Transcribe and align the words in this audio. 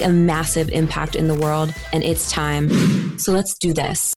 a 0.00 0.08
massive 0.08 0.68
impact 0.70 1.14
in 1.14 1.28
the 1.28 1.34
world, 1.34 1.74
and 1.92 2.02
it's 2.02 2.30
time. 2.30 3.18
So 3.18 3.32
let's 3.32 3.58
do 3.58 3.72
this. 3.72 4.14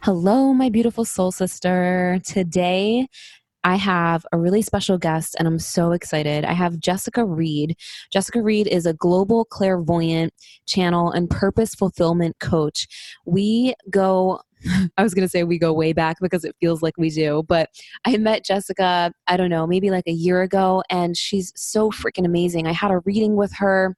Hello, 0.00 0.52
my 0.52 0.68
beautiful 0.68 1.06
soul 1.06 1.32
sister. 1.32 2.20
Today, 2.26 3.08
I 3.64 3.76
have 3.76 4.26
a 4.30 4.38
really 4.38 4.62
special 4.62 4.98
guest 4.98 5.34
and 5.38 5.48
I'm 5.48 5.58
so 5.58 5.92
excited. 5.92 6.44
I 6.44 6.52
have 6.52 6.78
Jessica 6.78 7.24
Reed. 7.24 7.76
Jessica 8.12 8.42
Reed 8.42 8.66
is 8.66 8.84
a 8.84 8.92
global 8.92 9.46
clairvoyant 9.46 10.34
channel 10.66 11.10
and 11.10 11.30
purpose 11.30 11.74
fulfillment 11.74 12.36
coach. 12.40 12.86
We 13.24 13.74
go 13.90 14.40
I 14.96 15.02
was 15.02 15.12
going 15.14 15.26
to 15.26 15.28
say 15.28 15.44
we 15.44 15.58
go 15.58 15.72
way 15.72 15.92
back 15.92 16.16
because 16.22 16.44
it 16.44 16.56
feels 16.60 16.82
like 16.82 16.94
we 16.96 17.10
do, 17.10 17.42
but 17.46 17.68
I 18.06 18.16
met 18.16 18.44
Jessica, 18.44 19.12
I 19.26 19.36
don't 19.36 19.50
know, 19.50 19.66
maybe 19.66 19.90
like 19.90 20.06
a 20.06 20.12
year 20.12 20.40
ago, 20.40 20.82
and 20.88 21.16
she's 21.16 21.52
so 21.54 21.90
freaking 21.90 22.24
amazing. 22.24 22.66
I 22.66 22.72
had 22.72 22.90
a 22.90 23.00
reading 23.00 23.36
with 23.36 23.52
her 23.56 23.94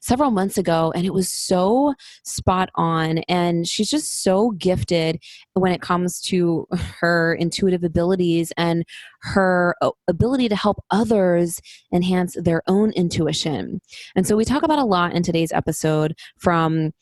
several 0.00 0.30
months 0.30 0.58
ago 0.58 0.92
and 0.94 1.06
it 1.06 1.14
was 1.14 1.30
so 1.30 1.94
spot 2.24 2.70
on 2.74 3.18
and 3.28 3.66
she's 3.66 3.90
just 3.90 4.22
so 4.22 4.50
gifted 4.52 5.20
when 5.54 5.72
it 5.72 5.80
comes 5.80 6.20
to 6.20 6.66
her 7.00 7.34
intuitive 7.34 7.84
abilities 7.84 8.52
and 8.56 8.84
her 9.22 9.74
ability 10.08 10.48
to 10.48 10.56
help 10.56 10.82
others 10.90 11.60
enhance 11.92 12.36
their 12.40 12.62
own 12.66 12.90
intuition. 12.92 13.80
And 14.16 14.26
so 14.26 14.36
we 14.36 14.44
talk 14.44 14.62
about 14.62 14.78
a 14.78 14.84
lot 14.84 15.14
in 15.14 15.22
today's 15.22 15.52
episode 15.52 16.14
from 16.38 16.92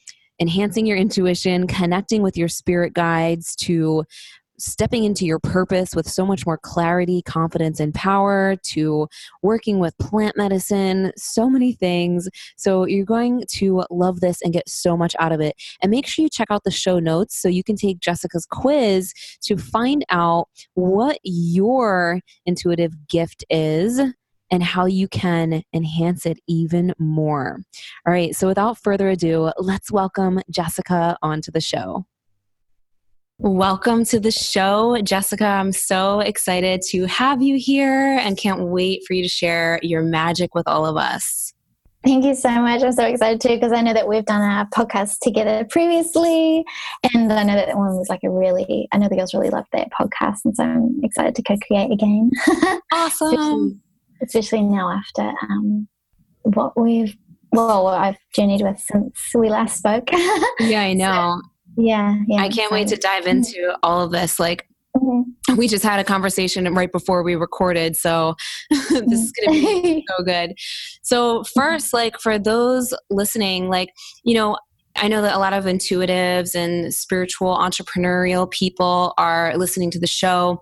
enhancing 0.40 0.86
your 0.86 0.96
intuition 0.96 1.66
connecting 1.66 2.22
with 2.22 2.36
your 2.36 2.48
spirit 2.48 2.94
guides 2.94 3.54
to 3.54 4.04
stepping 4.62 5.02
into 5.02 5.26
your 5.26 5.40
purpose 5.40 5.94
with 5.94 6.08
so 6.08 6.24
much 6.24 6.46
more 6.46 6.56
clarity, 6.56 7.20
confidence, 7.22 7.80
and 7.80 7.92
power, 7.92 8.56
to 8.62 9.08
working 9.42 9.80
with 9.80 9.96
plant 9.98 10.36
medicine, 10.36 11.12
so 11.16 11.50
many 11.50 11.72
things. 11.72 12.28
So 12.56 12.86
you're 12.86 13.04
going 13.04 13.42
to 13.54 13.84
love 13.90 14.20
this 14.20 14.40
and 14.42 14.52
get 14.52 14.68
so 14.68 14.96
much 14.96 15.16
out 15.18 15.32
of 15.32 15.40
it. 15.40 15.56
And 15.82 15.90
make 15.90 16.06
sure 16.06 16.22
you 16.22 16.28
check 16.28 16.48
out 16.50 16.62
the 16.64 16.70
show 16.70 17.00
notes 17.00 17.40
so 17.40 17.48
you 17.48 17.64
can 17.64 17.76
take 17.76 17.98
Jessica's 17.98 18.46
quiz 18.46 19.12
to 19.42 19.56
find 19.56 20.04
out 20.10 20.48
what 20.74 21.18
your 21.24 22.20
intuitive 22.46 22.92
gift 23.08 23.44
is 23.50 24.00
and 24.52 24.62
how 24.62 24.86
you 24.86 25.08
can 25.08 25.62
enhance 25.72 26.26
it 26.26 26.38
even 26.46 26.92
more. 26.98 27.58
All 28.06 28.12
right, 28.12 28.36
so 28.36 28.46
without 28.46 28.78
further 28.78 29.08
ado, 29.08 29.50
let's 29.58 29.90
welcome 29.90 30.40
Jessica 30.50 31.16
onto 31.22 31.50
the 31.50 31.60
show. 31.60 32.04
Welcome 33.44 34.04
to 34.04 34.20
the 34.20 34.30
show, 34.30 34.96
Jessica. 35.02 35.44
I'm 35.44 35.72
so 35.72 36.20
excited 36.20 36.80
to 36.90 37.06
have 37.06 37.42
you 37.42 37.58
here 37.58 38.16
and 38.18 38.38
can't 38.38 38.68
wait 38.68 39.02
for 39.04 39.14
you 39.14 39.22
to 39.24 39.28
share 39.28 39.80
your 39.82 40.00
magic 40.00 40.54
with 40.54 40.68
all 40.68 40.86
of 40.86 40.96
us. 40.96 41.52
Thank 42.04 42.24
you 42.24 42.36
so 42.36 42.48
much. 42.62 42.84
I'm 42.84 42.92
so 42.92 43.04
excited 43.04 43.40
too 43.40 43.48
because 43.48 43.72
I 43.72 43.80
know 43.80 43.94
that 43.94 44.06
we've 44.06 44.24
done 44.24 44.42
a 44.42 44.68
podcast 44.72 45.18
together 45.22 45.64
previously, 45.64 46.64
and 47.12 47.32
I 47.32 47.42
know 47.42 47.56
that 47.56 47.76
one 47.76 47.96
was 47.96 48.08
like 48.08 48.22
a 48.22 48.30
really. 48.30 48.86
I 48.92 48.98
know 48.98 49.08
the 49.08 49.16
girls 49.16 49.34
really 49.34 49.50
loved 49.50 49.70
that 49.72 49.88
podcast, 49.90 50.44
and 50.44 50.54
so 50.54 50.62
I'm 50.62 51.00
excited 51.02 51.34
to 51.34 51.42
co-create 51.42 51.90
again. 51.90 52.30
Awesome, 52.92 53.32
especially, 53.32 53.80
especially, 54.22 54.62
now 54.62 54.88
after 54.88 55.32
um, 55.50 55.88
what 56.42 56.80
we've 56.80 57.16
well, 57.50 57.82
what 57.82 57.98
I've 57.98 58.18
journeyed 58.36 58.62
with 58.62 58.78
since 58.78 59.18
we 59.34 59.48
last 59.48 59.78
spoke. 59.78 60.10
yeah, 60.60 60.82
I 60.82 60.92
know. 60.92 61.42
Yeah, 61.76 62.16
yeah. 62.26 62.42
I 62.42 62.48
can't 62.48 62.72
wait 62.72 62.88
to 62.88 62.96
dive 62.96 63.26
into 63.26 63.76
all 63.82 64.02
of 64.02 64.12
this. 64.12 64.38
Like, 64.38 64.66
mm-hmm. 64.96 65.56
we 65.56 65.68
just 65.68 65.84
had 65.84 66.00
a 66.00 66.04
conversation 66.04 66.72
right 66.74 66.92
before 66.92 67.22
we 67.22 67.34
recorded, 67.34 67.96
so 67.96 68.34
this 68.70 68.90
is 68.90 69.32
going 69.32 69.64
to 69.64 69.82
be 69.82 70.04
so 70.08 70.24
good. 70.24 70.54
So, 71.02 71.40
mm-hmm. 71.40 71.60
first, 71.60 71.92
like 71.92 72.18
for 72.20 72.38
those 72.38 72.92
listening, 73.10 73.68
like 73.68 73.90
you 74.24 74.34
know, 74.34 74.56
I 74.96 75.08
know 75.08 75.22
that 75.22 75.34
a 75.34 75.38
lot 75.38 75.52
of 75.52 75.64
intuitives 75.64 76.54
and 76.54 76.92
spiritual 76.92 77.56
entrepreneurial 77.56 78.50
people 78.50 79.14
are 79.18 79.56
listening 79.56 79.90
to 79.92 79.98
the 79.98 80.06
show, 80.06 80.60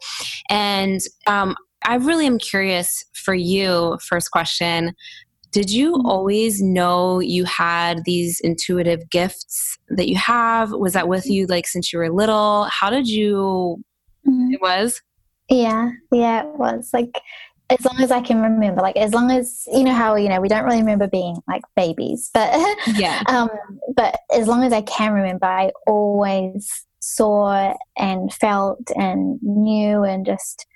and 0.49 1.01
um, 1.27 1.57
I 1.85 1.97
really 1.97 2.27
am 2.27 2.39
curious 2.39 3.05
for 3.15 3.35
you. 3.35 3.99
First 4.07 4.31
question 4.31 4.95
did 5.51 5.71
you 5.71 5.95
mm-hmm. 5.95 6.07
always 6.07 6.63
know 6.63 7.21
you 7.21 7.45
had 7.45 8.05
these 8.05 8.41
intuitive 8.41 9.11
gifts 9.11 9.79
that 9.89 10.09
you 10.09 10.17
have? 10.17 10.73
Was 10.73 10.93
that 10.93 11.09
with 11.09 11.27
you 11.27 11.47
like 11.47 11.67
since 11.67 11.93
you 11.93 11.99
were 11.99 12.11
little? 12.11 12.65
How 12.65 12.91
did 12.91 13.09
you? 13.09 13.83
Mm-hmm. 14.27 14.55
It 14.55 14.61
was. 14.61 15.01
Yeah, 15.49 15.91
yeah, 16.13 16.43
it 16.43 16.59
was 16.59 16.91
like 16.93 17.21
as 17.71 17.85
long 17.85 18.01
as 18.01 18.11
I 18.11 18.21
can 18.21 18.41
remember, 18.41 18.83
like 18.83 18.97
as 18.97 19.15
long 19.15 19.31
as 19.31 19.65
you 19.73 19.85
know 19.85 19.95
how 19.95 20.15
you 20.17 20.29
know 20.29 20.41
we 20.41 20.49
don't 20.49 20.65
really 20.65 20.79
remember 20.79 21.09
being 21.09 21.37
like 21.49 21.63
babies, 21.75 22.31
but 22.33 22.51
yeah, 22.95 23.23
um, 23.27 23.49
but 23.97 24.19
as 24.35 24.47
long 24.47 24.63
as 24.63 24.73
I 24.73 24.83
can 24.83 25.13
remember, 25.13 25.47
I 25.47 25.73
always 25.87 26.87
saw 27.01 27.75
and 27.97 28.33
felt 28.33 28.91
and 28.97 29.41
knew 29.43 30.05
and 30.05 30.27
just 30.27 30.67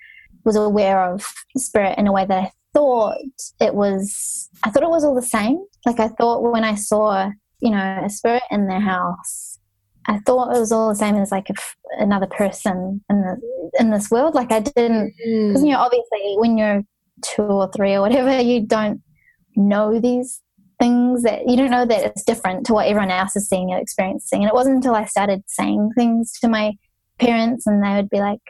was 0.44 0.56
aware 0.56 1.04
of 1.12 1.32
spirit 1.56 1.98
in 1.98 2.06
a 2.06 2.12
way 2.12 2.24
that 2.26 2.38
I 2.38 2.52
thought 2.74 3.18
it 3.60 3.74
was 3.74 4.50
I 4.62 4.70
thought 4.70 4.82
it 4.82 4.90
was 4.90 5.04
all 5.04 5.14
the 5.14 5.22
same. 5.22 5.64
Like 5.86 6.00
I 6.00 6.08
thought 6.08 6.42
when 6.42 6.64
I 6.64 6.74
saw, 6.74 7.30
you 7.60 7.70
know, 7.70 8.02
a 8.04 8.10
spirit 8.10 8.42
in 8.50 8.66
their 8.66 8.80
house, 8.80 9.58
I 10.06 10.18
thought 10.26 10.54
it 10.54 10.60
was 10.60 10.72
all 10.72 10.90
the 10.90 10.96
same 10.96 11.16
as 11.16 11.30
like 11.30 11.48
if 11.48 11.76
another 11.98 12.26
person 12.26 13.02
in 13.08 13.22
the 13.22 13.70
in 13.80 13.90
this 13.90 14.10
world. 14.10 14.34
Like 14.34 14.52
I 14.52 14.60
didn't 14.60 15.14
because 15.16 15.62
mm. 15.62 15.66
you 15.66 15.72
know 15.72 15.78
obviously 15.78 16.34
when 16.36 16.58
you're 16.58 16.82
two 17.22 17.42
or 17.42 17.70
three 17.74 17.94
or 17.94 18.00
whatever, 18.00 18.40
you 18.40 18.66
don't 18.66 19.00
know 19.56 19.98
these 20.00 20.40
things 20.80 21.22
that 21.22 21.48
you 21.48 21.56
don't 21.56 21.70
know 21.70 21.86
that 21.86 22.04
it's 22.04 22.24
different 22.24 22.66
to 22.66 22.74
what 22.74 22.86
everyone 22.86 23.10
else 23.10 23.36
is 23.36 23.48
seeing 23.48 23.72
and 23.72 23.80
experiencing. 23.80 24.42
And 24.42 24.48
it 24.48 24.54
wasn't 24.54 24.76
until 24.76 24.94
I 24.94 25.04
started 25.04 25.42
saying 25.46 25.92
things 25.96 26.32
to 26.40 26.48
my 26.48 26.72
parents 27.18 27.66
and 27.66 27.82
they 27.82 27.94
would 27.94 28.10
be 28.10 28.18
like, 28.18 28.40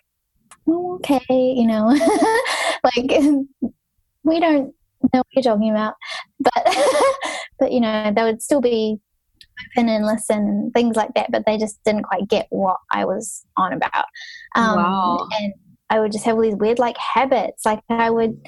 oh, 0.67 0.97
okay, 0.97 1.23
you 1.31 1.67
know, 1.67 1.89
like 2.97 3.21
we 4.25 4.41
don't 4.41 4.75
know 5.13 5.19
what 5.19 5.27
you're 5.33 5.43
talking 5.43 5.71
about. 5.71 5.95
But, 6.41 6.77
but 7.59 7.73
you 7.73 7.81
know, 7.81 8.13
they 8.15 8.23
would 8.23 8.43
still 8.43 8.61
be 8.61 8.99
open 9.77 9.89
and 9.89 10.05
listen 10.05 10.39
and 10.39 10.75
things 10.75 10.97
like 10.97 11.15
that, 11.15 11.31
but 11.31 11.45
they 11.47 11.59
just 11.59 11.83
didn't 11.85 12.05
quite 12.05 12.29
get 12.29 12.47
what 12.51 12.79
I 12.91 13.05
was 13.05 13.45
on 13.57 13.73
about. 13.73 14.07
Um, 14.57 14.77
wow. 14.77 15.29
And 15.41 15.55
I 15.91 16.01
would 16.01 16.13
just 16.13 16.25
have 16.25 16.37
all 16.37 16.43
these 16.43 16.57
weird 16.57 16.79
like 16.79 16.97
habits. 16.97 17.65
Like 17.65 17.81
I 17.89 18.11
would 18.11 18.41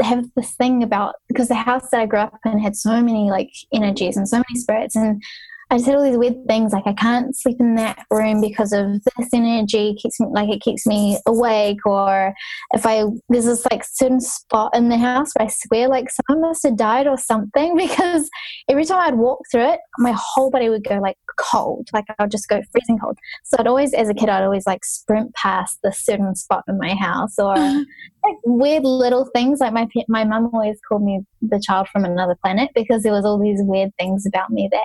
have 0.00 0.26
this 0.36 0.52
thing 0.52 0.82
about 0.82 1.16
because 1.28 1.48
the 1.48 1.54
house 1.54 1.88
that 1.90 2.00
I 2.00 2.06
grew 2.06 2.20
up 2.20 2.38
in 2.44 2.58
had 2.58 2.76
so 2.76 3.02
many 3.02 3.30
like 3.30 3.50
energies 3.72 4.16
and 4.16 4.28
so 4.28 4.36
many 4.36 4.60
spirits 4.60 4.94
and 4.94 5.22
I 5.68 5.76
just 5.76 5.86
had 5.86 5.96
all 5.96 6.04
these 6.04 6.16
weird 6.16 6.46
things 6.46 6.72
like 6.72 6.86
I 6.86 6.92
can't 6.92 7.36
sleep 7.36 7.56
in 7.58 7.74
that 7.74 8.06
room 8.08 8.40
because 8.40 8.72
of 8.72 9.02
this 9.02 9.28
energy 9.32 9.96
keeps 10.00 10.20
me 10.20 10.28
like 10.30 10.48
it 10.48 10.60
keeps 10.60 10.86
me 10.86 11.18
awake 11.26 11.84
or 11.84 12.34
if 12.72 12.86
I 12.86 13.04
there's 13.28 13.46
this 13.46 13.66
like 13.68 13.82
certain 13.84 14.20
spot 14.20 14.76
in 14.76 14.90
the 14.90 14.96
house 14.96 15.32
where 15.34 15.48
I 15.48 15.50
swear 15.50 15.88
like 15.88 16.06
someone 16.10 16.48
must 16.48 16.62
have 16.62 16.76
died 16.76 17.08
or 17.08 17.18
something 17.18 17.76
because 17.76 18.30
every 18.68 18.84
time 18.84 19.00
I'd 19.00 19.18
walk 19.18 19.40
through 19.50 19.72
it 19.72 19.80
my 19.98 20.14
whole 20.16 20.50
body 20.50 20.68
would 20.68 20.84
go 20.84 21.00
like 21.00 21.16
cold 21.36 21.88
like 21.92 22.04
I'd 22.18 22.30
just 22.30 22.48
go 22.48 22.62
freezing 22.70 22.98
cold. 22.98 23.18
So 23.44 23.56
I'd 23.58 23.66
always 23.66 23.92
as 23.92 24.08
a 24.08 24.14
kid 24.14 24.28
I'd 24.28 24.44
always 24.44 24.66
like 24.66 24.84
sprint 24.84 25.34
past 25.34 25.78
this 25.82 25.98
certain 25.98 26.36
spot 26.36 26.62
in 26.68 26.78
my 26.78 26.94
house 26.94 27.38
or 27.40 27.56
like 27.56 28.36
weird 28.44 28.84
little 28.84 29.28
things 29.34 29.58
like 29.58 29.72
my 29.72 29.88
my 30.08 30.22
mum 30.22 30.50
always 30.52 30.78
called 30.88 31.02
me 31.02 31.22
the 31.42 31.60
child 31.60 31.88
from 31.88 32.04
another 32.04 32.36
planet 32.40 32.70
because 32.74 33.02
there 33.02 33.12
was 33.12 33.24
all 33.24 33.38
these 33.38 33.60
weird 33.62 33.90
things 33.98 34.26
about 34.26 34.50
me 34.50 34.68
that 34.70 34.84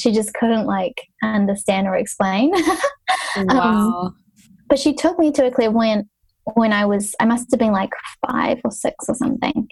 she 0.00 0.12
just 0.12 0.32
couldn't 0.34 0.66
like 0.66 1.00
understand 1.22 1.86
or 1.86 1.96
explain. 1.96 2.52
Um, 3.36 3.46
wow. 3.46 4.02
Um, 4.06 4.16
but 4.68 4.78
she 4.78 4.92
took 4.92 5.16
me 5.18 5.30
to 5.32 5.46
a 5.46 5.50
clairvoyant 5.52 6.08
when 6.54 6.72
I 6.72 6.84
was, 6.84 7.14
I 7.20 7.26
must 7.26 7.50
have 7.52 7.60
been 7.60 7.72
like 7.72 7.90
five 8.26 8.58
or 8.64 8.72
six 8.72 9.08
or 9.08 9.14
something. 9.14 9.68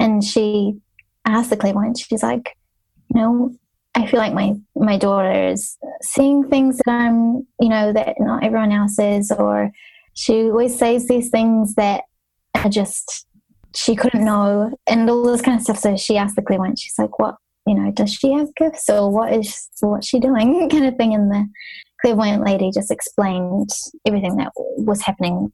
And 0.00 0.22
she 0.22 0.78
asked 1.24 1.50
the 1.50 1.56
clairvoyant, 1.56 1.98
she's 1.98 2.22
like, 2.24 2.56
you 3.14 3.20
know, 3.20 3.54
I 3.94 4.06
feel 4.06 4.20
like 4.20 4.34
my 4.34 4.54
my 4.76 4.96
daughter 4.96 5.48
is 5.48 5.76
seeing 6.02 6.48
things 6.48 6.78
that 6.78 6.90
I'm, 6.90 7.46
you 7.60 7.68
know, 7.68 7.92
that 7.92 8.16
not 8.20 8.44
everyone 8.44 8.70
else 8.70 8.98
is, 8.98 9.32
or 9.32 9.72
she 10.14 10.42
always 10.42 10.78
says 10.78 11.08
these 11.08 11.30
things 11.30 11.74
that 11.74 12.04
are 12.54 12.70
just 12.70 13.26
she 13.74 13.96
couldn't 13.96 14.24
know, 14.24 14.76
and 14.86 15.10
all 15.10 15.24
this 15.24 15.42
kind 15.42 15.56
of 15.56 15.62
stuff. 15.62 15.78
So 15.78 15.96
she 15.96 16.16
asked 16.16 16.36
the 16.36 16.42
clairvoyant, 16.42 16.78
she's 16.78 16.98
like, 16.98 17.18
"What, 17.18 17.36
you 17.68 17.74
know, 17.74 17.90
does 17.92 18.12
she 18.12 18.32
have 18.32 18.54
gifts, 18.56 18.88
or 18.88 19.10
what 19.10 19.32
is 19.32 19.68
what's 19.80 20.08
she 20.08 20.18
doing?" 20.18 20.68
kind 20.70 20.86
of 20.86 20.96
thing. 20.96 21.14
And 21.14 21.30
the 21.30 21.46
clairvoyant 22.00 22.44
lady 22.44 22.70
just 22.72 22.90
explained 22.90 23.70
everything 24.06 24.36
that 24.36 24.52
was 24.56 25.02
happening 25.02 25.50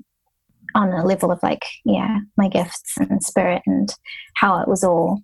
on 0.75 0.91
a 0.91 1.05
level 1.05 1.31
of 1.31 1.41
like, 1.43 1.65
yeah, 1.85 2.19
my 2.37 2.49
gifts 2.49 2.95
and 2.99 3.23
spirit 3.23 3.63
and 3.67 3.89
how 4.35 4.61
it 4.61 4.69
was 4.69 4.83
all 4.83 5.21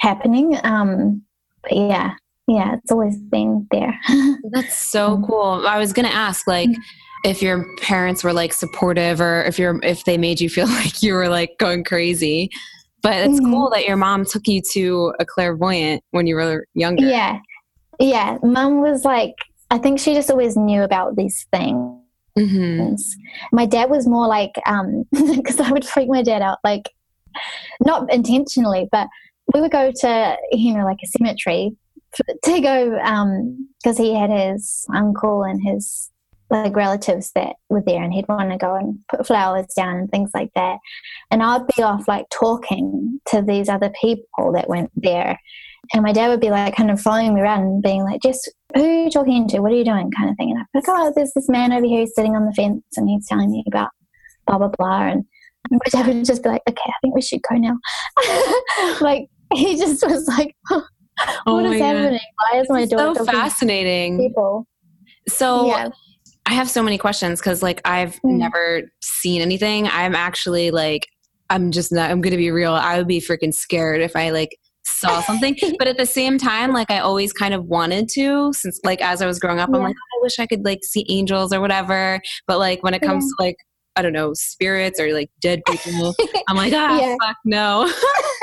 happening. 0.00 0.58
Um, 0.64 1.22
but 1.62 1.76
yeah, 1.76 2.14
yeah, 2.46 2.74
it's 2.74 2.90
always 2.90 3.18
been 3.18 3.66
there. 3.70 3.98
That's 4.50 4.76
so 4.76 5.22
cool. 5.26 5.66
I 5.66 5.78
was 5.78 5.92
gonna 5.92 6.08
ask, 6.08 6.46
like, 6.46 6.70
if 7.24 7.42
your 7.42 7.66
parents 7.78 8.24
were 8.24 8.32
like 8.32 8.52
supportive, 8.52 9.20
or 9.20 9.42
if 9.44 9.58
you're 9.58 9.78
if 9.82 10.04
they 10.04 10.18
made 10.18 10.40
you 10.40 10.48
feel 10.48 10.66
like 10.82 11.02
you 11.02 11.14
were 11.14 11.28
like 11.28 11.58
going 11.58 11.84
crazy. 11.84 12.50
But 13.02 13.14
it's 13.14 13.40
mm-hmm. 13.40 13.52
cool 13.52 13.70
that 13.70 13.86
your 13.86 13.96
mom 13.96 14.24
took 14.24 14.48
you 14.48 14.60
to 14.72 15.14
a 15.20 15.24
clairvoyant 15.24 16.02
when 16.10 16.26
you 16.26 16.34
were 16.34 16.66
younger. 16.74 17.06
Yeah, 17.06 17.38
yeah. 18.00 18.38
Mom 18.42 18.80
was 18.80 19.04
like, 19.04 19.34
I 19.70 19.78
think 19.78 20.00
she 20.00 20.14
just 20.14 20.30
always 20.30 20.56
knew 20.56 20.82
about 20.82 21.16
these 21.16 21.46
things. 21.52 22.02
Mm-hmm. 22.36 22.94
My 23.52 23.66
dad 23.66 23.90
was 23.90 24.06
more 24.06 24.26
like, 24.26 24.52
because 24.54 25.60
um, 25.60 25.66
I 25.66 25.72
would 25.72 25.84
freak 25.84 26.08
my 26.08 26.22
dad 26.22 26.42
out, 26.42 26.58
like 26.64 26.90
not 27.80 28.12
intentionally, 28.12 28.88
but 28.90 29.08
we 29.54 29.60
would 29.60 29.70
go 29.70 29.92
to 29.92 30.36
you 30.52 30.74
know 30.74 30.84
like 30.84 30.98
a 31.02 31.06
cemetery 31.06 31.76
to 32.44 32.60
go 32.60 32.90
because 33.82 33.98
um, 33.98 34.04
he 34.04 34.14
had 34.14 34.30
his 34.30 34.86
uncle 34.94 35.42
and 35.42 35.62
his 35.62 36.10
like 36.50 36.74
relatives 36.74 37.32
that 37.34 37.56
were 37.68 37.82
there 37.84 38.02
and 38.02 38.12
he'd 38.12 38.28
want 38.28 38.50
to 38.50 38.56
go 38.56 38.74
and 38.74 38.98
put 39.08 39.26
flowers 39.26 39.66
down 39.76 39.96
and 39.96 40.10
things 40.10 40.30
like 40.34 40.50
that 40.54 40.78
and 41.30 41.42
i'd 41.42 41.66
be 41.76 41.82
off 41.82 42.08
like 42.08 42.26
talking 42.32 43.20
to 43.26 43.42
these 43.42 43.68
other 43.68 43.90
people 44.00 44.52
that 44.52 44.68
went 44.68 44.90
there 44.96 45.38
and 45.92 46.02
my 46.02 46.12
dad 46.12 46.28
would 46.28 46.40
be 46.40 46.50
like 46.50 46.74
kind 46.74 46.90
of 46.90 47.00
following 47.00 47.34
me 47.34 47.40
around 47.40 47.62
and 47.62 47.82
being 47.82 48.02
like 48.02 48.20
just 48.22 48.50
who 48.74 48.82
are 48.82 49.04
you 49.04 49.10
talking 49.10 49.46
to 49.46 49.60
what 49.60 49.72
are 49.72 49.76
you 49.76 49.84
doing 49.84 50.10
kind 50.10 50.30
of 50.30 50.36
thing 50.36 50.50
and 50.50 50.58
i'd 50.58 50.66
be 50.72 50.78
like 50.78 50.88
oh 50.88 51.12
there's 51.14 51.32
this 51.34 51.48
man 51.48 51.72
over 51.72 51.86
here 51.86 52.06
sitting 52.06 52.34
on 52.34 52.46
the 52.46 52.52
fence 52.52 52.82
and 52.96 53.08
he's 53.08 53.26
telling 53.26 53.50
me 53.50 53.62
about 53.66 53.90
blah 54.46 54.58
blah 54.58 54.70
blah 54.78 55.08
and 55.08 55.24
my 55.70 55.78
dad 55.90 56.06
would 56.06 56.24
just 56.24 56.42
be 56.42 56.48
like 56.48 56.62
okay 56.68 56.80
i 56.86 56.98
think 57.02 57.14
we 57.14 57.22
should 57.22 57.40
go 57.50 57.56
now 57.56 57.76
like 59.00 59.28
he 59.52 59.76
just 59.76 60.06
was 60.06 60.26
like 60.26 60.56
oh 60.70 61.54
what 61.54 61.66
is 61.66 61.80
happening? 61.80 62.12
God. 62.12 62.52
Why 62.52 62.60
is 62.60 62.70
my 62.70 62.84
door 62.86 63.14
so 63.14 63.24
fascinating? 63.24 64.18
People. 64.18 64.66
So 65.28 65.66
yeah. 65.66 65.88
I 66.48 66.54
have 66.54 66.70
so 66.70 66.82
many 66.82 66.96
questions 66.96 67.40
because 67.40 67.62
like 67.62 67.82
I've 67.84 68.14
mm. 68.22 68.38
never 68.38 68.90
seen 69.02 69.42
anything. 69.42 69.86
I'm 69.86 70.14
actually 70.14 70.70
like 70.70 71.06
I'm 71.50 71.70
just 71.70 71.92
not 71.92 72.10
I'm 72.10 72.22
gonna 72.22 72.38
be 72.38 72.50
real. 72.50 72.72
I 72.72 72.96
would 72.96 73.06
be 73.06 73.20
freaking 73.20 73.52
scared 73.52 74.00
if 74.00 74.16
I 74.16 74.30
like 74.30 74.56
saw 74.86 75.20
something. 75.26 75.56
but 75.78 75.88
at 75.88 75.98
the 75.98 76.06
same 76.06 76.38
time, 76.38 76.72
like 76.72 76.90
I 76.90 77.00
always 77.00 77.34
kind 77.34 77.52
of 77.52 77.66
wanted 77.66 78.08
to, 78.14 78.50
since 78.54 78.80
like 78.82 79.02
as 79.02 79.20
I 79.20 79.26
was 79.26 79.38
growing 79.38 79.60
up, 79.60 79.68
yeah. 79.68 79.76
I'm 79.76 79.82
like, 79.82 79.94
I 79.94 80.22
wish 80.22 80.38
I 80.38 80.46
could 80.46 80.64
like 80.64 80.84
see 80.84 81.04
angels 81.10 81.52
or 81.52 81.60
whatever. 81.60 82.18
But 82.46 82.58
like 82.58 82.82
when 82.82 82.94
it 82.94 83.02
comes 83.02 83.24
yeah. 83.24 83.44
to 83.44 83.48
like 83.48 83.56
I 83.96 84.02
don't 84.02 84.14
know, 84.14 84.32
spirits 84.32 84.98
or 84.98 85.12
like 85.12 85.30
dead 85.40 85.60
people, 85.66 86.14
I'm 86.48 86.56
like, 86.56 86.72
ah, 86.72 86.98
yeah. 86.98 87.14
fuck 87.20 87.36
no. 87.44 87.92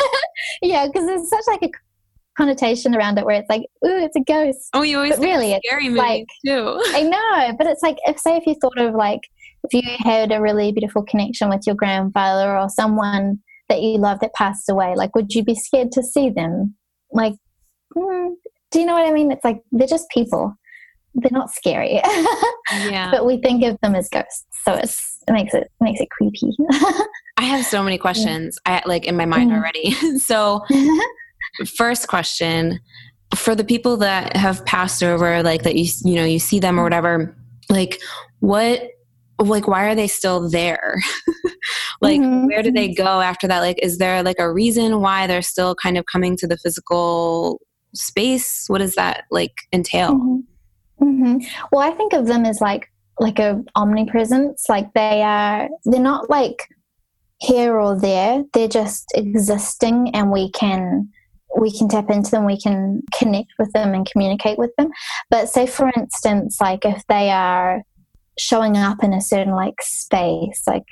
yeah, 0.61 0.85
because 0.85 1.07
it's 1.07 1.29
such 1.29 1.45
like 1.47 1.63
a 1.63 1.69
connotation 2.35 2.95
around 2.95 3.17
it 3.17 3.25
where 3.25 3.35
it's 3.35 3.49
like, 3.49 3.61
ooh, 3.85 3.97
it's 3.97 4.15
a 4.15 4.21
ghost. 4.21 4.69
Oh, 4.73 4.81
you 4.81 4.97
always 4.97 5.17
but 5.17 5.21
really 5.21 5.53
it's 5.53 5.67
scary 5.67 5.89
like, 5.89 6.25
too. 6.45 6.81
I 6.87 7.01
know, 7.03 7.55
but 7.57 7.67
it's 7.67 7.81
like 7.81 7.97
if 8.05 8.19
say 8.19 8.35
if 8.37 8.45
you 8.45 8.55
thought 8.55 8.77
of 8.77 8.93
like 8.93 9.21
if 9.63 9.73
you 9.73 9.81
had 9.99 10.31
a 10.31 10.41
really 10.41 10.71
beautiful 10.71 11.03
connection 11.03 11.49
with 11.49 11.61
your 11.65 11.75
grandfather 11.75 12.57
or 12.57 12.69
someone 12.69 13.39
that 13.69 13.81
you 13.81 13.97
love 13.97 14.19
that 14.19 14.33
passed 14.33 14.69
away, 14.69 14.93
like 14.95 15.15
would 15.15 15.33
you 15.33 15.43
be 15.43 15.55
scared 15.55 15.91
to 15.93 16.03
see 16.03 16.29
them? 16.29 16.75
Like, 17.11 17.33
mm, 17.95 18.33
do 18.71 18.79
you 18.79 18.85
know 18.85 18.93
what 18.93 19.07
I 19.07 19.11
mean? 19.11 19.31
It's 19.31 19.45
like 19.45 19.61
they're 19.71 19.87
just 19.87 20.09
people. 20.09 20.53
They're 21.15 21.31
not 21.31 21.49
scary. 21.49 22.01
yeah. 22.71 23.09
But 23.09 23.25
we 23.25 23.37
think 23.37 23.63
of 23.63 23.79
them 23.81 23.95
as 23.95 24.09
ghosts, 24.09 24.45
so 24.63 24.73
it's 24.73 25.23
it 25.27 25.31
makes 25.31 25.53
it, 25.53 25.63
it 25.63 25.71
makes 25.79 26.01
it 26.01 26.09
creepy. 26.09 26.51
I 27.37 27.43
have 27.43 27.65
so 27.65 27.83
many 27.83 27.97
questions. 27.97 28.59
I 28.65 28.81
like 28.85 29.05
in 29.05 29.15
my 29.15 29.25
mind 29.25 29.51
mm. 29.51 29.57
already. 29.57 29.91
so 30.19 30.61
first 31.77 32.07
question 32.07 32.79
for 33.33 33.55
the 33.55 33.63
people 33.63 33.97
that 33.97 34.35
have 34.35 34.65
passed 34.65 35.03
over 35.03 35.41
like 35.43 35.63
that 35.63 35.75
you 35.75 35.89
you 36.03 36.15
know 36.15 36.25
you 36.25 36.39
see 36.39 36.59
them 36.59 36.79
or 36.79 36.83
whatever 36.83 37.35
like 37.69 38.01
what 38.39 38.81
like 39.39 39.67
why 39.67 39.85
are 39.85 39.95
they 39.95 40.07
still 40.07 40.49
there 40.49 40.95
like 42.01 42.21
mm-hmm. 42.21 42.47
where 42.47 42.63
do 42.63 42.71
they 42.71 42.93
go 42.93 43.21
after 43.21 43.47
that 43.47 43.59
like 43.59 43.77
is 43.81 43.97
there 43.97 44.23
like 44.23 44.39
a 44.39 44.51
reason 44.51 45.01
why 45.01 45.27
they're 45.27 45.41
still 45.41 45.75
kind 45.75 45.97
of 45.97 46.05
coming 46.05 46.37
to 46.37 46.47
the 46.47 46.57
physical 46.57 47.59
space 47.93 48.65
what 48.67 48.77
does 48.77 48.95
that 48.95 49.23
like 49.31 49.53
entail 49.73 50.13
mm-hmm. 50.13 51.03
Mm-hmm. 51.03 51.65
well 51.71 51.81
i 51.81 51.93
think 51.95 52.13
of 52.13 52.27
them 52.27 52.45
as 52.45 52.61
like 52.61 52.89
like 53.19 53.39
a 53.39 53.63
omnipresence 53.75 54.65
like 54.69 54.93
they 54.93 55.21
are 55.21 55.69
they're 55.85 56.01
not 56.01 56.29
like 56.29 56.67
here 57.39 57.77
or 57.77 57.99
there 57.99 58.43
they're 58.53 58.67
just 58.67 59.05
existing 59.15 60.11
and 60.15 60.31
we 60.31 60.49
can 60.51 61.09
we 61.57 61.75
can 61.75 61.87
tap 61.87 62.09
into 62.09 62.31
them, 62.31 62.45
we 62.45 62.59
can 62.59 63.01
connect 63.17 63.53
with 63.57 63.71
them 63.71 63.93
and 63.93 64.09
communicate 64.09 64.57
with 64.57 64.71
them. 64.77 64.89
But 65.29 65.49
say, 65.49 65.65
for 65.67 65.91
instance, 65.95 66.57
like 66.59 66.85
if 66.85 67.05
they 67.07 67.31
are 67.31 67.83
showing 68.37 68.77
up 68.77 69.03
in 69.03 69.13
a 69.13 69.21
certain 69.21 69.53
like 69.53 69.81
space, 69.81 70.63
like 70.67 70.87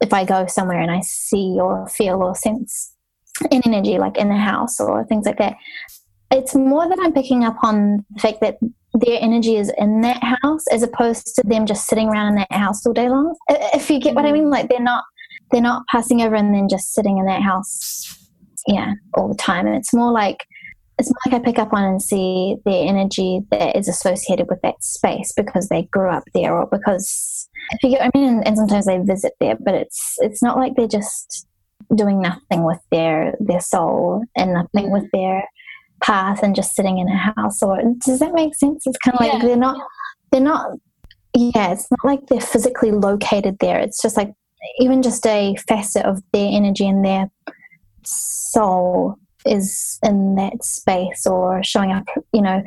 if 0.00 0.12
I 0.12 0.24
go 0.24 0.46
somewhere 0.46 0.80
and 0.80 0.90
I 0.90 1.00
see 1.00 1.58
or 1.60 1.86
feel 1.88 2.22
or 2.22 2.34
sense 2.34 2.94
an 3.50 3.62
energy, 3.64 3.98
like 3.98 4.16
in 4.16 4.28
the 4.28 4.36
house 4.36 4.80
or 4.80 5.04
things 5.04 5.26
like 5.26 5.38
that, 5.38 5.56
it's 6.30 6.54
more 6.54 6.88
that 6.88 6.98
I'm 7.00 7.12
picking 7.12 7.44
up 7.44 7.56
on 7.62 8.04
the 8.10 8.20
fact 8.20 8.40
that 8.40 8.58
their 8.94 9.18
energy 9.20 9.56
is 9.56 9.72
in 9.78 10.00
that 10.02 10.22
house 10.22 10.66
as 10.70 10.82
opposed 10.82 11.34
to 11.34 11.42
them 11.46 11.66
just 11.66 11.86
sitting 11.86 12.08
around 12.08 12.28
in 12.28 12.34
that 12.36 12.52
house 12.52 12.86
all 12.86 12.92
day 12.92 13.08
long. 13.08 13.34
If 13.48 13.90
you 13.90 13.98
get 14.00 14.14
what 14.14 14.24
I 14.26 14.30
mm. 14.30 14.34
mean, 14.34 14.50
like 14.50 14.68
they're 14.68 14.80
not 14.80 15.04
they're 15.50 15.60
not 15.60 15.86
passing 15.90 16.22
over 16.22 16.34
and 16.34 16.54
then 16.54 16.68
just 16.68 16.94
sitting 16.94 17.18
in 17.18 17.26
that 17.26 17.42
house 17.42 18.21
yeah 18.66 18.94
all 19.14 19.28
the 19.28 19.34
time. 19.34 19.66
And 19.66 19.76
it's 19.76 19.94
more 19.94 20.12
like 20.12 20.46
it's 20.98 21.10
more 21.10 21.32
like 21.32 21.40
I 21.40 21.44
pick 21.44 21.58
up 21.58 21.72
on 21.72 21.84
and 21.84 22.02
see 22.02 22.56
the 22.64 22.76
energy 22.76 23.40
that 23.50 23.76
is 23.76 23.88
associated 23.88 24.48
with 24.48 24.60
that 24.62 24.82
space 24.82 25.32
because 25.32 25.68
they 25.68 25.82
grew 25.84 26.10
up 26.10 26.24
there 26.34 26.56
or 26.56 26.66
because 26.66 27.48
if 27.70 27.82
you 27.82 27.90
get 27.90 28.02
I 28.02 28.10
mean 28.16 28.28
and, 28.28 28.46
and 28.46 28.56
sometimes 28.56 28.86
they 28.86 28.98
visit 28.98 29.32
there 29.40 29.56
but 29.58 29.74
it's 29.74 30.16
it's 30.18 30.42
not 30.42 30.56
like 30.56 30.74
they're 30.76 30.86
just 30.86 31.46
doing 31.94 32.20
nothing 32.20 32.64
with 32.64 32.78
their 32.90 33.34
their 33.40 33.60
soul 33.60 34.24
and 34.36 34.54
nothing 34.54 34.90
with 34.90 35.04
their 35.12 35.44
path 36.02 36.42
and 36.42 36.54
just 36.54 36.74
sitting 36.74 36.98
in 36.98 37.08
a 37.08 37.32
house 37.36 37.62
or 37.62 37.80
does 38.04 38.18
that 38.18 38.34
make 38.34 38.54
sense? 38.54 38.86
It's 38.86 38.98
kind 38.98 39.16
of 39.18 39.20
like 39.20 39.42
they're 39.42 39.56
not 39.56 39.80
they're 40.30 40.40
not 40.40 40.78
yeah 41.34 41.72
it's 41.72 41.90
not 41.90 42.04
like 42.04 42.26
they're 42.26 42.40
physically 42.40 42.92
located 42.92 43.56
there. 43.60 43.78
It's 43.78 44.00
just 44.00 44.16
like 44.16 44.32
even 44.78 45.02
just 45.02 45.26
a 45.26 45.56
facet 45.68 46.04
of 46.04 46.22
their 46.32 46.48
energy 46.52 46.86
and 46.86 47.04
their 47.04 47.30
soul 48.06 49.16
is 49.44 49.98
in 50.02 50.36
that 50.36 50.64
space 50.64 51.26
or 51.26 51.62
showing 51.62 51.90
up, 51.92 52.04
you 52.32 52.42
know, 52.42 52.62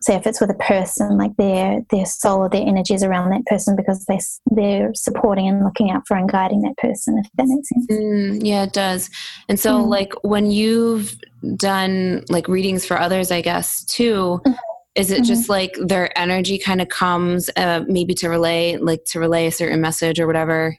say 0.00 0.14
if 0.14 0.26
it's 0.26 0.40
with 0.40 0.50
a 0.50 0.54
person, 0.54 1.18
like 1.18 1.36
their 1.36 1.80
their 1.90 2.06
soul 2.06 2.40
or 2.40 2.48
their 2.48 2.62
energy 2.62 2.94
is 2.94 3.02
around 3.02 3.30
that 3.30 3.44
person 3.46 3.76
because 3.76 4.04
they 4.06 4.18
they're 4.50 4.94
supporting 4.94 5.48
and 5.48 5.64
looking 5.64 5.90
out 5.90 6.06
for 6.06 6.16
and 6.16 6.30
guiding 6.30 6.62
that 6.62 6.76
person. 6.76 7.18
If 7.18 7.26
that 7.36 7.46
makes 7.46 7.68
sense. 7.68 7.86
Mm, 7.90 8.40
yeah, 8.44 8.64
it 8.64 8.72
does. 8.72 9.10
And 9.48 9.58
so, 9.58 9.80
mm. 9.82 9.88
like 9.88 10.12
when 10.22 10.50
you've 10.50 11.16
done 11.56 12.24
like 12.28 12.48
readings 12.48 12.86
for 12.86 12.98
others, 12.98 13.30
I 13.30 13.40
guess 13.40 13.84
too. 13.84 14.40
Mm-hmm. 14.44 14.52
Is 14.94 15.10
it 15.10 15.16
mm-hmm. 15.16 15.24
just 15.24 15.50
like 15.50 15.76
their 15.78 16.18
energy 16.18 16.56
kind 16.56 16.80
of 16.80 16.88
comes, 16.88 17.50
uh, 17.54 17.84
maybe 17.86 18.14
to 18.14 18.30
relay, 18.30 18.78
like 18.78 19.04
to 19.08 19.20
relay 19.20 19.46
a 19.46 19.52
certain 19.52 19.78
message 19.82 20.18
or 20.18 20.26
whatever? 20.26 20.78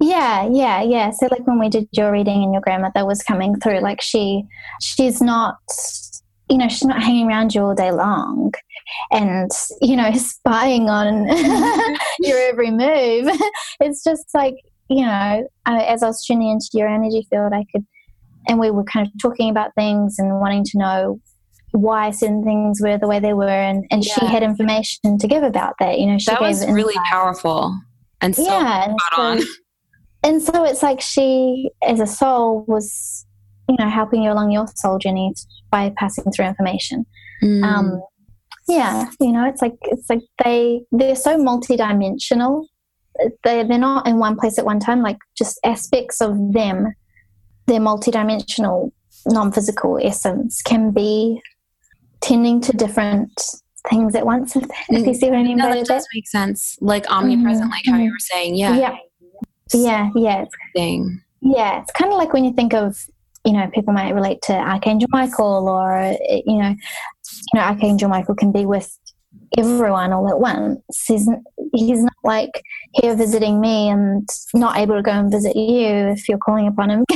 Yeah, 0.00 0.48
yeah, 0.50 0.82
yeah. 0.82 1.10
So 1.10 1.28
like 1.30 1.46
when 1.46 1.58
we 1.58 1.68
did 1.68 1.88
your 1.92 2.10
reading 2.10 2.42
and 2.42 2.52
your 2.52 2.62
grandmother 2.62 3.04
was 3.04 3.22
coming 3.22 3.58
through, 3.60 3.80
like 3.80 4.00
she 4.00 4.44
she's 4.80 5.20
not 5.20 5.58
you 6.50 6.58
know, 6.58 6.68
she's 6.68 6.84
not 6.84 7.02
hanging 7.02 7.28
around 7.28 7.54
you 7.54 7.62
all 7.62 7.74
day 7.74 7.92
long 7.92 8.52
and, 9.12 9.50
you 9.80 9.96
know, 9.96 10.12
spying 10.14 10.90
on 10.90 11.26
your 12.18 12.38
every 12.48 12.70
move. 12.70 13.30
it's 13.80 14.02
just 14.02 14.26
like, 14.34 14.56
you 14.88 15.06
know, 15.06 15.46
as 15.66 16.02
I 16.02 16.06
was 16.06 16.24
tuning 16.26 16.50
into 16.50 16.70
your 16.72 16.88
energy 16.88 17.26
field, 17.30 17.52
I 17.52 17.64
could, 17.72 17.86
and 18.48 18.58
we 18.58 18.72
were 18.72 18.82
kind 18.82 19.06
of 19.06 19.12
talking 19.22 19.48
about 19.48 19.74
things 19.76 20.18
and 20.18 20.40
wanting 20.40 20.64
to 20.64 20.78
know 20.78 21.20
why 21.70 22.10
certain 22.10 22.42
things 22.42 22.80
were 22.82 22.98
the 22.98 23.06
way 23.06 23.20
they 23.20 23.32
were. 23.32 23.48
And, 23.48 23.86
and 23.92 24.04
yeah. 24.04 24.14
she 24.14 24.26
had 24.26 24.42
information 24.42 25.18
to 25.18 25.28
give 25.28 25.44
about 25.44 25.74
that. 25.78 26.00
You 26.00 26.06
know, 26.06 26.18
she 26.18 26.32
that 26.32 26.40
was 26.40 26.66
really 26.66 26.96
powerful 27.08 27.78
and 28.20 28.34
so 28.34 28.42
yeah, 28.42 28.88
and 28.88 28.98
so, 29.14 29.22
on. 29.22 29.40
And 30.22 30.42
so 30.42 30.64
it's 30.64 30.82
like 30.82 31.00
she, 31.00 31.70
as 31.82 32.00
a 32.00 32.06
soul, 32.06 32.64
was 32.66 33.26
you 33.68 33.76
know 33.78 33.88
helping 33.88 34.22
you 34.22 34.32
along 34.32 34.50
your 34.50 34.66
soul 34.76 34.98
journey 34.98 35.32
by 35.70 35.92
passing 35.96 36.24
through 36.32 36.46
information. 36.46 37.06
Mm. 37.42 37.64
Um, 37.64 38.02
yeah, 38.68 39.10
you 39.20 39.32
know, 39.32 39.46
it's 39.48 39.62
like 39.62 39.76
it's 39.82 40.08
like 40.10 40.22
they 40.44 40.82
they're 40.92 41.16
so 41.16 41.38
multidimensional. 41.38 42.66
They 43.44 43.64
they're 43.64 43.78
not 43.78 44.06
in 44.06 44.18
one 44.18 44.36
place 44.36 44.58
at 44.58 44.64
one 44.64 44.80
time. 44.80 45.02
Like 45.02 45.18
just 45.36 45.58
aspects 45.64 46.20
of 46.20 46.52
them, 46.52 46.94
their 47.66 47.80
multidimensional, 47.80 48.92
non-physical 49.26 49.98
essence 50.02 50.62
can 50.62 50.92
be 50.92 51.40
tending 52.20 52.60
to 52.60 52.72
different 52.72 53.32
things 53.88 54.14
at 54.14 54.26
once. 54.26 54.54
If, 54.56 54.64
if 54.90 55.06
you 55.06 55.14
see 55.14 55.30
what 55.30 55.38
I 55.38 55.42
mean 55.42 55.56
no, 55.56 55.68
by 55.68 55.76
that 55.76 55.86
that. 55.86 55.94
does 55.94 56.06
make 56.14 56.28
sense. 56.28 56.76
Like 56.80 57.10
omnipresent, 57.10 57.68
Mhm, 57.68 57.70
like 57.70 57.82
how 57.86 57.96
you 57.96 58.10
were 58.10 58.18
saying. 58.18 58.56
Yeah. 58.56 58.76
Yeah, 58.76 58.96
yeah, 59.74 60.10
yeah. 60.14 60.42
It's 60.42 60.54
Thing. 60.74 61.22
Yeah, 61.40 61.80
it's 61.80 61.92
kind 61.92 62.12
of 62.12 62.18
like 62.18 62.32
when 62.32 62.44
you 62.44 62.52
think 62.52 62.74
of, 62.74 63.02
you 63.44 63.52
know, 63.52 63.68
people 63.74 63.92
might 63.92 64.14
relate 64.14 64.42
to 64.42 64.52
Archangel 64.52 65.08
Michael, 65.10 65.68
or 65.68 65.96
eh, 65.98 66.42
you 66.46 66.58
know, 66.58 66.68
you 66.68 67.54
know, 67.54 67.60
Archangel 67.60 68.08
Michael 68.08 68.34
can 68.34 68.52
be 68.52 68.66
with 68.66 68.96
everyone 69.58 70.12
all 70.12 70.28
at 70.28 70.38
once. 70.38 70.80
He's 71.06 71.28
he's 71.74 72.02
not 72.02 72.12
like 72.24 72.62
here 72.94 73.16
visiting 73.16 73.60
me 73.60 73.88
and 73.88 74.28
not 74.54 74.76
able 74.76 74.96
to 74.96 75.02
go 75.02 75.12
and 75.12 75.30
visit 75.30 75.56
you 75.56 76.08
if 76.08 76.28
you're 76.28 76.38
calling 76.38 76.66
upon 76.66 76.90
him, 76.90 77.04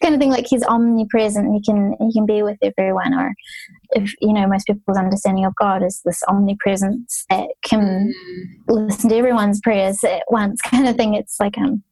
kind 0.00 0.14
of 0.14 0.20
thing. 0.20 0.30
Like 0.30 0.46
he's 0.46 0.64
omnipresent. 0.64 1.52
He 1.54 1.62
can 1.62 1.94
he 2.00 2.12
can 2.12 2.26
be 2.26 2.42
with 2.42 2.58
everyone, 2.62 3.14
or 3.14 3.34
if 3.90 4.12
you 4.20 4.32
know, 4.32 4.46
most 4.46 4.66
people's 4.66 4.98
understanding 4.98 5.44
of 5.44 5.54
God 5.56 5.82
is 5.82 6.00
this 6.04 6.22
omnipresence 6.28 7.24
that 7.30 7.48
can 7.64 8.12
Mm. 8.68 8.86
listen 8.88 9.10
to 9.10 9.16
everyone's 9.16 9.60
prayers 9.60 10.02
at 10.04 10.22
once 10.28 10.60
kind 10.70 10.88
of 10.88 10.96
thing 10.96 11.14
it's 11.14 11.38
like 11.40 11.56
um 11.58 11.82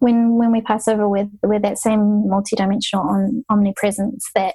when 0.00 0.34
when 0.36 0.52
we 0.52 0.60
pass 0.60 0.86
over 0.88 1.08
with 1.08 1.28
with 1.42 1.62
that 1.62 1.78
same 1.78 2.24
multidimensional 2.28 3.04
om- 3.08 3.44
omnipresence 3.50 4.28
that 4.34 4.54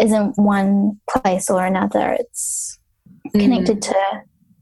isn't 0.00 0.36
one 0.38 0.98
place 1.10 1.48
or 1.50 1.64
another 1.64 2.16
it's 2.18 2.78
Mm. 3.34 3.40
connected 3.40 3.82
to 3.82 3.94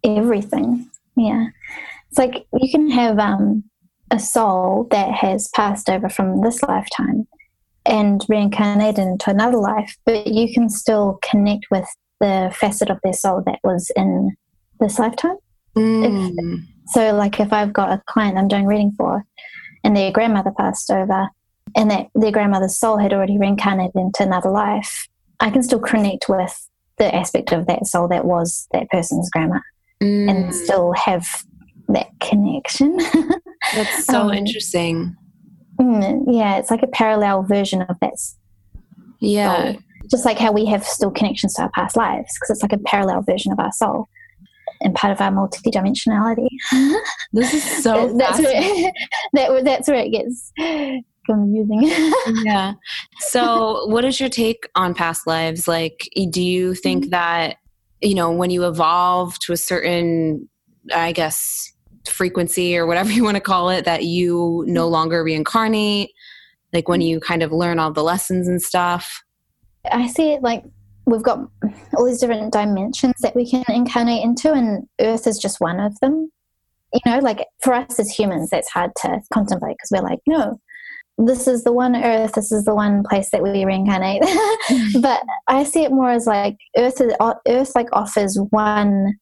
everything 0.04 0.88
yeah 1.16 1.46
it's 2.08 2.18
like 2.18 2.46
you 2.54 2.70
can 2.70 2.90
have 2.90 3.18
um 3.18 3.64
a 4.10 4.18
soul 4.18 4.86
that 4.90 5.10
has 5.12 5.48
passed 5.54 5.88
over 5.90 6.08
from 6.08 6.40
this 6.42 6.62
lifetime 6.62 7.26
and 7.88 8.24
reincarnated 8.28 8.98
into 8.98 9.30
another 9.30 9.58
life 9.58 9.96
but 10.04 10.26
you 10.26 10.52
can 10.52 10.68
still 10.68 11.18
connect 11.28 11.66
with 11.70 11.86
the 12.20 12.54
facet 12.58 12.90
of 12.90 12.98
their 13.04 13.12
soul 13.12 13.42
that 13.46 13.58
was 13.64 13.90
in 13.96 14.34
this 14.80 14.98
lifetime 14.98 15.36
Mm. 15.76 16.62
so, 16.86 17.12
like, 17.14 17.38
if 17.38 17.52
I've 17.52 17.72
got 17.72 17.92
a 17.92 18.02
client 18.06 18.38
I'm 18.38 18.48
doing 18.48 18.64
reading 18.64 18.92
for, 18.96 19.24
and 19.84 19.94
their 19.94 20.10
grandmother 20.10 20.50
passed 20.56 20.90
over, 20.90 21.28
and 21.76 21.90
that 21.90 22.06
their 22.14 22.32
grandmother's 22.32 22.76
soul 22.76 22.96
had 22.96 23.12
already 23.12 23.36
reincarnated 23.36 23.94
into 23.94 24.22
another 24.22 24.48
life, 24.48 25.06
I 25.38 25.50
can 25.50 25.62
still 25.62 25.78
connect 25.80 26.30
with 26.30 26.66
the 26.96 27.14
aspect 27.14 27.52
of 27.52 27.66
that 27.66 27.86
soul 27.86 28.08
that 28.08 28.24
was 28.24 28.66
that 28.72 28.88
person's 28.88 29.28
grandma, 29.28 29.58
Mm. 30.02 30.30
and 30.30 30.54
still 30.54 30.92
have 30.92 31.26
that 31.88 32.08
connection. 32.20 32.96
That's 33.74 34.06
so 34.06 34.22
um, 34.22 34.32
interesting. 34.32 35.14
Mm, 35.80 36.24
yeah, 36.28 36.56
it's 36.58 36.70
like 36.70 36.82
a 36.82 36.88
parallel 36.88 37.42
version 37.42 37.82
of 37.82 37.98
that. 38.00 38.14
Yeah. 39.20 39.72
soul. 39.72 39.82
Just 40.10 40.24
like 40.24 40.38
how 40.38 40.52
we 40.52 40.66
have 40.66 40.84
still 40.84 41.10
connections 41.10 41.54
to 41.54 41.62
our 41.62 41.70
past 41.70 41.96
lives, 41.96 42.32
because 42.34 42.50
it's 42.50 42.62
like 42.62 42.72
a 42.72 42.78
parallel 42.78 43.22
version 43.22 43.52
of 43.52 43.58
our 43.58 43.72
soul 43.72 44.08
and 44.80 44.94
part 44.94 45.12
of 45.12 45.20
our 45.20 45.30
multidimensionality. 45.30 46.48
This 47.32 47.52
is 47.52 47.82
so 47.82 48.16
that's 48.16 48.38
where 48.38 48.52
it, 48.54 48.94
that, 49.32 49.64
that's 49.64 49.88
where 49.88 49.98
it 49.98 50.10
gets 50.10 50.52
confusing. 51.26 51.82
yeah. 52.44 52.74
So, 53.18 53.86
what 53.86 54.04
is 54.04 54.18
your 54.20 54.28
take 54.28 54.68
on 54.74 54.94
past 54.94 55.26
lives? 55.26 55.68
Like, 55.68 56.08
do 56.30 56.42
you 56.42 56.74
think 56.74 57.10
that, 57.10 57.56
you 58.00 58.14
know, 58.14 58.30
when 58.30 58.50
you 58.50 58.66
evolve 58.66 59.38
to 59.40 59.52
a 59.52 59.56
certain, 59.56 60.48
I 60.94 61.12
guess, 61.12 61.72
frequency 62.08 62.76
or 62.76 62.86
whatever 62.86 63.10
you 63.12 63.24
want 63.24 63.36
to 63.36 63.40
call 63.40 63.70
it, 63.70 63.84
that 63.84 64.04
you 64.04 64.64
no 64.66 64.84
mm-hmm. 64.84 64.92
longer 64.92 65.24
reincarnate? 65.24 66.10
Like, 66.72 66.88
when 66.88 67.00
you 67.00 67.20
kind 67.20 67.42
of 67.42 67.52
learn 67.52 67.78
all 67.78 67.92
the 67.92 68.02
lessons 68.02 68.48
and 68.48 68.60
stuff? 68.60 69.22
I 69.90 70.08
see 70.08 70.32
it 70.32 70.42
like 70.42 70.64
we've 71.06 71.22
got 71.22 71.38
all 71.94 72.04
these 72.04 72.18
different 72.18 72.52
dimensions 72.52 73.14
that 73.20 73.36
we 73.36 73.48
can 73.48 73.64
incarnate 73.68 74.24
into, 74.24 74.52
and 74.52 74.86
Earth 75.00 75.26
is 75.26 75.38
just 75.38 75.60
one 75.60 75.80
of 75.80 75.98
them. 76.00 76.30
You 76.92 77.00
know, 77.06 77.18
like 77.18 77.46
for 77.62 77.74
us 77.74 77.98
as 77.98 78.10
humans, 78.10 78.50
that's 78.50 78.70
hard 78.70 78.90
to 79.02 79.20
contemplate 79.32 79.76
because 79.76 79.90
we're 79.90 80.08
like, 80.08 80.20
no, 80.26 80.58
this 81.18 81.46
is 81.48 81.64
the 81.64 81.72
one 81.72 81.96
Earth, 81.96 82.32
this 82.32 82.52
is 82.52 82.64
the 82.64 82.74
one 82.74 83.02
place 83.02 83.30
that 83.30 83.42
we 83.42 83.64
reincarnate. 83.64 84.22
Mm-hmm. 84.66 85.00
but 85.00 85.22
I 85.46 85.62
see 85.62 85.84
it 85.84 85.92
more 85.92 86.10
as 86.10 86.26
like 86.26 86.56
Earth 86.76 87.00
is 87.00 87.14
Earth 87.46 87.72
like 87.76 87.86
offers 87.92 88.36
one 88.50 89.14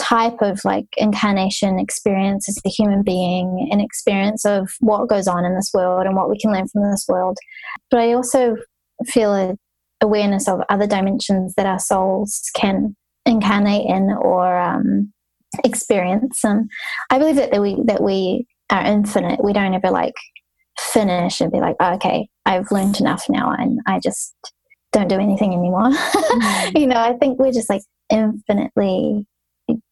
type 0.00 0.40
of 0.40 0.60
like 0.64 0.86
incarnation 0.96 1.78
experience 1.78 2.48
as 2.48 2.58
a 2.64 2.68
human 2.68 3.02
being, 3.02 3.68
an 3.70 3.80
experience 3.80 4.44
of 4.44 4.70
what 4.80 5.08
goes 5.08 5.28
on 5.28 5.44
in 5.44 5.54
this 5.54 5.70
world 5.74 6.06
and 6.06 6.16
what 6.16 6.30
we 6.30 6.38
can 6.38 6.52
learn 6.52 6.66
from 6.68 6.90
this 6.90 7.04
world. 7.08 7.36
But 7.90 8.00
I 8.00 8.12
also 8.14 8.56
feel 9.06 9.34
a 9.34 9.56
awareness 10.00 10.48
of 10.48 10.60
other 10.68 10.86
dimensions 10.86 11.54
that 11.54 11.66
our 11.66 11.78
souls 11.78 12.50
can 12.54 12.96
incarnate 13.26 13.86
in 13.86 14.10
or 14.10 14.58
um, 14.58 15.12
experience. 15.64 16.42
And 16.44 16.70
I 17.10 17.18
believe 17.18 17.36
that, 17.36 17.50
that 17.52 17.60
we 17.60 17.76
that 17.84 18.02
we 18.02 18.46
are 18.70 18.84
infinite. 18.84 19.42
We 19.44 19.52
don't 19.52 19.74
ever 19.74 19.90
like 19.90 20.14
finish 20.78 21.40
and 21.40 21.52
be 21.52 21.60
like, 21.60 21.76
oh, 21.80 21.94
okay, 21.94 22.28
I've 22.46 22.70
learned 22.70 23.00
enough 23.00 23.26
now, 23.28 23.52
and 23.52 23.80
I 23.86 24.00
just 24.00 24.34
don't 24.92 25.08
do 25.08 25.20
anything 25.20 25.52
anymore. 25.52 25.90
you 26.74 26.86
know, 26.86 26.96
I 26.96 27.16
think 27.20 27.38
we're 27.38 27.52
just 27.52 27.70
like 27.70 27.82
infinitely 28.10 29.26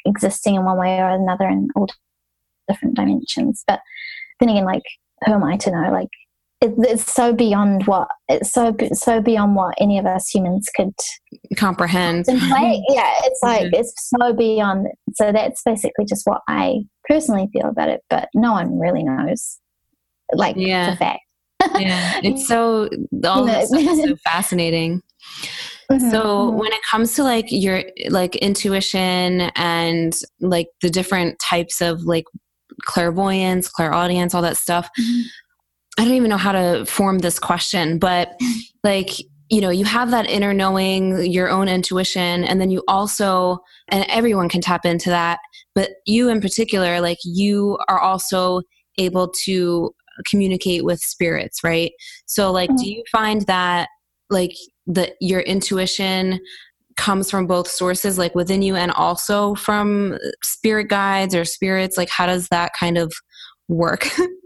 existing 0.05 0.55
in 0.57 0.65
one 0.65 0.79
way 0.79 0.99
or 0.99 1.09
another 1.11 1.47
in 1.49 1.69
all 1.77 1.87
different 2.69 2.95
dimensions. 2.97 3.63
But 3.67 3.81
then 4.41 4.49
again, 4.51 4.65
like, 4.65 4.83
who 5.27 5.33
am 5.33 5.45
I 5.45 5.57
to 5.59 5.71
know? 5.71 5.91
Like, 5.91 6.09
it, 6.61 6.75
it's 6.79 7.13
so 7.13 7.33
beyond 7.33 7.87
what 7.87 8.09
it's 8.29 8.51
so 8.53 8.75
so 8.93 9.21
beyond 9.21 9.55
what 9.55 9.75
any 9.81 9.97
of 9.97 10.07
us 10.07 10.29
humans 10.29 10.69
could 10.75 10.93
Comprehend. 11.57 12.27
contemplate. 12.27 12.83
yeah, 12.89 13.13
it's 13.25 13.39
like 13.45 13.67
Mhm. 13.67 13.75
it's 13.75 14.11
so 14.19 14.33
beyond. 14.33 14.89
So 15.15 15.31
that's 15.31 15.63
basically 15.63 16.05
just 16.05 16.27
what 16.27 16.41
I 16.49 16.81
personally 17.09 17.49
feel 17.53 17.67
about 17.69 17.91
it, 17.91 18.01
but 18.11 18.29
no 18.35 18.53
one 18.53 18.77
really 18.79 19.05
knows. 19.05 19.59
Like 20.33 20.57
Yeah. 20.59 20.91
for 20.91 20.97
fact. 20.97 21.21
yeah. 21.79 22.21
It's 22.25 22.49
so, 22.49 22.89
all 23.25 23.47
You 23.47 23.53
this 23.53 23.69
stuff 23.69 23.81
is 23.81 24.03
so 24.03 24.17
fascinating. 24.25 25.01
Mhm, 25.91 26.11
So 26.11 26.23
mhm. 26.25 26.55
when 26.55 26.73
it 26.73 26.81
comes 26.91 27.15
to 27.15 27.23
like 27.25 27.47
your 27.51 27.83
like 28.11 28.37
intuition 28.37 29.51
and 29.57 30.15
like 30.41 30.69
the 30.83 30.91
different 30.91 31.39
types 31.39 31.81
of 31.81 32.03
like 32.03 32.25
clairvoyance, 32.83 33.69
clairaudience, 33.69 34.35
all 34.35 34.43
that 34.43 34.57
stuff, 34.57 34.89
Mhm. 34.99 35.23
I 35.99 36.05
don't 36.05 36.15
even 36.15 36.31
know 36.31 36.37
how 36.37 36.53
to 36.53 36.85
form 36.87 37.19
this 37.21 37.39
question, 37.39 37.99
but 37.99 38.37
like 38.85 39.11
you 39.51 39.63
know, 39.63 39.71
you 39.71 39.87
have 39.87 40.11
that 40.11 40.29
inner 40.29 40.53
knowing, 40.53 41.25
your 41.25 41.49
own 41.49 41.69
intuition, 41.69 42.45
and 42.45 42.61
then 42.61 42.71
you 42.71 42.83
also 42.87 43.59
and 43.89 44.05
everyone 44.11 44.49
can 44.51 44.61
tap 44.61 44.85
into 44.85 45.09
that, 45.09 45.39
but 45.75 45.91
you 46.07 46.29
in 46.29 46.41
particular, 46.43 47.01
like 47.01 47.17
you 47.25 47.79
are 47.89 47.99
also 47.99 48.61
able 48.99 49.29
to 49.45 49.95
communicate 50.27 50.85
with 50.85 51.01
spirits, 51.01 51.65
right? 51.65 51.93
So 52.27 52.53
like 52.53 52.71
do 52.77 52.91
you 52.91 53.03
find 53.11 53.43
that 53.47 53.89
like 54.31 54.55
the 54.87 55.13
your 55.21 55.41
intuition 55.41 56.41
comes 56.97 57.31
from 57.31 57.47
both 57.47 57.69
sources 57.69 58.19
like 58.19 58.35
within 58.35 58.61
you 58.61 58.75
and 58.75 58.91
also 58.93 59.55
from 59.55 60.19
spirit 60.43 60.89
guides 60.89 61.35
or 61.35 61.45
spirits 61.45 61.97
like 61.97 62.09
how 62.09 62.27
does 62.27 62.49
that 62.49 62.73
kind 62.79 62.99
of 62.99 63.13
work 63.69 64.09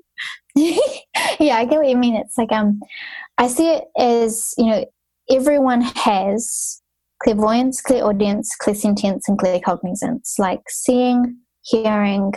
yeah, 0.55 1.57
I 1.57 1.65
get 1.65 1.79
what 1.79 1.89
you 1.89 1.97
mean. 1.97 2.15
It's 2.15 2.37
like 2.37 2.53
um, 2.53 2.81
I 3.39 3.49
see 3.49 3.71
it 3.71 3.85
as 3.97 4.53
you 4.59 4.67
know, 4.67 4.85
everyone 5.31 5.81
has 5.81 6.83
clairvoyance, 7.23 7.81
clairaudience, 7.81 8.55
clairsentience, 8.61 9.23
and 9.29 9.39
claircognizance. 9.39 10.39
Like 10.39 10.61
seeing, 10.69 11.39
hearing, 11.63 12.35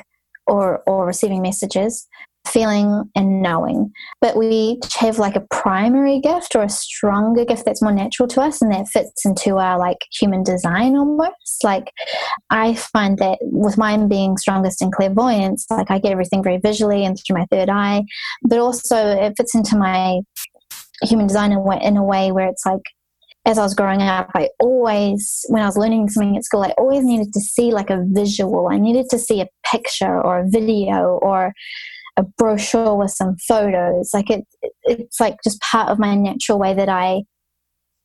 or 0.48 0.82
or 0.88 1.06
receiving 1.06 1.42
messages, 1.42 2.08
feeling, 2.48 3.04
and 3.16 3.42
knowing. 3.42 3.92
But 4.22 4.38
we 4.38 4.80
have 4.98 5.20
like 5.20 5.36
a 5.36 5.46
primary 5.52 6.20
gift 6.20 6.56
or 6.56 6.64
a 6.64 6.70
stronger 6.70 7.46
gift 7.46 7.66
that's 7.66 7.82
more 7.82 7.92
natural 7.92 8.28
to 8.30 8.42
us, 8.42 8.62
and 8.62 8.72
that 8.72 8.88
fits 8.88 9.26
into 9.26 9.58
our 9.58 9.78
like 9.78 9.98
human 10.12 10.44
design 10.44 10.96
almost. 10.96 11.64
Like 11.64 11.92
I 12.50 12.76
find 12.76 13.18
that 13.20 13.40
with 13.42 13.78
mine 13.78 14.08
being 14.08 14.38
strongest 14.38 14.82
in 14.82 14.92
clairvoyance, 14.92 15.66
like 15.70 15.92
I 15.92 16.00
get 16.00 16.12
everything 16.12 16.44
very 16.44 16.58
visually 16.58 17.06
and 17.06 17.18
through 17.18 17.38
my 17.38 17.46
third 17.52 17.70
eye, 17.70 18.04
but 18.44 18.60
also 18.60 18.96
it 18.96 19.34
fits 19.38 19.56
into 19.56 19.78
my 19.78 20.20
human 21.04 21.28
design 21.28 21.52
in 21.52 21.98
a 21.98 22.04
way 22.04 22.32
where 22.32 22.48
it's 22.48 22.66
like 22.66 22.82
as 23.46 23.60
I 23.60 23.64
was 23.64 23.76
growing 23.76 24.02
up, 24.02 24.32
I 24.34 24.50
always, 24.60 25.46
when 25.50 25.62
I 25.62 25.68
was 25.68 25.78
learning 25.78 26.10
something 26.10 26.36
at 26.36 26.44
school, 26.44 26.64
I 26.64 26.74
always 26.80 27.04
needed 27.04 27.32
to 27.34 27.40
see 27.40 27.72
like 27.72 27.92
a 27.92 28.04
visual. 28.08 28.70
I 28.70 28.80
needed 28.80 29.08
to 29.12 29.20
see 29.20 29.40
a 29.40 29.48
picture 29.64 30.20
or 30.20 30.40
a 30.40 30.50
video 30.50 31.20
or 31.22 31.54
a 32.18 32.24
brochure 32.24 32.96
with 32.96 33.12
some 33.12 33.36
photos. 33.38 34.12
Like 34.14 34.30
it, 34.30 34.46
it's 34.84 35.20
like 35.20 35.38
just 35.44 35.62
part 35.62 35.90
of 35.90 36.00
my 36.00 36.16
natural 36.16 36.60
way 36.60 36.74
that 36.74 36.90
I 36.90 37.24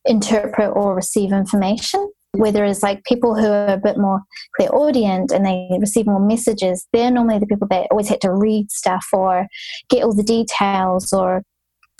interpret 0.05 0.71
or 0.75 0.95
receive 0.95 1.31
information. 1.31 2.11
Whether 2.33 2.63
it's 2.63 2.81
like 2.81 3.03
people 3.03 3.35
who 3.35 3.47
are 3.47 3.67
a 3.67 3.77
bit 3.77 3.97
more 3.97 4.21
clairaudient 4.55 5.31
and 5.31 5.45
they 5.45 5.67
receive 5.79 6.05
more 6.05 6.25
messages, 6.25 6.87
they're 6.93 7.11
normally 7.11 7.39
the 7.39 7.45
people 7.45 7.67
that 7.69 7.87
always 7.91 8.07
had 8.07 8.21
to 8.21 8.33
read 8.33 8.71
stuff 8.71 9.05
or 9.11 9.47
get 9.89 10.03
all 10.03 10.15
the 10.15 10.23
details 10.23 11.11
or 11.11 11.43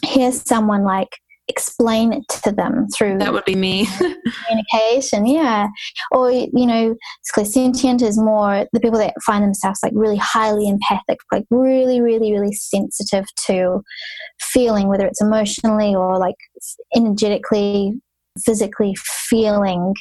hear 0.04 0.32
someone 0.32 0.84
like 0.84 1.10
explain 1.52 2.14
it 2.14 2.28
to 2.30 2.52
them 2.52 2.88
through 2.96 3.18
that 3.18 3.34
would 3.34 3.46
be 3.46 3.56
me. 3.56 3.86
communication 4.48 5.26
yeah. 5.26 5.68
Or 6.12 6.32
you 6.32 6.66
know 6.66 6.96
clairsentient 7.36 8.02
is 8.02 8.18
more 8.18 8.66
the 8.74 8.80
people 8.80 9.00
that 9.00 9.14
find 9.26 9.44
themselves 9.44 9.80
like 9.84 9.94
really 9.96 10.18
highly 10.18 10.68
empathic 10.68 11.20
like 11.32 11.46
really 11.50 12.02
really 12.02 12.32
really 12.32 12.54
sensitive 12.54 13.26
to 13.48 13.82
feeling 14.40 14.88
whether 14.88 15.06
it's 15.06 15.22
emotionally 15.22 15.94
or 15.94 16.18
like 16.18 16.36
energetically 16.96 17.94
physically 18.46 18.96
feeling 19.30 19.94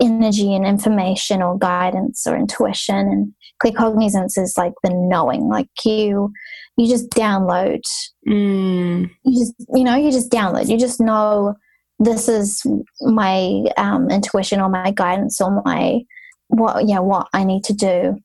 energy 0.00 0.54
and 0.54 0.66
information 0.66 1.42
or 1.42 1.58
guidance 1.58 2.26
or 2.26 2.36
intuition. 2.36 2.96
And 2.96 3.32
claircognizance 3.62 4.38
is 4.38 4.54
like 4.56 4.72
the 4.82 4.90
knowing. 4.92 5.48
Like 5.48 5.68
you 5.84 6.32
you 6.80 6.88
just 6.88 7.10
download 7.10 7.82
mm. 8.26 9.10
you 9.24 9.38
just 9.38 9.54
you 9.74 9.84
know 9.84 9.96
you 9.96 10.10
just 10.10 10.30
download 10.30 10.68
you 10.68 10.78
just 10.78 11.00
know 11.00 11.54
this 11.98 12.28
is 12.28 12.62
my 13.02 13.64
um, 13.76 14.10
intuition 14.10 14.60
or 14.60 14.68
my 14.68 14.90
guidance 14.90 15.40
or 15.40 15.62
my 15.64 16.00
what 16.48 16.88
yeah 16.88 16.98
what 16.98 17.28
i 17.32 17.44
need 17.44 17.62
to 17.62 17.72
do 17.72 18.16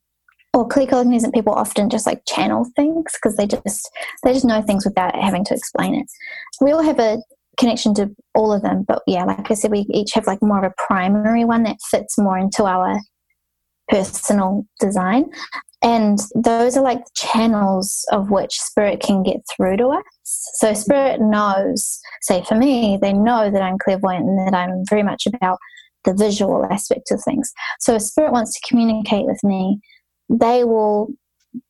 or 0.53 0.67
claircognizant 0.67 1.33
people 1.33 1.53
often 1.53 1.89
just 1.89 2.05
like 2.05 2.21
channel 2.25 2.65
things 2.75 3.11
because 3.13 3.35
they 3.35 3.45
just 3.45 3.91
they 4.23 4.33
just 4.33 4.45
know 4.45 4.61
things 4.61 4.85
without 4.85 5.15
having 5.15 5.43
to 5.43 5.53
explain 5.53 5.93
it 5.93 6.07
we 6.61 6.71
all 6.71 6.81
have 6.81 6.99
a 6.99 7.17
connection 7.57 7.93
to 7.95 8.09
all 8.33 8.51
of 8.53 8.61
them. 8.61 8.83
But 8.87 9.03
yeah, 9.07 9.25
like 9.25 9.49
I 9.49 9.53
said, 9.53 9.71
we 9.71 9.85
each 9.89 10.13
have 10.13 10.27
like 10.27 10.41
more 10.41 10.57
of 10.63 10.71
a 10.71 10.73
primary 10.87 11.45
one 11.45 11.63
that 11.63 11.77
fits 11.89 12.17
more 12.17 12.37
into 12.37 12.63
our 12.63 12.99
personal 13.87 14.65
design. 14.79 15.25
And 15.85 16.17
those 16.33 16.75
are 16.75 16.83
like 16.83 17.03
channels 17.13 18.07
of 18.11 18.31
which 18.31 18.59
spirit 18.59 19.01
can 19.01 19.21
get 19.21 19.41
through 19.55 19.77
to 19.77 19.89
us. 19.89 20.03
So 20.55 20.73
spirit 20.73 21.21
knows, 21.21 21.99
say 22.23 22.43
for 22.43 22.55
me, 22.55 22.97
they 22.99 23.13
know 23.13 23.51
that 23.51 23.61
I'm 23.61 23.77
clairvoyant 23.77 24.25
and 24.25 24.47
that 24.47 24.57
I'm 24.57 24.83
very 24.89 25.03
much 25.03 25.27
about 25.27 25.59
the 26.03 26.15
visual 26.15 26.65
aspect 26.71 27.11
of 27.11 27.21
things. 27.23 27.53
So 27.81 27.93
if 27.93 28.01
spirit 28.01 28.31
wants 28.31 28.55
to 28.55 28.67
communicate 28.67 29.27
with 29.27 29.39
me, 29.43 29.79
they 30.27 30.63
will 30.63 31.09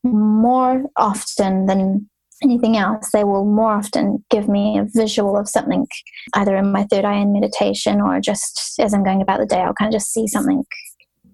more 0.04 0.86
often 0.96 1.66
than 1.66 2.10
anything 2.42 2.78
else, 2.78 3.10
they 3.12 3.26
will 3.26 3.44
more 3.44 3.74
often 3.74 4.24
give 4.30 4.48
me 4.48 4.78
a 4.78 4.88
visual 4.94 5.36
of 5.38 5.50
something, 5.50 5.88
either 6.36 6.56
in 6.56 6.72
my 6.72 6.84
third 6.86 7.04
eye 7.04 7.18
in 7.18 7.34
meditation 7.34 8.00
or 8.00 8.22
just 8.22 8.80
as 8.80 8.94
I'm 8.94 9.04
going 9.04 9.22
about 9.22 9.42
the 9.42 9.46
day, 9.46 9.60
I'll 9.60 9.74
kind 9.74 9.94
of 9.94 10.00
just 10.00 10.14
see 10.14 10.26
something 10.28 10.64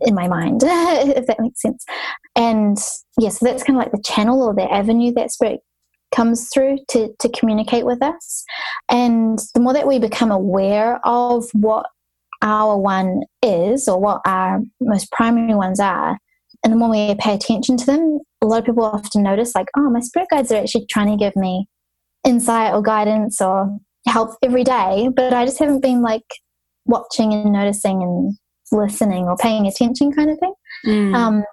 in 0.02 0.16
my 0.16 0.28
mind, 0.28 0.62
if 0.66 1.26
that 1.28 1.40
makes 1.40 1.62
sense. 1.62 1.84
And 2.36 2.78
yes, 2.78 3.04
yeah, 3.20 3.30
so 3.30 3.46
that's 3.46 3.64
kind 3.64 3.78
of 3.78 3.84
like 3.84 3.92
the 3.92 4.04
channel 4.04 4.42
or 4.42 4.54
the 4.54 4.72
avenue 4.72 5.14
that 5.14 5.32
spirit 5.32 5.60
comes 6.14 6.50
through 6.54 6.78
to, 6.90 7.10
to 7.20 7.30
communicate 7.30 7.86
with 7.86 8.02
us. 8.02 8.44
And 8.90 9.40
the 9.54 9.62
more 9.62 9.74
that 9.74 9.88
we 9.88 10.00
become 10.00 10.32
aware 10.32 11.00
of 11.06 11.46
what 11.54 11.86
our 12.42 12.78
one 12.78 13.22
is 13.42 13.88
or 13.88 14.00
what 14.00 14.22
our 14.26 14.62
most 14.80 15.12
primary 15.12 15.56
ones 15.56 15.80
are, 15.80 16.18
and 16.64 16.72
the 16.72 16.78
more 16.78 16.92
we 16.92 17.16
pay 17.16 17.34
attention 17.34 17.78
to 17.78 17.86
them, 17.86 18.20
a 18.42 18.46
lot 18.46 18.60
of 18.60 18.66
people 18.66 18.84
often 18.84 19.24
notice, 19.24 19.56
like, 19.56 19.68
oh, 19.78 19.90
my 19.90 20.00
spirit 20.00 20.28
guides 20.30 20.52
are 20.52 20.62
actually 20.62 20.86
trying 20.90 21.08
to 21.08 21.24
give 21.24 21.36
me 21.36 21.66
insight 22.24 22.74
or 22.74 22.84
guidance 22.84 23.42
or 23.42 23.78
help 24.08 24.36
every 24.44 24.64
day, 24.64 25.10
but 25.16 25.34
I 25.34 25.46
just 25.46 25.60
haven't 25.60 25.82
been 25.82 26.02
like 26.02 26.26
watching 26.86 27.34
and 27.34 27.52
noticing 27.52 28.02
and 28.02 28.36
listening 28.72 29.26
or 29.26 29.36
paying 29.38 29.68
attention 29.68 30.12
kind 30.12 30.30
of 30.30 30.40
thing. 30.40 30.54
Mm. 30.86 31.16
Um, 31.16 31.44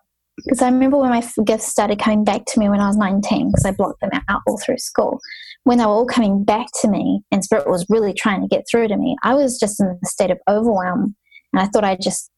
because 0.45 0.63
I 0.63 0.67
remember 0.67 0.99
when 0.99 1.11
my 1.11 1.29
gifts 1.45 1.67
started 1.67 1.99
coming 1.99 2.23
back 2.23 2.45
to 2.47 2.61
me 2.61 2.69
when 2.69 2.81
I 2.81 2.87
was 2.87 2.97
19, 2.97 3.51
because 3.51 3.65
I 3.65 3.73
blocked 3.73 4.01
them 4.01 4.11
out 4.29 4.41
all 4.47 4.59
through 4.65 4.79
school. 4.79 5.19
When 5.65 5.79
they 5.79 5.85
were 5.85 5.91
all 5.91 6.07
coming 6.07 6.45
back 6.45 6.69
to 6.81 6.89
me 6.89 7.23
and 7.33 7.43
spirit 7.43 7.69
was 7.69 7.85
really 7.89 8.15
trying 8.15 8.43
to 8.43 8.47
get 8.47 8.65
through 8.71 8.87
to 8.89 8.97
me, 8.97 9.17
I 9.25 9.35
was 9.35 9.59
just 9.59 9.81
in 9.81 9.87
a 9.89 10.07
state 10.07 10.31
of 10.31 10.39
overwhelm. 10.49 11.17
And 11.53 11.61
I 11.61 11.67
thought 11.67 11.83
I 11.83 11.97
just 11.97 12.31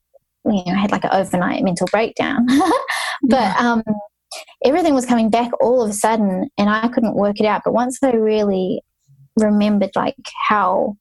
you 0.45 0.65
know, 0.65 0.73
I 0.73 0.79
had 0.79 0.93
like 0.93 1.05
an 1.05 1.11
overnight 1.13 1.63
mental 1.63 1.87
breakdown. 1.91 2.47
but 3.23 3.57
um, 3.61 3.83
everything 4.65 4.95
was 4.95 5.07
coming 5.07 5.31
back 5.31 5.51
all 5.61 5.83
of 5.83 5.91
a 5.91 5.95
sudden, 5.95 6.49
and 6.57 6.71
I 6.71 6.89
couldn't 6.89 7.17
work 7.17 7.41
it 7.41 7.47
out. 7.47 7.63
But 7.65 7.75
once 7.75 7.99
I 8.03 8.13
really 8.13 8.83
remembered 9.39 9.91
like 9.95 10.17
how 10.49 10.97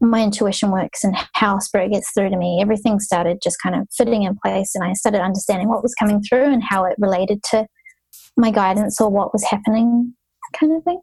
my 0.00 0.22
intuition 0.22 0.70
works 0.70 1.04
and 1.04 1.16
how 1.34 1.58
spirit 1.58 1.92
gets 1.92 2.10
through 2.12 2.30
to 2.30 2.36
me, 2.36 2.58
everything 2.60 3.00
started 3.00 3.38
just 3.42 3.56
kind 3.62 3.74
of 3.74 3.86
fitting 3.96 4.22
in 4.22 4.36
place, 4.42 4.74
and 4.74 4.84
I 4.84 4.92
started 4.94 5.22
understanding 5.22 5.68
what 5.68 5.82
was 5.82 5.94
coming 5.94 6.22
through 6.22 6.52
and 6.52 6.62
how 6.62 6.84
it 6.84 6.96
related 6.98 7.42
to 7.50 7.66
my 8.36 8.50
guidance 8.50 9.00
or 9.00 9.10
what 9.10 9.32
was 9.32 9.44
happening 9.44 10.14
kind 10.58 10.76
of 10.76 10.82
thing. 10.84 11.00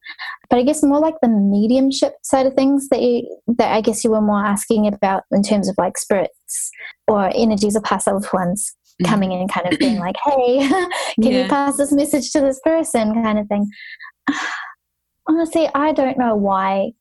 But 0.50 0.60
I 0.60 0.64
guess 0.64 0.84
more 0.84 1.00
like 1.00 1.16
the 1.22 1.30
mediumship 1.30 2.14
side 2.24 2.46
of 2.46 2.54
things 2.54 2.90
that 2.90 3.02
you 3.02 3.40
that 3.58 3.72
I 3.72 3.82
guess 3.82 4.04
you 4.04 4.12
were 4.12 4.22
more 4.22 4.44
asking 4.44 4.88
about 4.88 5.24
in 5.32 5.44
terms 5.44 5.70
of 5.70 5.76
like 5.78 5.98
spirits 5.98 6.72
or 7.08 7.32
energies 7.36 7.76
or 7.76 7.82
past 7.82 8.08
loved 8.08 8.32
ones 8.34 8.76
mm. 9.02 9.08
coming 9.08 9.32
in 9.32 9.40
and 9.40 9.52
kind 9.52 9.72
of 9.72 9.80
being 9.80 10.00
like, 10.00 10.16
hey, 10.26 10.68
can 10.68 10.88
yeah. 11.18 11.44
you 11.44 11.50
pass 11.50 11.78
this 11.78 11.92
message 11.92 12.32
to 12.32 12.42
this 12.42 12.60
person 12.64 13.14
kind 13.24 13.40
of 13.40 13.48
thing. 13.48 13.70
Honestly, 15.30 15.70
I 15.76 15.92
don't 15.92 16.18
know 16.18 16.36
why 16.36 16.92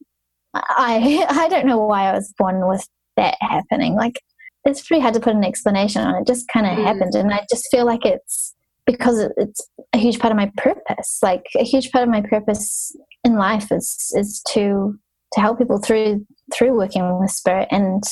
I 0.69 1.27
I 1.31 1.49
don't 1.49 1.67
know 1.67 1.79
why 1.79 2.09
I 2.09 2.13
was 2.13 2.33
born 2.39 2.67
with 2.69 2.87
that 3.17 3.37
happening. 3.41 3.95
Like 3.95 4.21
it's 4.65 4.87
pretty 4.87 5.01
hard 5.01 5.15
to 5.15 5.21
put 5.21 5.35
an 5.35 5.45
explanation 5.45 6.03
on 6.03 6.17
it. 6.17 6.27
just 6.27 6.49
kind 6.49 6.67
of 6.67 6.73
mm. 6.73 6.85
happened 6.85 7.15
and 7.15 7.33
I 7.33 7.47
just 7.51 7.69
feel 7.71 7.87
like 7.87 8.05
it's 8.05 8.55
because 8.85 9.29
it's 9.37 9.61
a 9.93 9.99
huge 9.99 10.19
part 10.19 10.33
of 10.33 10.37
my 10.37 10.51
purpose. 10.57 11.19
Like 11.23 11.45
a 11.57 11.65
huge 11.65 11.91
part 11.91 12.03
of 12.03 12.11
my 12.11 12.21
purpose 12.23 12.95
in 13.25 13.37
life 13.37 13.71
is 13.73 14.13
is 14.17 14.43
to 14.49 14.99
to 15.33 15.41
help 15.41 15.59
people 15.59 15.79
through 15.79 16.27
through 16.55 16.77
working 16.77 17.19
with 17.19 17.31
spirit 17.31 17.69
and 17.71 18.03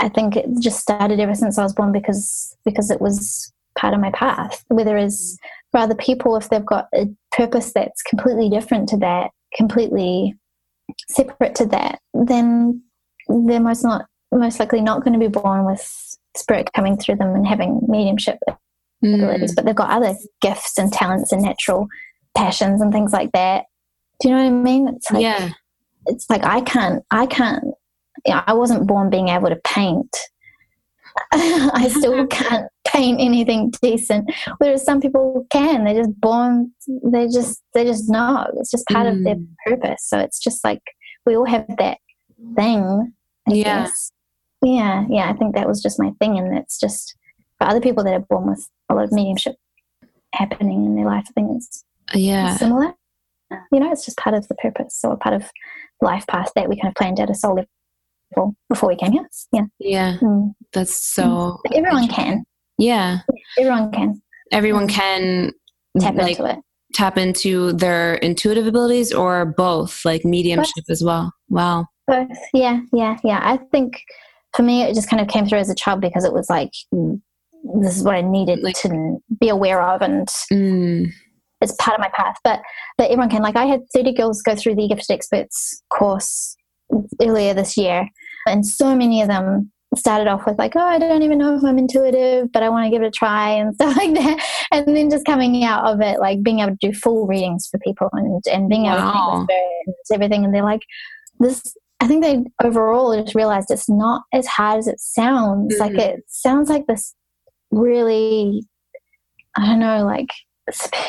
I 0.00 0.08
think 0.08 0.36
it 0.36 0.46
just 0.60 0.80
started 0.80 1.20
ever 1.20 1.34
since 1.34 1.56
I 1.56 1.62
was 1.62 1.72
born 1.72 1.92
because 1.92 2.56
because 2.64 2.90
it 2.90 3.00
was 3.00 3.52
part 3.78 3.94
of 3.94 4.00
my 4.00 4.10
path. 4.10 4.64
Whether 4.68 4.96
as 4.96 5.36
for 5.70 5.78
other 5.78 5.94
people, 5.94 6.36
if 6.36 6.48
they've 6.48 6.64
got 6.64 6.88
a 6.94 7.06
purpose 7.32 7.72
that's 7.72 8.02
completely 8.02 8.48
different 8.48 8.88
to 8.90 8.96
that, 8.98 9.30
completely 9.56 10.34
separate 11.08 11.54
to 11.56 11.66
that, 11.66 12.00
then 12.12 12.82
they're 13.28 13.60
most 13.60 13.82
not 13.82 14.06
most 14.32 14.58
likely 14.58 14.80
not 14.80 15.04
going 15.04 15.12
to 15.12 15.18
be 15.18 15.28
born 15.28 15.64
with 15.64 16.16
spirit 16.36 16.72
coming 16.74 16.96
through 16.96 17.16
them 17.16 17.34
and 17.34 17.46
having 17.46 17.80
mediumship 17.86 18.38
mm. 19.04 19.14
abilities, 19.14 19.54
but 19.54 19.64
they've 19.64 19.74
got 19.74 19.90
other 19.90 20.14
gifts 20.40 20.78
and 20.78 20.92
talents 20.92 21.32
and 21.32 21.42
natural 21.42 21.86
passions 22.34 22.80
and 22.80 22.92
things 22.92 23.12
like 23.12 23.30
that. 23.32 23.66
Do 24.20 24.28
you 24.28 24.34
know 24.34 24.42
what 24.42 24.48
I 24.48 24.50
mean? 24.50 24.88
It's 24.88 25.10
like, 25.10 25.22
yeah. 25.22 25.50
It's 26.06 26.28
like 26.28 26.44
I 26.44 26.60
can't, 26.60 27.02
I 27.10 27.26
can't, 27.26 27.64
you 28.26 28.34
know, 28.34 28.42
I 28.46 28.52
wasn't 28.52 28.86
born 28.86 29.08
being 29.08 29.28
able 29.28 29.48
to 29.48 29.56
paint. 29.56 30.14
I 31.32 31.88
still 31.88 32.26
can't 32.30 32.66
paint 32.86 33.20
anything 33.20 33.72
decent. 33.82 34.32
Whereas 34.58 34.84
some 34.84 35.00
people 35.00 35.46
can. 35.50 35.84
They're 35.84 36.02
just 36.02 36.20
born. 36.20 36.72
They 37.04 37.28
just 37.28 37.62
they 37.72 37.84
just 37.84 38.08
know. 38.08 38.46
It's 38.56 38.70
just 38.70 38.86
part 38.86 39.06
mm. 39.06 39.16
of 39.18 39.24
their 39.24 39.36
mm. 39.36 39.46
purpose. 39.66 40.08
So 40.08 40.18
it's 40.18 40.38
just 40.38 40.64
like 40.64 40.82
we 41.26 41.36
all 41.36 41.46
have 41.46 41.66
that 41.78 41.98
thing. 42.56 43.12
I 43.48 43.52
yeah. 43.52 43.84
Guess. 43.84 44.12
Yeah. 44.62 45.04
Yeah. 45.08 45.30
I 45.30 45.34
think 45.34 45.54
that 45.54 45.68
was 45.68 45.82
just 45.82 46.00
my 46.00 46.10
thing, 46.20 46.38
and 46.38 46.56
it's 46.56 46.78
just 46.78 47.16
for 47.58 47.68
other 47.68 47.80
people 47.80 48.04
that 48.04 48.14
are 48.14 48.20
born 48.20 48.48
with 48.48 48.68
a 48.88 48.94
lot 48.94 49.04
of 49.04 49.12
mediumship 49.12 49.56
happening 50.32 50.84
in 50.84 50.96
their 50.96 51.06
life. 51.06 51.26
I 51.28 51.32
think 51.32 51.50
it's 51.56 51.84
yeah 52.14 52.56
similar. 52.56 52.94
You 53.70 53.78
know, 53.78 53.92
it's 53.92 54.04
just 54.04 54.16
part 54.16 54.34
of 54.34 54.48
the 54.48 54.54
purpose 54.56 55.00
or 55.04 55.16
part 55.16 55.34
of 55.34 55.50
life 56.00 56.26
path 56.26 56.50
that 56.56 56.68
we 56.68 56.76
kind 56.80 56.90
of 56.90 56.96
planned 56.96 57.20
at 57.20 57.30
a 57.30 57.34
soul 57.34 57.54
level 57.54 57.68
before 58.68 58.88
we 58.88 58.96
came 58.96 59.12
here. 59.12 59.28
Yeah. 59.52 59.64
Yeah. 59.78 60.16
Mm. 60.20 60.54
That's 60.72 60.94
so. 60.94 61.58
But 61.64 61.74
everyone 61.74 62.08
can. 62.08 62.44
Yeah. 62.78 63.20
Everyone 63.58 63.92
can. 63.92 64.22
Everyone 64.52 64.88
can 64.88 65.52
tap 66.00 66.14
like, 66.14 66.38
into 66.38 66.50
it. 66.50 66.58
Tap 66.92 67.18
into 67.18 67.72
their 67.72 68.14
intuitive 68.14 68.66
abilities 68.66 69.12
or 69.12 69.44
both, 69.44 70.04
like 70.04 70.24
mediumship 70.24 70.84
both. 70.86 70.90
as 70.90 71.02
well. 71.02 71.32
Wow. 71.48 71.86
Both. 72.06 72.28
Yeah. 72.52 72.80
Yeah. 72.92 73.16
Yeah. 73.24 73.40
I 73.42 73.58
think 73.72 74.00
for 74.54 74.62
me, 74.62 74.82
it 74.82 74.94
just 74.94 75.10
kind 75.10 75.20
of 75.20 75.28
came 75.28 75.46
through 75.46 75.58
as 75.58 75.70
a 75.70 75.74
child 75.74 76.00
because 76.00 76.24
it 76.24 76.32
was 76.32 76.48
like 76.48 76.70
this 77.80 77.96
is 77.96 78.04
what 78.04 78.14
I 78.14 78.20
needed 78.20 78.60
like, 78.60 78.76
to 78.80 79.18
be 79.40 79.48
aware 79.48 79.82
of, 79.82 80.02
and 80.02 80.28
mm. 80.52 81.10
it's 81.60 81.74
part 81.76 81.98
of 81.98 82.00
my 82.00 82.10
path. 82.14 82.36
But 82.44 82.60
but 82.98 83.04
everyone 83.10 83.30
can. 83.30 83.42
Like 83.42 83.56
I 83.56 83.64
had 83.64 83.80
thirty 83.94 84.12
girls 84.12 84.42
go 84.42 84.54
through 84.54 84.76
the 84.76 84.88
gifted 84.88 85.10
experts 85.10 85.82
course 85.90 86.56
earlier 87.22 87.54
this 87.54 87.76
year, 87.76 88.08
And 88.46 88.66
so 88.66 88.94
many 88.94 89.22
of 89.22 89.28
them 89.28 89.72
started 89.96 90.28
off 90.28 90.46
with 90.46 90.58
like, 90.58 90.74
oh, 90.76 90.80
I 90.80 90.98
don't 90.98 91.22
even 91.22 91.38
know 91.38 91.56
if 91.56 91.64
I'm 91.64 91.78
intuitive, 91.78 92.50
but 92.52 92.62
I 92.62 92.68
want 92.68 92.86
to 92.86 92.90
give 92.90 93.02
it 93.02 93.06
a 93.06 93.10
try 93.10 93.50
and 93.50 93.74
stuff 93.74 93.96
like 93.96 94.14
that. 94.14 94.44
And 94.72 94.96
then 94.96 95.10
just 95.10 95.26
coming 95.26 95.64
out 95.64 95.84
of 95.84 96.00
it, 96.00 96.18
like 96.18 96.42
being 96.42 96.60
able 96.60 96.76
to 96.76 96.78
do 96.80 96.92
full 96.92 97.26
readings 97.26 97.68
for 97.70 97.78
people 97.78 98.08
and, 98.12 98.42
and 98.50 98.68
being 98.68 98.86
able 98.86 98.96
wow. 98.96 99.46
to 99.48 99.54
experience 99.54 100.10
everything. 100.12 100.44
And 100.44 100.54
they're 100.54 100.64
like, 100.64 100.82
this, 101.40 101.62
I 102.00 102.06
think 102.06 102.22
they 102.24 102.44
overall 102.62 103.20
just 103.22 103.34
realized 103.34 103.70
it's 103.70 103.88
not 103.88 104.22
as 104.32 104.46
hard 104.46 104.78
as 104.78 104.88
it 104.88 105.00
sounds. 105.00 105.74
Mm-hmm. 105.74 105.82
Like 105.82 106.02
it 106.02 106.24
sounds 106.28 106.68
like 106.68 106.86
this 106.86 107.14
really, 107.70 108.66
I 109.56 109.66
don't 109.66 109.80
know, 109.80 110.04
like 110.04 110.28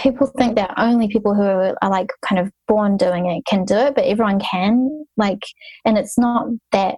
people 0.03 0.27
think 0.37 0.55
that 0.55 0.73
only 0.77 1.07
people 1.07 1.33
who 1.33 1.41
are, 1.41 1.75
are 1.81 1.89
like 1.89 2.09
kind 2.27 2.39
of 2.39 2.51
born 2.67 2.97
doing 2.97 3.25
it 3.25 3.45
can 3.49 3.65
do 3.65 3.75
it, 3.75 3.95
but 3.95 4.05
everyone 4.05 4.39
can. 4.39 5.05
Like, 5.17 5.41
and 5.85 5.97
it's 5.97 6.17
not 6.17 6.47
that, 6.71 6.95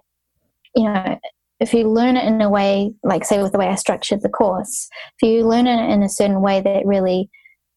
you 0.74 0.84
know, 0.84 1.18
if 1.60 1.74
you 1.74 1.88
learn 1.88 2.16
it 2.16 2.24
in 2.24 2.40
a 2.40 2.48
way, 2.48 2.92
like 3.02 3.24
say 3.24 3.42
with 3.42 3.52
the 3.52 3.58
way 3.58 3.68
I 3.68 3.74
structured 3.74 4.22
the 4.22 4.28
course, 4.28 4.88
if 5.20 5.28
you 5.28 5.46
learn 5.46 5.66
it 5.66 5.92
in 5.92 6.02
a 6.02 6.08
certain 6.08 6.40
way 6.40 6.60
that 6.60 6.86
really 6.86 7.30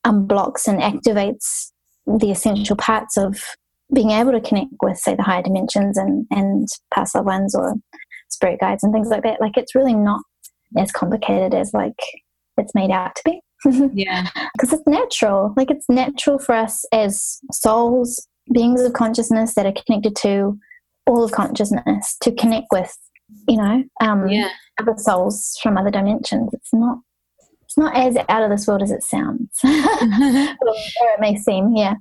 unblocks 0.06 0.68
and 0.68 0.80
activates 0.80 1.72
the 2.06 2.32
essential 2.32 2.76
parts 2.76 3.18
of 3.18 3.40
being 3.94 4.12
able 4.12 4.32
to 4.32 4.42
connect 4.42 4.72
with, 4.82 4.98
say, 4.98 5.16
the 5.16 5.24
higher 5.24 5.42
dimensions 5.42 5.98
and, 5.98 6.26
and 6.32 6.68
past 6.94 7.16
loved 7.16 7.28
ones 7.28 7.56
or 7.56 7.76
spirit 8.30 8.60
guides 8.60 8.84
and 8.84 8.94
things 8.94 9.10
like 9.10 9.24
that, 9.24 9.42
like 9.42 9.58
it's 9.58 9.76
really 9.76 9.94
not 9.94 10.22
as 10.78 10.92
complicated 10.92 11.54
as 11.54 11.74
like 11.74 12.00
it's 12.58 12.76
made 12.76 12.92
out 12.92 13.16
to 13.16 13.22
be. 13.26 13.42
yeah. 13.94 14.28
Because 14.54 14.74
it's 14.74 14.88
natural. 14.88 15.54
Like 15.58 15.70
it's 15.70 15.86
natural 15.90 16.40
for 16.40 16.56
us 16.56 16.84
as 16.92 17.40
souls, 17.52 18.28
beings 18.54 18.82
of 18.82 18.94
consciousness 18.94 19.54
that 19.56 19.66
are 19.66 19.74
connected 19.86 20.16
to 20.18 20.58
all 21.08 21.24
of 21.24 21.32
consciousness 21.32 22.18
to 22.22 22.32
connect 22.32 22.68
with 22.72 22.96
you 23.48 23.58
know, 23.58 23.84
um, 24.02 24.28
yeah. 24.28 24.50
other 24.80 24.94
souls 24.98 25.58
from 25.62 25.78
other 25.78 25.92
dimensions. 25.92 26.54
It's 26.54 26.74
not 26.74 27.00
it's 27.66 27.78
not 27.78 27.96
as 27.96 28.18
out 28.28 28.44
of 28.44 28.50
this 28.50 28.68
world 28.68 28.82
as 28.82 28.92
it 28.92 29.02
sounds, 29.02 29.58
or 29.64 29.70
it 29.72 31.20
may 31.20 31.38
seem. 31.38 31.74
Yeah. 31.74 31.96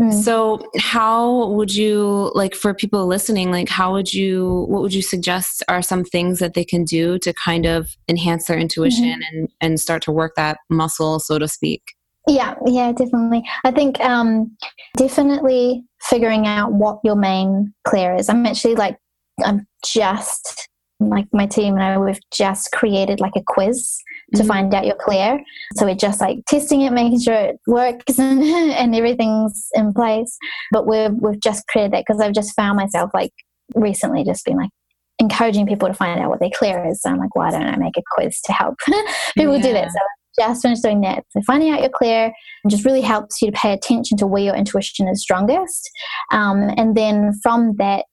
Mm. 0.00 0.12
So, 0.12 0.64
how 0.78 1.48
would 1.48 1.74
you 1.74 2.30
like 2.36 2.54
for 2.54 2.72
people 2.72 3.06
listening? 3.08 3.50
Like, 3.50 3.68
how 3.68 3.92
would 3.92 4.14
you? 4.14 4.66
What 4.68 4.82
would 4.82 4.94
you 4.94 5.02
suggest 5.02 5.64
are 5.68 5.82
some 5.82 6.04
things 6.04 6.38
that 6.38 6.54
they 6.54 6.64
can 6.64 6.84
do 6.84 7.18
to 7.20 7.32
kind 7.32 7.66
of 7.66 7.96
enhance 8.08 8.46
their 8.46 8.58
intuition 8.58 9.04
mm-hmm. 9.04 9.36
and 9.36 9.48
and 9.60 9.80
start 9.80 10.02
to 10.02 10.12
work 10.12 10.34
that 10.36 10.58
muscle, 10.70 11.18
so 11.18 11.38
to 11.40 11.48
speak? 11.48 11.82
Yeah, 12.26 12.54
yeah, 12.66 12.92
definitely. 12.92 13.44
I 13.64 13.70
think 13.70 14.00
um, 14.00 14.56
definitely 14.96 15.84
figuring 16.02 16.46
out 16.46 16.72
what 16.72 16.98
your 17.04 17.16
main 17.16 17.72
clear 17.86 18.14
is. 18.14 18.28
I'm 18.28 18.44
actually 18.46 18.74
like 18.74 18.98
I'm 19.44 19.66
just 19.84 20.68
like 20.98 21.26
my 21.32 21.46
team 21.46 21.74
and 21.74 21.82
I, 21.82 21.98
we've 21.98 22.18
just 22.32 22.72
created 22.72 23.20
like 23.20 23.34
a 23.36 23.42
quiz 23.46 23.98
to 24.34 24.40
mm-hmm. 24.40 24.48
find 24.48 24.74
out 24.74 24.86
your 24.86 24.96
clear. 24.96 25.40
So 25.76 25.86
we're 25.86 25.94
just 25.94 26.20
like 26.20 26.38
testing 26.48 26.80
it, 26.82 26.92
making 26.92 27.20
sure 27.20 27.34
it 27.34 27.60
works 27.66 28.04
and, 28.18 28.42
and 28.42 28.94
everything's 28.94 29.68
in 29.74 29.92
place. 29.92 30.36
But 30.72 30.86
we've 30.86 31.12
we've 31.20 31.40
just 31.40 31.66
created 31.68 31.92
that 31.92 32.04
because 32.06 32.20
I've 32.20 32.34
just 32.34 32.56
found 32.56 32.76
myself 32.76 33.10
like 33.14 33.32
recently 33.74 34.24
just 34.24 34.44
being 34.44 34.56
like 34.56 34.70
encouraging 35.18 35.66
people 35.66 35.88
to 35.88 35.94
find 35.94 36.20
out 36.20 36.30
what 36.30 36.40
their 36.40 36.50
clear 36.54 36.84
is. 36.86 37.02
So 37.02 37.10
I'm 37.10 37.18
like, 37.18 37.34
why 37.34 37.50
don't 37.50 37.62
I 37.62 37.76
make 37.76 37.96
a 37.96 38.02
quiz 38.14 38.40
to 38.42 38.52
help 38.52 38.76
people 39.36 39.56
yeah. 39.56 39.62
do 39.62 39.72
that? 39.74 39.90
So 39.92 39.98
just 40.38 40.62
finished 40.62 40.82
doing 40.82 41.00
that. 41.02 41.24
So 41.30 41.40
finding 41.46 41.70
out 41.70 41.80
your 41.80 41.90
clear 41.90 42.32
just 42.68 42.84
really 42.84 43.00
helps 43.00 43.40
you 43.40 43.50
to 43.50 43.56
pay 43.56 43.72
attention 43.72 44.16
to 44.18 44.26
where 44.26 44.42
your 44.42 44.54
intuition 44.54 45.08
is 45.08 45.22
strongest. 45.22 45.90
Um, 46.32 46.70
and 46.76 46.96
then 46.96 47.32
from 47.42 47.74
that, 47.76 48.04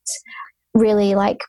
really 0.73 1.15
like 1.15 1.39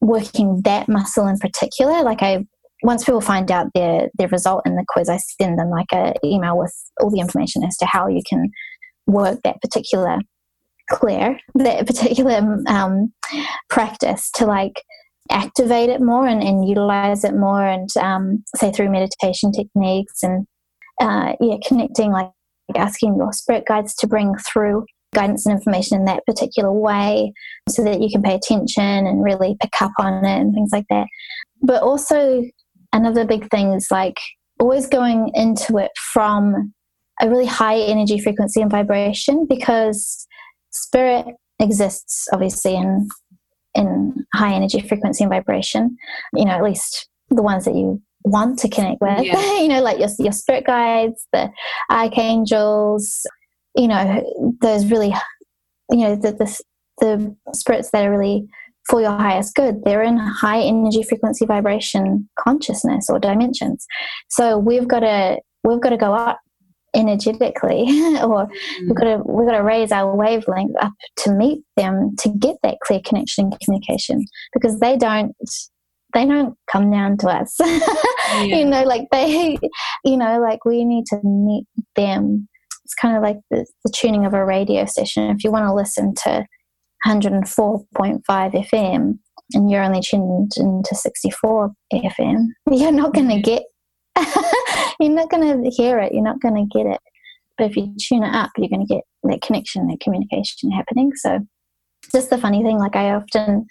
working 0.00 0.62
that 0.64 0.88
muscle 0.88 1.26
in 1.26 1.38
particular. 1.38 2.02
Like 2.02 2.22
I 2.22 2.44
once 2.82 3.04
people 3.04 3.20
find 3.20 3.50
out 3.50 3.68
their 3.74 4.08
their 4.18 4.28
result 4.28 4.62
in 4.66 4.74
the 4.74 4.84
quiz, 4.88 5.08
I 5.08 5.18
send 5.18 5.58
them 5.58 5.70
like 5.70 5.92
an 5.92 6.14
email 6.24 6.58
with 6.58 6.74
all 7.00 7.10
the 7.10 7.20
information 7.20 7.62
as 7.64 7.76
to 7.78 7.86
how 7.86 8.08
you 8.08 8.22
can 8.28 8.50
work 9.06 9.40
that 9.44 9.60
particular 9.60 10.18
clear 10.90 11.38
that 11.54 11.86
particular 11.86 12.58
um, 12.66 13.12
practice 13.70 14.30
to 14.32 14.46
like 14.46 14.82
activate 15.30 15.88
it 15.88 16.00
more 16.00 16.26
and, 16.26 16.42
and 16.42 16.68
utilize 16.68 17.24
it 17.24 17.34
more, 17.34 17.64
and 17.66 17.88
um, 17.96 18.44
say 18.56 18.72
through 18.72 18.90
meditation 18.90 19.52
techniques 19.52 20.22
and 20.22 20.46
uh, 21.00 21.34
yeah, 21.40 21.56
connecting 21.66 22.12
like 22.12 22.30
asking 22.76 23.16
your 23.16 23.32
spirit 23.32 23.64
guides 23.66 23.94
to 23.94 24.06
bring 24.06 24.34
through 24.36 24.84
guidance 25.14 25.44
and 25.44 25.54
information 25.54 25.98
in 25.98 26.04
that 26.06 26.24
particular 26.26 26.72
way 26.72 27.32
so 27.68 27.84
that 27.84 28.00
you 28.00 28.08
can 28.10 28.22
pay 28.22 28.34
attention 28.34 29.06
and 29.06 29.22
really 29.22 29.56
pick 29.60 29.82
up 29.82 29.92
on 29.98 30.24
it 30.24 30.40
and 30.40 30.54
things 30.54 30.70
like 30.72 30.86
that. 30.88 31.06
But 31.60 31.82
also, 31.82 32.44
another 32.92 33.24
big 33.24 33.48
thing 33.50 33.72
is 33.72 33.88
like 33.90 34.16
always 34.58 34.86
going 34.86 35.30
into 35.34 35.78
it 35.78 35.90
from 36.12 36.72
a 37.20 37.28
really 37.28 37.46
high 37.46 37.78
energy 37.78 38.18
frequency 38.18 38.60
and 38.60 38.70
vibration 38.70 39.46
because 39.48 40.26
spirit 40.70 41.26
exists 41.60 42.26
obviously 42.32 42.74
in 42.74 43.08
in 43.74 44.26
high 44.34 44.54
energy 44.54 44.80
frequency 44.80 45.24
and 45.24 45.30
vibration 45.32 45.96
you 46.34 46.44
know 46.44 46.52
at 46.52 46.62
least 46.62 47.08
the 47.30 47.42
ones 47.42 47.64
that 47.64 47.74
you 47.74 48.00
want 48.24 48.58
to 48.58 48.68
connect 48.68 49.00
with 49.00 49.24
yeah. 49.24 49.56
you 49.58 49.68
know 49.68 49.82
like 49.82 49.98
your, 49.98 50.08
your 50.18 50.32
spirit 50.32 50.64
guides 50.64 51.26
the 51.32 51.50
archangels 51.90 53.26
you 53.76 53.88
know 53.88 54.22
those 54.60 54.86
really 54.86 55.12
you 55.90 55.98
know 55.98 56.16
the, 56.16 56.32
the, 56.32 56.60
the 56.98 57.36
spirits 57.54 57.90
that 57.90 58.04
are 58.04 58.10
really 58.10 58.46
for 58.88 59.00
your 59.00 59.12
highest 59.12 59.54
good 59.54 59.82
they're 59.84 60.02
in 60.02 60.16
high 60.16 60.60
energy 60.60 61.02
frequency 61.02 61.46
vibration 61.46 62.28
consciousness 62.38 63.08
or 63.08 63.18
dimensions 63.18 63.86
so 64.28 64.58
we've 64.58 64.88
got 64.88 65.00
to 65.00 65.38
we've 65.64 65.80
got 65.80 65.90
to 65.90 65.96
go 65.96 66.12
up 66.12 66.40
energetically 66.94 67.82
or 68.20 68.46
mm. 68.46 68.50
we've 68.86 68.94
got 68.94 69.04
to 69.04 69.22
we've 69.24 69.48
got 69.48 69.56
to 69.56 69.62
raise 69.62 69.92
our 69.92 70.14
wavelength 70.14 70.74
up 70.80 70.92
to 71.16 71.32
meet 71.32 71.62
them 71.76 72.14
to 72.18 72.28
get 72.38 72.56
that 72.62 72.78
clear 72.84 73.00
connection 73.04 73.46
and 73.46 73.60
communication 73.60 74.22
because 74.52 74.78
they 74.80 74.96
don't 74.96 75.34
they 76.12 76.26
don't 76.26 76.54
come 76.70 76.90
down 76.90 77.16
to 77.16 77.28
us 77.28 77.56
yeah. 77.60 78.42
you 78.42 78.64
know 78.64 78.82
like 78.82 79.06
they 79.10 79.56
you 80.04 80.16
know 80.16 80.38
like 80.38 80.64
we 80.66 80.84
need 80.84 81.06
to 81.06 81.18
meet 81.24 81.64
them 81.96 82.46
it's 82.92 83.00
kind 83.00 83.16
of 83.16 83.22
like 83.22 83.38
the, 83.50 83.64
the 83.84 83.92
tuning 83.92 84.26
of 84.26 84.34
a 84.34 84.44
radio 84.44 84.84
station. 84.84 85.30
If 85.30 85.44
you 85.44 85.50
want 85.50 85.66
to 85.66 85.74
listen 85.74 86.14
to 86.24 86.44
104.5 87.06 88.22
FM 88.28 89.18
and 89.54 89.70
you're 89.70 89.82
only 89.82 90.02
tuned 90.02 90.52
into 90.56 90.94
64 90.94 91.70
FM, 91.92 92.46
you're 92.70 92.92
not 92.92 93.14
going 93.14 93.28
to 93.28 93.40
get, 93.40 93.62
you're 95.00 95.10
not 95.10 95.30
going 95.30 95.62
to 95.62 95.70
hear 95.70 95.98
it. 95.98 96.12
You're 96.12 96.22
not 96.22 96.40
going 96.40 96.54
to 96.54 96.78
get 96.78 96.86
it. 96.86 97.00
But 97.58 97.70
if 97.70 97.76
you 97.76 97.94
tune 98.00 98.22
it 98.22 98.34
up, 98.34 98.50
you're 98.56 98.68
going 98.68 98.86
to 98.86 98.94
get 98.94 99.04
that 99.24 99.42
connection, 99.42 99.86
that 99.88 100.00
communication 100.00 100.70
happening. 100.70 101.12
So, 101.14 101.40
just 102.10 102.30
the 102.30 102.38
funny 102.38 102.62
thing, 102.62 102.78
like 102.78 102.96
I 102.96 103.12
often 103.12 103.66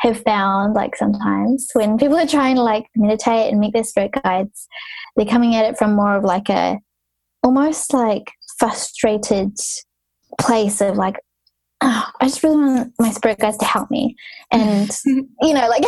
have 0.00 0.22
found, 0.22 0.74
like 0.74 0.96
sometimes 0.96 1.68
when 1.74 1.98
people 1.98 2.16
are 2.16 2.26
trying 2.26 2.56
to 2.56 2.62
like 2.62 2.86
meditate 2.96 3.50
and 3.50 3.60
meet 3.60 3.72
their 3.72 3.84
spirit 3.84 4.12
guides, 4.22 4.66
they're 5.16 5.26
coming 5.26 5.54
at 5.54 5.64
it 5.64 5.78
from 5.78 5.94
more 5.94 6.16
of 6.16 6.24
like 6.24 6.48
a 6.48 6.78
almost 7.42 7.92
like 7.94 8.32
frustrated 8.58 9.52
place 10.40 10.80
of 10.80 10.96
like, 10.96 11.16
oh, 11.80 12.10
I 12.20 12.26
just 12.26 12.42
really 12.42 12.56
want 12.56 12.92
my 12.98 13.10
spirit 13.10 13.38
guides 13.38 13.58
to 13.58 13.64
help 13.64 13.90
me. 13.90 14.16
And, 14.50 14.90
you 15.04 15.54
know, 15.54 15.68
like, 15.68 15.84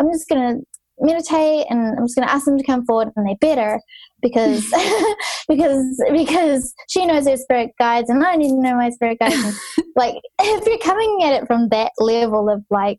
I'm 0.00 0.10
just 0.12 0.28
going 0.28 0.58
to 0.58 0.64
meditate 1.00 1.66
and 1.70 1.98
I'm 1.98 2.04
just 2.04 2.16
going 2.16 2.26
to 2.26 2.32
ask 2.32 2.44
them 2.44 2.58
to 2.58 2.64
come 2.64 2.84
forward 2.84 3.08
and 3.16 3.26
they 3.26 3.34
better 3.40 3.80
because 4.22 4.64
because 5.48 6.02
because 6.12 6.74
she 6.88 7.06
knows 7.06 7.26
her 7.26 7.36
spirit 7.36 7.70
guides 7.78 8.10
and 8.10 8.24
I 8.24 8.36
need 8.36 8.48
to 8.48 8.60
know 8.60 8.76
my 8.76 8.90
spirit 8.90 9.18
guides. 9.18 9.36
And, 9.36 9.86
like 9.96 10.16
if 10.40 10.66
you're 10.66 10.78
coming 10.78 11.20
at 11.24 11.42
it 11.42 11.46
from 11.46 11.68
that 11.68 11.92
level 11.98 12.48
of 12.50 12.64
like 12.70 12.98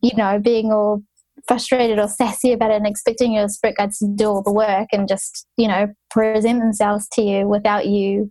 you 0.00 0.16
know 0.16 0.38
being 0.38 0.72
all 0.72 1.02
frustrated 1.46 1.98
or 1.98 2.08
sassy 2.08 2.52
about 2.52 2.70
it 2.70 2.76
and 2.76 2.86
expecting 2.86 3.32
your 3.32 3.48
spirit 3.48 3.76
guides 3.76 3.98
to 3.98 4.08
do 4.14 4.26
all 4.26 4.42
the 4.42 4.52
work 4.52 4.88
and 4.92 5.08
just 5.08 5.46
you 5.56 5.66
know 5.66 5.88
present 6.10 6.60
themselves 6.60 7.08
to 7.12 7.22
you 7.22 7.48
without 7.48 7.86
you 7.86 8.30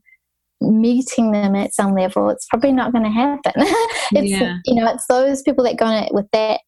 meeting 0.61 1.31
them 1.31 1.55
at 1.55 1.73
some 1.73 1.93
level, 1.93 2.29
it's 2.29 2.45
probably 2.47 2.71
not 2.71 2.91
going 2.91 3.05
to 3.05 3.09
happen. 3.09 3.53
it's 3.55 4.29
yeah. 4.29 4.57
you 4.65 4.75
know, 4.75 4.91
it's 4.91 5.05
those 5.07 5.41
people 5.41 5.63
that 5.63 5.77
go 5.77 5.87
in 5.87 6.03
it 6.03 6.13
with 6.13 6.27
that 6.33 6.59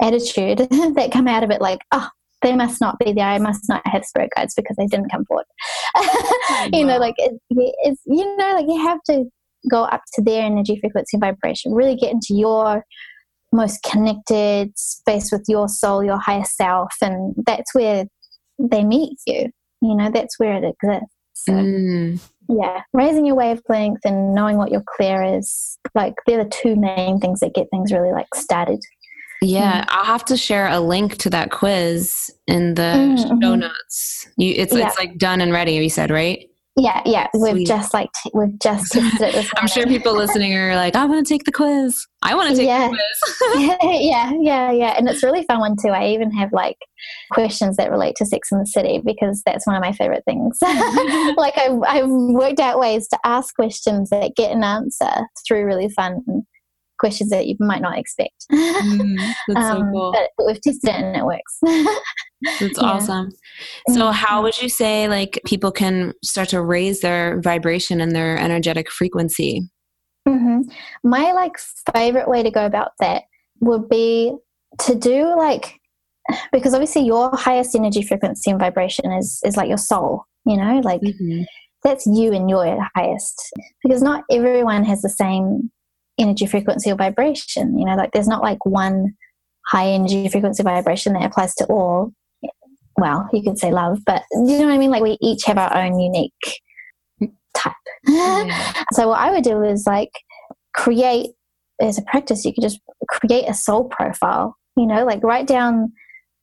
attitude 0.00 0.58
that 0.70 1.10
come 1.12 1.28
out 1.28 1.42
of 1.42 1.50
it 1.50 1.60
like, 1.60 1.80
oh, 1.92 2.08
they 2.42 2.54
must 2.54 2.80
not 2.80 2.98
be 2.98 3.12
there. 3.12 3.26
I 3.26 3.38
must 3.38 3.68
not 3.68 3.82
have 3.86 4.04
spirit 4.04 4.30
guides 4.36 4.54
because 4.54 4.76
they 4.76 4.86
didn't 4.86 5.10
come 5.10 5.24
forward. 5.24 5.46
you 6.72 6.84
know, 6.84 6.98
like 6.98 7.16
it, 7.18 7.34
it's 7.50 8.00
you 8.06 8.36
know, 8.36 8.54
like 8.54 8.66
you 8.68 8.80
have 8.80 9.02
to 9.04 9.24
go 9.70 9.84
up 9.84 10.02
to 10.14 10.22
their 10.22 10.44
energy 10.44 10.78
frequency 10.80 11.18
vibration, 11.18 11.72
really 11.72 11.96
get 11.96 12.12
into 12.12 12.34
your 12.34 12.84
most 13.52 13.82
connected 13.82 14.70
space 14.78 15.32
with 15.32 15.44
your 15.48 15.68
soul, 15.68 16.04
your 16.04 16.18
higher 16.18 16.44
self, 16.44 16.92
and 17.02 17.34
that's 17.44 17.74
where 17.74 18.04
they 18.58 18.84
meet 18.84 19.18
you. 19.26 19.50
You 19.80 19.94
know, 19.96 20.10
that's 20.12 20.38
where 20.38 20.54
it 20.54 20.64
exists. 20.64 21.14
So. 21.34 21.52
Mm 21.52 22.20
yeah 22.48 22.80
raising 22.92 23.26
your 23.26 23.34
wavelength 23.34 24.00
and 24.04 24.34
knowing 24.34 24.56
what 24.56 24.70
your 24.70 24.82
clear 24.96 25.22
is 25.22 25.78
like 25.94 26.14
they're 26.26 26.42
the 26.42 26.50
two 26.50 26.76
main 26.76 27.20
things 27.20 27.40
that 27.40 27.54
get 27.54 27.68
things 27.70 27.92
really 27.92 28.10
like 28.10 28.34
started 28.34 28.80
Yeah, 29.42 29.84
I'll 29.88 30.04
have 30.04 30.24
to 30.26 30.36
share 30.36 30.66
a 30.68 30.80
link 30.80 31.16
to 31.18 31.30
that 31.30 31.50
quiz 31.50 32.30
in 32.46 32.74
the 32.74 32.82
Mm, 32.82 33.18
show 33.18 33.28
mhm. 33.34 33.58
notes. 33.60 34.28
You, 34.36 34.54
it's 34.56 34.74
Yeah. 34.74 34.88
it's 34.88 34.98
like 34.98 35.16
done 35.18 35.40
and 35.40 35.52
ready. 35.52 35.72
You 35.72 35.88
said 35.90 36.10
right. 36.10 36.44
Yeah, 36.80 37.02
yeah. 37.04 37.26
We've 37.36 37.66
just 37.66 37.92
like 37.92 38.08
t- 38.22 38.30
we've 38.34 38.56
just 38.60 38.94
it 38.96 39.48
I'm 39.56 39.66
sure 39.66 39.84
people 39.86 40.14
listening 40.14 40.54
are 40.56 40.76
like, 40.76 40.94
I 40.94 41.06
want 41.06 41.26
to 41.26 41.28
take 41.34 41.42
the 41.44 41.50
quiz. 41.50 42.06
I 42.22 42.36
want 42.36 42.50
to 42.50 42.56
take 42.56 42.66
Yeah. 42.68 42.88
the 42.88 42.96
quiz. 43.56 43.76
yeah, 43.82 44.32
yeah, 44.40 44.70
yeah. 44.70 44.94
And 44.96 45.08
it's 45.08 45.22
a 45.22 45.26
really 45.26 45.44
fun 45.44 45.58
one 45.58 45.74
too. 45.80 45.88
I 45.90 46.08
even 46.08 46.30
have 46.32 46.52
like 46.52 46.76
questions 47.32 47.76
that 47.78 47.90
relate 47.90 48.14
to 48.16 48.26
Sex 48.26 48.52
in 48.52 48.58
the 48.60 48.66
City 48.66 49.00
because 49.04 49.42
that's 49.44 49.66
one 49.66 49.74
of 49.76 49.82
my 49.82 49.92
favorite 49.92 50.22
things. 50.24 50.58
like 51.36 51.58
I've, 51.58 51.80
I've 51.86 52.08
worked 52.08 52.60
out 52.60 52.78
ways 52.78 53.08
to 53.08 53.18
ask 53.24 53.54
questions 53.56 54.10
that 54.10 54.36
get 54.36 54.52
an 54.52 54.62
answer 54.62 55.10
through 55.46 55.64
really 55.64 55.88
fun 55.88 56.22
questions 56.98 57.30
that 57.30 57.46
you 57.46 57.56
might 57.60 57.82
not 57.82 57.98
expect. 57.98 58.46
Mm, 58.50 59.34
that's 59.48 59.68
so 59.68 59.76
Um, 59.76 59.90
cool. 59.92 60.12
but, 60.12 60.46
we've 60.46 60.60
tested 60.60 60.90
it 60.90 60.94
and 60.96 61.16
it 61.16 61.24
works. 61.24 61.58
That's 62.60 62.78
yeah. 62.78 62.84
awesome. 62.84 63.30
So, 63.88 64.10
Mhm. 64.10 64.12
how 64.12 64.42
would 64.42 64.60
you 64.62 64.68
say 64.68 65.08
like 65.08 65.40
people 65.44 65.72
can 65.72 66.12
start 66.22 66.48
to 66.50 66.62
raise 66.62 67.00
their 67.00 67.40
vibration 67.40 68.00
and 68.00 68.12
their 68.12 68.38
energetic 68.38 68.90
frequency? 68.90 69.62
hmm 70.28 70.60
My 71.02 71.32
like 71.32 71.56
favorite 71.94 72.28
way 72.28 72.42
to 72.42 72.50
go 72.50 72.64
about 72.66 72.92
that 73.00 73.22
would 73.60 73.88
be 73.88 74.36
to 74.80 74.94
do 74.94 75.34
like 75.36 75.80
because 76.52 76.74
obviously 76.74 77.02
your 77.02 77.30
highest 77.34 77.74
energy 77.74 78.02
frequency 78.02 78.50
and 78.50 78.60
vibration 78.60 79.10
is 79.12 79.40
is 79.44 79.56
like 79.56 79.68
your 79.68 79.78
soul, 79.78 80.24
you 80.46 80.56
know, 80.56 80.80
like 80.84 81.00
Mm-hmm. 81.02 81.42
that's 81.82 82.06
you 82.06 82.32
and 82.32 82.48
your 82.50 82.78
highest 82.94 83.50
because 83.82 84.02
not 84.02 84.24
everyone 84.30 84.84
has 84.84 85.00
the 85.02 85.08
same 85.08 85.70
energy 86.18 86.46
frequency 86.46 86.90
or 86.90 86.96
vibration, 86.96 87.78
you 87.78 87.84
know, 87.84 87.94
like 87.94 88.12
there's 88.12 88.28
not 88.28 88.42
like 88.42 88.64
one 88.64 89.14
high 89.66 89.88
energy 89.88 90.28
frequency 90.28 90.62
vibration 90.62 91.12
that 91.12 91.24
applies 91.24 91.54
to 91.56 91.64
all. 91.66 92.12
Well, 92.96 93.28
you 93.32 93.42
could 93.42 93.58
say 93.58 93.70
love, 93.70 94.00
but 94.04 94.24
you 94.32 94.58
know 94.58 94.66
what 94.66 94.74
I 94.74 94.78
mean? 94.78 94.90
Like 94.90 95.02
we 95.02 95.18
each 95.20 95.44
have 95.44 95.58
our 95.58 95.76
own 95.76 95.98
unique 96.00 96.32
type. 97.54 97.72
Mm. 98.08 98.84
So 98.92 99.08
what 99.08 99.20
I 99.20 99.30
would 99.30 99.44
do 99.44 99.62
is 99.62 99.86
like 99.86 100.10
create 100.74 101.30
as 101.80 101.98
a 101.98 102.02
practice, 102.02 102.44
you 102.44 102.52
could 102.52 102.62
just 102.62 102.80
create 103.08 103.48
a 103.48 103.54
soul 103.54 103.84
profile, 103.84 104.56
you 104.76 104.86
know, 104.86 105.04
like 105.04 105.22
write 105.22 105.46
down 105.46 105.92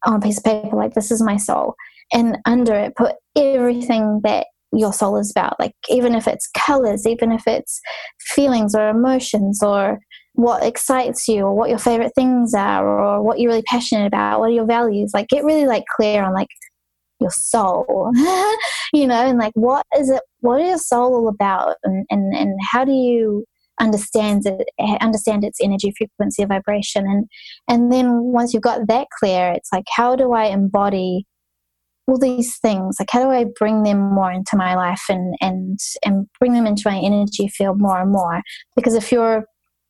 on 0.05 0.15
a 0.15 0.19
piece 0.19 0.37
of 0.37 0.43
paper, 0.43 0.75
like 0.75 0.93
this 0.93 1.11
is 1.11 1.21
my 1.21 1.37
soul. 1.37 1.75
And 2.13 2.37
under 2.45 2.73
it 2.73 2.95
put 2.95 3.15
everything 3.35 4.21
that 4.23 4.47
your 4.75 4.93
soul 4.93 5.17
is 5.17 5.31
about. 5.31 5.59
Like 5.59 5.73
even 5.89 6.15
if 6.15 6.27
it's 6.27 6.49
colors, 6.55 7.07
even 7.07 7.31
if 7.31 7.43
it's 7.47 7.79
feelings 8.19 8.75
or 8.75 8.89
emotions 8.89 9.61
or 9.63 9.99
what 10.33 10.63
excites 10.63 11.27
you 11.27 11.43
or 11.43 11.55
what 11.55 11.69
your 11.69 11.79
favorite 11.79 12.11
things 12.15 12.53
are 12.53 12.87
or 12.87 13.23
what 13.23 13.39
you're 13.39 13.51
really 13.51 13.63
passionate 13.63 14.07
about, 14.07 14.39
what 14.39 14.49
are 14.49 14.53
your 14.53 14.65
values. 14.65 15.11
Like 15.13 15.29
get 15.29 15.45
really 15.45 15.65
like 15.65 15.85
clear 15.95 16.23
on 16.23 16.33
like 16.33 16.49
your 17.19 17.31
soul. 17.31 18.11
you 18.93 19.07
know, 19.07 19.15
and 19.15 19.39
like 19.39 19.53
what 19.55 19.85
is 19.97 20.09
it 20.09 20.21
what 20.41 20.61
is 20.61 20.67
your 20.67 20.77
soul 20.77 21.15
all 21.15 21.27
about 21.27 21.77
and, 21.83 22.05
and, 22.09 22.35
and 22.35 22.59
how 22.71 22.83
do 22.85 22.91
you 22.91 23.45
understand 23.79 24.43
it 24.45 24.67
understand 25.01 25.43
its 25.43 25.59
energy 25.61 25.93
frequency 25.97 26.45
vibration 26.45 27.05
and 27.05 27.25
and 27.67 27.91
then 27.91 28.21
once 28.23 28.53
you've 28.53 28.63
got 28.63 28.87
that 28.87 29.05
clear 29.19 29.51
it's 29.51 29.69
like 29.73 29.83
how 29.93 30.15
do 30.15 30.31
i 30.31 30.45
embody 30.45 31.25
all 32.07 32.19
these 32.19 32.57
things 32.59 32.97
like 32.99 33.09
how 33.11 33.23
do 33.23 33.31
i 33.31 33.45
bring 33.57 33.83
them 33.83 33.99
more 33.99 34.31
into 34.31 34.55
my 34.55 34.75
life 34.75 35.01
and 35.09 35.35
and 35.41 35.79
and 36.05 36.27
bring 36.39 36.53
them 36.53 36.67
into 36.67 36.83
my 36.85 36.97
energy 36.97 37.47
field 37.47 37.81
more 37.81 38.01
and 38.01 38.11
more? 38.11 38.41
Because 38.75 38.93
if 38.93 39.11
you're 39.11 39.45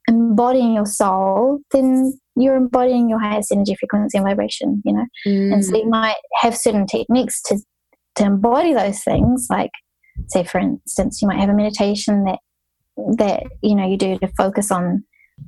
embodying 0.07 0.73
your 0.73 0.85
soul 0.85 1.59
then 1.71 2.17
you're 2.37 2.55
embodying 2.55 3.09
your 3.09 3.19
highest 3.19 3.51
energy 3.51 3.75
frequency 3.79 4.17
and 4.17 4.25
vibration 4.25 4.81
you 4.85 4.93
know? 4.93 5.05
And 5.25 5.65
so 5.65 5.73
mm. 5.73 5.79
you 5.79 5.89
might 5.89 6.15
have 6.41 6.55
certain 6.55 6.85
techniques 6.85 7.41
to 7.43 7.57
to 8.15 8.23
embody 8.23 8.73
those 8.73 9.03
things 9.03 9.47
like 9.49 9.71
say 10.27 10.43
for 10.43 10.59
instance 10.59 11.21
you 11.21 11.27
might 11.27 11.39
have 11.39 11.49
a 11.49 11.53
meditation 11.53 12.23
that 12.23 12.39
that 13.17 13.43
you 13.61 13.75
know 13.75 13.87
you 13.87 13.97
do 13.97 14.17
to 14.19 14.27
focus 14.37 14.71
on 14.71 15.03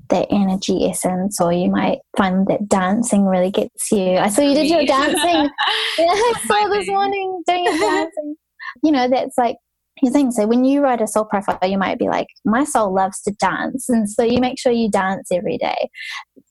that 0.09 0.27
energy 0.29 0.85
essence 0.85 1.39
or 1.39 1.51
you 1.51 1.69
might 1.69 1.99
find 2.17 2.47
that 2.47 2.67
dancing 2.67 3.25
really 3.25 3.51
gets 3.51 3.91
you. 3.91 4.17
I 4.17 4.29
saw 4.29 4.41
you 4.41 4.53
did 4.53 4.69
your 4.69 4.85
dancing. 4.85 5.49
Yeah, 5.99 6.11
i 6.11 6.33
saw 6.45 6.67
this 6.69 6.87
morning 6.87 7.41
doing 7.47 7.65
your 7.65 7.77
dancing. 7.79 8.35
You 8.83 8.91
know 8.91 9.09
that's 9.09 9.37
like 9.37 9.57
your 10.01 10.11
thing. 10.11 10.31
So 10.31 10.45
when 10.45 10.63
you 10.63 10.81
write 10.81 11.01
a 11.01 11.07
soul 11.07 11.25
profile 11.25 11.57
you 11.63 11.77
might 11.77 11.97
be 11.97 12.07
like 12.07 12.27
my 12.45 12.63
soul 12.63 12.93
loves 12.93 13.21
to 13.23 13.31
dance. 13.39 13.89
And 13.89 14.09
so 14.09 14.23
you 14.23 14.39
make 14.39 14.59
sure 14.59 14.71
you 14.71 14.89
dance 14.89 15.29
every 15.31 15.57
day. 15.57 15.89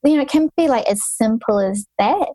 You 0.04 0.16
know 0.16 0.22
it 0.22 0.28
can 0.28 0.50
be 0.56 0.68
like 0.68 0.86
as 0.86 1.00
simple 1.04 1.60
as 1.60 1.86
that 1.98 2.28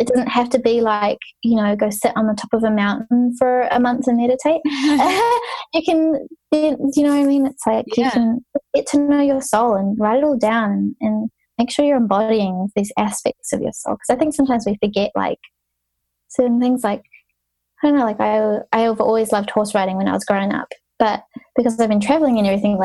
it 0.00 0.06
doesn't 0.08 0.28
have 0.28 0.48
to 0.50 0.58
be 0.58 0.80
like 0.80 1.18
you 1.42 1.56
know 1.56 1.74
go 1.76 1.90
sit 1.90 2.12
on 2.16 2.26
the 2.26 2.34
top 2.34 2.52
of 2.52 2.64
a 2.64 2.70
mountain 2.70 3.34
for 3.38 3.62
a 3.70 3.80
month 3.80 4.06
and 4.06 4.16
meditate. 4.18 4.60
You 5.74 5.82
can 5.84 6.28
you 6.52 7.02
know 7.02 7.08
what 7.16 7.18
i 7.18 7.24
mean? 7.24 7.46
It's 7.46 7.66
like 7.66 7.84
Yeah. 7.96 8.04
you 8.06 8.10
can 8.12 8.44
get 8.74 8.86
to 8.88 8.98
know 8.98 9.20
your 9.20 9.40
soul 9.42 9.74
and 9.74 9.98
write 9.98 10.18
it 10.18 10.24
all 10.24 10.38
down 10.38 10.94
and, 11.00 11.30
make 11.58 11.70
sure 11.70 11.84
you're 11.84 11.96
embodying 11.96 12.68
these 12.74 12.92
aspects 12.98 13.52
of 13.52 13.60
your 13.60 13.72
soul. 13.72 13.94
Because 13.94 14.10
i 14.10 14.16
think 14.18 14.34
sometimes 14.34 14.64
we 14.66 14.76
forget 14.82 15.10
like 15.14 15.38
certain 16.28 16.60
things 16.60 16.82
like 16.82 17.02
i 17.82 17.88
don't 17.88 17.96
know 17.98 18.04
like 18.04 18.20
i 18.20 18.58
i've 18.72 19.00
always 19.00 19.30
loved 19.32 19.50
horse 19.50 19.74
riding 19.74 19.96
when 19.96 20.08
i 20.08 20.12
was 20.12 20.24
growing 20.24 20.52
up 20.52 20.68
but 20.98 21.22
because 21.56 21.78
i've 21.78 21.88
been 21.88 22.00
traveling 22.00 22.38
and 22.38 22.46
everything 22.46 22.76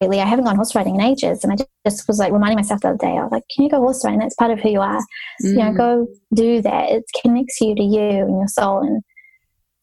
lately 0.00 0.20
i 0.20 0.24
haven't 0.26 0.44
gone 0.44 0.56
horse 0.56 0.74
riding 0.74 0.94
in 0.96 1.00
ages 1.00 1.42
and 1.44 1.52
i 1.52 1.56
just 1.88 2.06
was 2.06 2.18
like 2.18 2.32
reminding 2.32 2.56
myself 2.56 2.80
the 2.80 2.88
other 2.88 2.98
day 2.98 3.08
i 3.16 3.22
was 3.22 3.32
like 3.32 3.44
can 3.54 3.64
you 3.64 3.70
go 3.70 3.78
horse 3.78 4.04
riding 4.04 4.20
that's 4.20 4.34
part 4.34 4.50
of 4.50 4.60
who 4.60 4.68
you 4.70 4.80
are 4.80 5.00
you 5.40 5.54
know 5.54 5.70
Mm. 5.72 5.76
go 5.76 6.06
do 6.34 6.60
that 6.62 6.90
it 6.90 7.04
connects 7.22 7.60
you 7.60 7.74
to 7.74 7.82
you 7.82 8.00
and 8.00 8.36
your 8.36 8.48
soul 8.48 8.80
and 8.80 9.02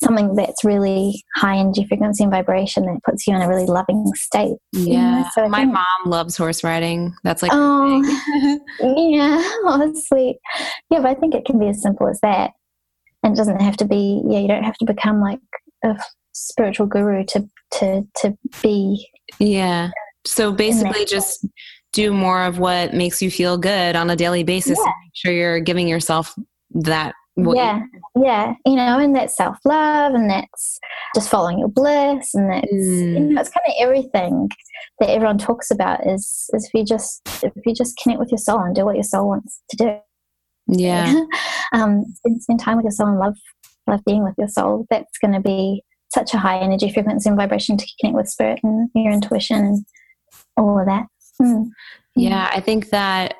something 0.04 0.36
that's 0.36 0.64
really 0.66 1.24
high 1.38 1.56
energy 1.58 1.86
frequency 1.88 2.24
and 2.24 2.32
vibration 2.32 2.84
that 2.86 3.00
puts 3.06 3.26
you 3.26 3.34
in 3.36 3.42
a 3.42 3.48
really 3.48 3.66
loving 3.66 4.06
state 4.16 4.58
yeah. 4.74 5.30
so 5.32 5.48
My 5.48 5.60
think- 5.62 5.74
mom 5.74 5.86
loves 6.06 6.36
horse 6.36 6.64
riding. 6.64 7.14
That's 7.24 7.42
like 7.42 7.52
oh 7.54 8.02
yeah 8.82 9.42
oh 9.66 9.94
sweet 9.96 10.38
yeah 10.92 11.00
but 11.00 11.06
i 11.08 11.14
think 11.14 11.34
it 11.36 11.46
can 11.46 11.58
be 11.58 11.68
as 11.70 11.82
simple 11.82 12.08
as 12.10 12.20
that 12.22 12.52
and 13.24 13.34
it 13.34 13.38
doesn't 13.38 13.62
have 13.62 13.78
to 13.78 13.86
be 13.86 14.22
yeah 14.28 14.40
you 14.40 14.48
don't 14.48 14.64
have 14.64 14.78
to 14.78 14.86
become 14.86 15.22
like 15.22 15.40
a 15.86 15.96
spiritual 16.34 16.86
guru 16.86 17.24
to 17.26 17.48
to 17.72 18.06
to 18.18 18.38
be 18.62 19.08
Yeah. 19.40 19.90
So 20.26 20.52
basically, 20.52 21.06
just 21.06 21.46
do 21.92 22.14
more 22.14 22.44
of 22.44 22.58
what 22.60 22.94
makes 22.94 23.22
you 23.22 23.30
feel 23.30 23.58
good 23.58 23.96
on 23.96 24.10
a 24.10 24.16
daily 24.16 24.44
basis. 24.44 24.78
Yeah. 24.80 24.86
Make 24.86 25.12
sure 25.14 25.32
you're 25.34 25.60
giving 25.60 25.88
yourself 25.88 26.34
that. 26.72 27.14
What 27.36 27.58
yeah 27.58 27.80
yeah 28.16 28.54
you 28.64 28.76
know 28.76 29.00
and 29.00 29.16
that's 29.16 29.36
self-love 29.36 30.14
and 30.14 30.30
that's 30.30 30.80
just 31.16 31.30
following 31.32 31.58
your 31.58 31.68
bliss 31.68 32.36
and 32.36 32.48
that's 32.52 32.72
you 32.72 32.78
Mm. 32.78 33.30
know 33.30 33.42
it's 33.42 33.50
kind 33.50 33.64
of 33.68 33.74
everything 33.80 34.50
that 35.00 35.10
everyone 35.10 35.40
talks 35.40 35.72
about 35.72 36.06
is 36.06 36.48
is 36.54 36.66
if 36.68 36.74
you 36.76 36.86
just 36.86 37.28
if 37.44 37.52
you 37.66 37.74
just 37.74 37.98
connect 37.98 38.20
with 38.20 38.30
your 38.30 38.38
soul 38.38 38.60
and 38.60 38.76
do 38.76 38.86
what 38.86 38.94
your 38.94 39.04
soul 39.04 39.30
wants 39.30 39.64
to 39.72 39.78
do 39.78 39.98
Yeah. 40.68 41.12
um 41.74 42.06
spend, 42.18 42.44
spend 42.44 42.60
time 42.60 42.78
with 42.78 42.84
your 42.84 42.92
soul 42.92 43.08
and 43.08 43.18
love 43.18 43.36
love 43.88 44.02
being 44.06 44.24
with 44.24 44.36
your 44.38 44.48
soul 44.48 44.86
that's 44.92 45.18
going 45.18 45.34
to 45.34 45.40
be 45.42 45.84
such 46.14 46.36
a 46.36 46.38
high 46.38 46.60
energy 46.60 46.92
frequency 46.94 47.30
and 47.30 47.38
vibration 47.40 47.78
to 47.78 47.86
connect 48.00 48.16
with 48.16 48.30
spirit 48.30 48.60
and 48.62 48.90
your 48.94 49.12
intuition 49.12 49.58
and 49.58 49.86
all 50.58 50.80
of 50.80 50.86
that 50.86 51.06
Mm. 51.42 51.70
Yeah, 52.16 52.50
I 52.54 52.60
think 52.60 52.90
that 52.92 53.36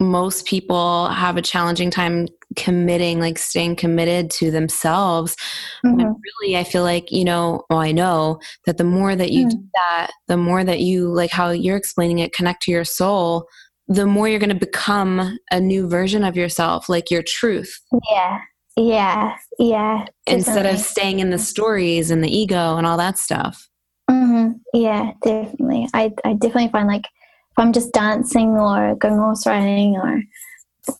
most 0.00 0.46
people 0.46 1.08
have 1.08 1.36
a 1.36 1.42
challenging 1.42 1.90
time 1.90 2.26
committing, 2.56 3.20
like 3.20 3.38
staying 3.38 3.76
committed 3.76 4.30
to 4.32 4.50
themselves. 4.50 5.36
When 5.82 5.98
Mhm. 5.98 6.16
really, 6.42 6.56
I 6.56 6.64
feel 6.64 6.82
like, 6.82 7.10
you 7.12 7.24
know, 7.24 7.62
well, 7.70 7.78
I 7.78 7.92
know 7.92 8.40
that 8.66 8.76
the 8.78 8.84
more 8.84 9.14
that 9.16 9.30
you 9.30 9.46
Mm. 9.46 9.50
do 9.50 9.64
that, 9.74 10.10
the 10.28 10.36
more 10.36 10.64
that 10.64 10.80
you, 10.80 11.08
like 11.08 11.30
how 11.30 11.50
you're 11.50 11.76
explaining 11.76 12.18
it, 12.18 12.32
connect 12.34 12.62
to 12.62 12.72
your 12.72 12.84
soul, 12.84 13.46
the 13.88 14.06
more 14.06 14.28
you're 14.28 14.40
going 14.40 14.50
to 14.50 14.66
become 14.66 15.38
a 15.52 15.60
new 15.60 15.88
version 15.88 16.24
of 16.24 16.36
yourself, 16.36 16.88
like 16.88 17.10
your 17.10 17.22
truth, 17.22 17.80
yeah 18.10 18.40
yeah 18.76 19.34
yeah 19.58 20.04
instead 20.26 20.66
of 20.66 20.78
staying 20.78 21.20
in 21.20 21.30
the 21.30 21.38
stories 21.38 22.10
and 22.10 22.22
the 22.22 22.28
ego 22.36 22.76
and 22.76 22.86
all 22.86 22.98
that 22.98 23.16
stuff. 23.16 23.68
Hmm 24.10 24.52
Yeah, 24.72 25.12
definitely. 25.22 25.88
I, 25.94 26.12
I 26.24 26.34
definitely 26.34 26.68
find 26.68 26.88
like 26.88 27.04
if 27.06 27.58
I'm 27.58 27.72
just 27.72 27.92
dancing 27.92 28.50
or 28.50 28.94
going 28.96 29.16
horse 29.18 29.46
riding 29.46 29.96
or 29.96 30.22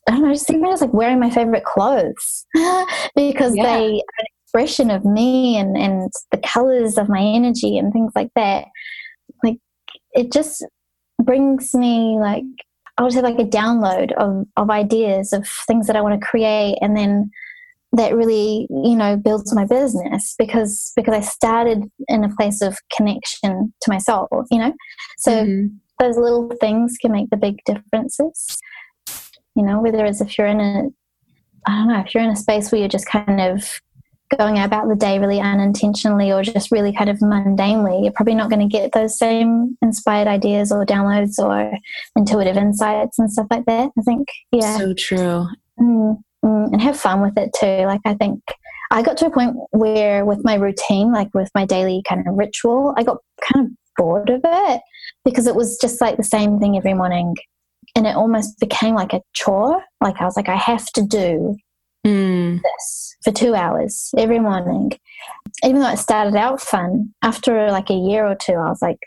I 0.08 0.12
don't 0.12 0.22
know, 0.22 0.32
just 0.32 0.50
even 0.50 0.64
just 0.64 0.82
like 0.82 0.92
wearing 0.92 1.20
my 1.20 1.30
favorite 1.30 1.64
clothes 1.64 2.44
because 3.16 3.54
Yeah. 3.54 3.62
they 3.62 3.84
are 4.00 4.18
an 4.18 4.26
expression 4.44 4.90
of 4.90 5.04
me 5.04 5.56
and, 5.58 5.76
and 5.76 6.10
the 6.32 6.38
colors 6.38 6.98
of 6.98 7.08
my 7.08 7.20
energy 7.20 7.78
and 7.78 7.92
things 7.92 8.12
like 8.16 8.30
that. 8.34 8.66
Like 9.44 9.58
it 10.12 10.32
just 10.32 10.64
brings 11.22 11.74
me 11.74 12.18
like 12.18 12.44
I'll 12.98 13.06
just 13.06 13.16
have 13.16 13.24
like 13.24 13.38
a 13.38 13.48
download 13.48 14.12
of, 14.14 14.46
of 14.56 14.70
ideas 14.70 15.32
of 15.32 15.46
things 15.66 15.86
that 15.86 15.96
I 15.96 16.00
want 16.00 16.18
to 16.20 16.26
create 16.26 16.78
and 16.80 16.96
then 16.96 17.30
that 17.92 18.14
really 18.14 18.66
you 18.70 18.96
know 18.96 19.16
builds 19.16 19.54
my 19.54 19.64
business 19.64 20.34
because 20.38 20.92
because 20.96 21.14
I 21.14 21.20
started 21.20 21.84
in 22.08 22.24
a 22.24 22.34
place 22.36 22.60
of 22.62 22.76
connection 22.96 23.72
to 23.82 23.90
my 23.90 23.98
soul 23.98 24.28
you 24.50 24.58
know 24.58 24.72
so 25.18 25.44
Mhm. 25.44 25.76
those 25.98 26.16
little 26.18 26.50
things 26.60 26.96
can 27.00 27.12
make 27.12 27.30
the 27.30 27.36
big 27.36 27.58
differences 27.64 28.58
you 29.56 29.62
know, 29.62 29.80
whether 29.80 30.04
it's 30.04 30.20
if 30.20 30.36
you're 30.38 30.46
in 30.46 30.60
a, 30.60 30.82
I 31.66 31.76
don't 31.76 31.88
know, 31.88 32.00
if 32.00 32.14
you're 32.14 32.22
in 32.22 32.30
a 32.30 32.36
space 32.36 32.70
where 32.70 32.78
you're 32.78 32.88
just 32.88 33.06
kind 33.06 33.40
of 33.40 33.80
going 34.36 34.58
about 34.58 34.88
the 34.88 34.94
day 34.96 35.18
really 35.18 35.40
unintentionally 35.40 36.30
or 36.30 36.42
just 36.42 36.70
really 36.70 36.92
kind 36.92 37.08
of 37.08 37.18
mundanely, 37.20 38.02
you're 38.02 38.12
probably 38.12 38.34
not 38.34 38.50
going 38.50 38.60
to 38.68 38.70
get 38.70 38.92
those 38.92 39.18
same 39.18 39.76
inspired 39.80 40.28
ideas 40.28 40.70
or 40.70 40.84
downloads 40.84 41.38
or 41.38 41.72
intuitive 42.16 42.56
insights 42.56 43.18
and 43.18 43.32
stuff 43.32 43.46
like 43.50 43.64
that. 43.64 43.90
I 43.98 44.02
think, 44.02 44.28
yeah. 44.52 44.76
So 44.76 44.92
true. 44.94 45.46
Mm, 45.80 46.18
and 46.42 46.80
have 46.80 46.98
fun 46.98 47.22
with 47.22 47.36
it 47.36 47.50
too. 47.58 47.86
Like, 47.86 48.00
I 48.04 48.14
think 48.14 48.40
I 48.90 49.02
got 49.02 49.16
to 49.18 49.26
a 49.26 49.30
point 49.30 49.56
where 49.70 50.24
with 50.24 50.44
my 50.44 50.54
routine, 50.54 51.12
like 51.12 51.34
with 51.34 51.50
my 51.54 51.64
daily 51.64 52.02
kind 52.08 52.26
of 52.26 52.34
ritual, 52.34 52.94
I 52.96 53.02
got 53.02 53.18
kind 53.42 53.66
of 53.66 53.72
bored 53.96 54.30
of 54.30 54.40
it 54.44 54.80
because 55.24 55.46
it 55.46 55.56
was 55.56 55.78
just 55.78 56.00
like 56.00 56.16
the 56.16 56.22
same 56.22 56.58
thing 56.60 56.76
every 56.76 56.94
morning. 56.94 57.34
And 57.94 58.06
it 58.06 58.14
almost 58.14 58.58
became 58.60 58.94
like 58.94 59.12
a 59.12 59.22
chore. 59.34 59.82
Like 60.00 60.20
I 60.20 60.24
was 60.24 60.36
like, 60.36 60.48
I 60.48 60.56
have 60.56 60.86
to 60.92 61.02
do 61.02 61.56
Mm. 62.06 62.60
this 62.62 63.16
for 63.24 63.32
two 63.32 63.56
hours 63.56 64.10
every 64.16 64.38
morning. 64.38 64.92
Even 65.64 65.80
though 65.80 65.90
it 65.90 65.98
started 65.98 66.36
out 66.36 66.60
fun, 66.60 67.12
after 67.22 67.68
like 67.72 67.90
a 67.90 67.94
year 67.94 68.24
or 68.24 68.36
two, 68.36 68.52
I 68.52 68.68
was 68.68 68.80
like, 68.80 68.98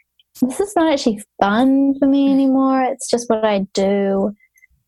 this 0.41 0.59
is 0.59 0.73
not 0.75 0.91
actually 0.91 1.21
fun 1.39 1.97
for 1.97 2.07
me 2.09 2.29
anymore. 2.29 2.83
It's 2.83 3.09
just 3.09 3.29
what 3.29 3.45
I 3.45 3.65
do 3.73 4.33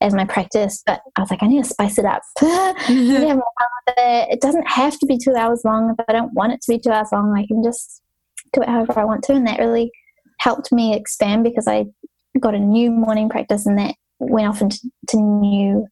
as 0.02 0.14
my 0.14 0.26
practice. 0.26 0.82
But 0.86 1.02
I 1.16 1.22
was 1.22 1.32
like, 1.32 1.44
I 1.44 1.48
need 1.48 1.64
to 1.64 1.70
spice 1.70 1.98
it 1.98 2.06
up. 2.06 2.22
I 2.42 2.86
need 2.90 3.08
to 3.20 3.28
have 3.28 3.38
more 3.38 3.54
fun 3.60 3.68
with 3.88 3.96
it. 3.98 4.30
It 4.34 4.42
doesn't 4.42 4.68
have 4.68 4.98
to 5.00 5.06
be 5.06 5.18
two 5.18 5.36
hours 5.36 5.62
long. 5.64 5.96
If 5.98 6.06
I 6.08 6.12
don't 6.14 6.34
want 6.34 6.54
it 6.54 6.62
to 6.62 6.72
be 6.72 6.80
two 6.80 6.92
hours 6.92 7.10
long, 7.12 7.36
I 7.38 7.46
can 7.46 7.64
just 7.64 8.02
do 8.54 8.62
it 8.62 8.70
however 8.70 9.00
I 9.00 9.06
want 9.06 9.24
to. 9.26 9.34
And 9.34 9.48
that 9.48 9.60
really 9.60 9.92
helped 10.40 10.72
me 10.72 10.96
expand 10.96 11.44
because 11.44 11.68
I 11.68 11.86
got 12.40 12.56
a 12.56 12.60
new 12.60 12.90
morning 12.92 13.30
practice 13.30 13.66
and 13.66 13.78
that 13.78 13.96
went 14.20 14.48
off 14.48 14.62
into 14.62 14.80
to 15.10 15.18
new 15.18 15.86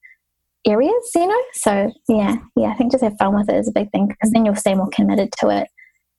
areas, 0.67 1.11
you 1.15 1.27
know? 1.27 1.41
So, 1.53 1.91
yeah, 2.07 2.37
yeah, 2.55 2.67
I 2.69 2.73
think 2.75 2.91
just 2.91 3.03
have 3.03 3.17
fun 3.17 3.35
with 3.35 3.49
it 3.49 3.55
is 3.55 3.67
a 3.67 3.71
big 3.71 3.91
thing 3.91 4.07
because 4.07 4.31
then 4.31 4.45
you'll 4.45 4.55
stay 4.55 4.73
more 4.75 4.89
committed 4.91 5.29
to 5.39 5.49
it 5.49 5.67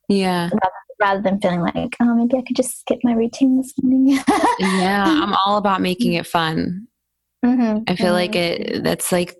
Yeah. 0.09 0.43
rather, 0.45 0.71
rather 0.99 1.21
than 1.21 1.39
feeling 1.41 1.61
like, 1.61 1.95
oh, 2.01 2.15
maybe 2.15 2.37
I 2.37 2.41
could 2.41 2.55
just 2.55 2.79
skip 2.81 2.99
my 3.03 3.13
routine 3.13 3.57
this 3.57 3.73
morning. 3.81 4.19
Yeah. 4.59 5.03
I'm 5.05 5.33
all 5.45 5.57
about 5.57 5.81
making 5.81 6.13
it 6.13 6.27
fun. 6.27 6.87
Mhm, 7.45 7.83
I 7.89 7.95
feel 7.95 8.13
like 8.13 8.31
mhm. 8.31 8.35
it 8.35 8.83
that's 8.83 9.11
like 9.11 9.35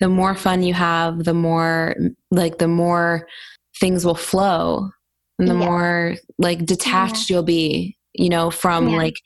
the 0.00 0.08
more 0.08 0.34
fun 0.34 0.62
you 0.62 0.74
have, 0.74 1.24
the 1.24 1.34
more 1.34 1.94
like 2.30 2.58
the 2.58 2.68
more 2.68 3.26
things 3.80 4.04
will 4.04 4.14
flow 4.14 4.90
and 5.38 5.48
the 5.48 5.54
Yeah. 5.54 5.66
more 5.66 6.14
like 6.38 6.64
detached 6.66 7.30
you'll 7.30 7.42
be, 7.42 7.96
you 8.14 8.28
know, 8.28 8.50
from 8.50 8.88
Yeah. 8.88 8.96
like, 8.96 9.16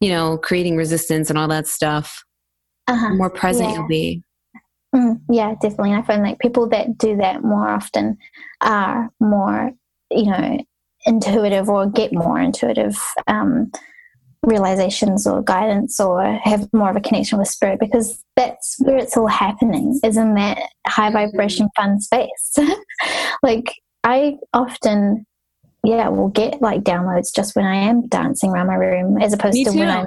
you 0.00 0.08
know, 0.10 0.38
creating 0.38 0.76
resistance 0.76 1.30
and 1.30 1.38
all 1.38 1.48
that 1.48 1.66
stuff. 1.66 2.22
Uh-huh. 2.88 3.08
The 3.10 3.14
more 3.16 3.30
present 3.30 3.70
Yeah. 3.70 3.76
you'll 3.76 3.88
be. 3.88 4.22
Mm, 4.94 5.20
yeah, 5.30 5.54
definitely. 5.60 5.92
I 5.94 6.02
find 6.02 6.22
like 6.22 6.38
people 6.40 6.68
that 6.70 6.98
do 6.98 7.16
that 7.18 7.44
more 7.44 7.68
often 7.68 8.18
are 8.62 9.08
more, 9.20 9.70
you 10.10 10.24
know, 10.26 10.58
intuitive 11.06 11.68
or 11.68 11.86
get 11.88 12.12
more 12.12 12.40
intuitive 12.40 12.98
um, 13.28 13.70
realizations 14.42 15.26
or 15.26 15.42
guidance 15.42 16.00
or 16.00 16.38
have 16.42 16.68
more 16.72 16.90
of 16.90 16.96
a 16.96 17.00
connection 17.00 17.38
with 17.38 17.48
spirit 17.48 17.78
because 17.78 18.22
that's 18.36 18.76
where 18.80 18.96
it's 18.96 19.16
all 19.16 19.26
happening 19.26 19.98
is 20.02 20.16
in 20.16 20.34
that 20.34 20.58
high 20.86 21.10
vibration 21.10 21.66
mm. 21.66 21.70
fun 21.76 22.00
space. 22.00 22.58
like 23.42 23.74
I 24.02 24.36
often, 24.54 25.26
yeah, 25.84 26.08
will 26.08 26.28
get 26.28 26.62
like 26.62 26.82
downloads 26.82 27.34
just 27.34 27.54
when 27.54 27.66
I 27.66 27.74
am 27.74 28.08
dancing 28.08 28.50
around 28.50 28.68
my 28.68 28.76
room 28.76 29.20
as 29.20 29.32
opposed 29.32 29.54
Me 29.54 29.64
to 29.64 29.70
when. 29.72 29.88
I'm 29.88 30.06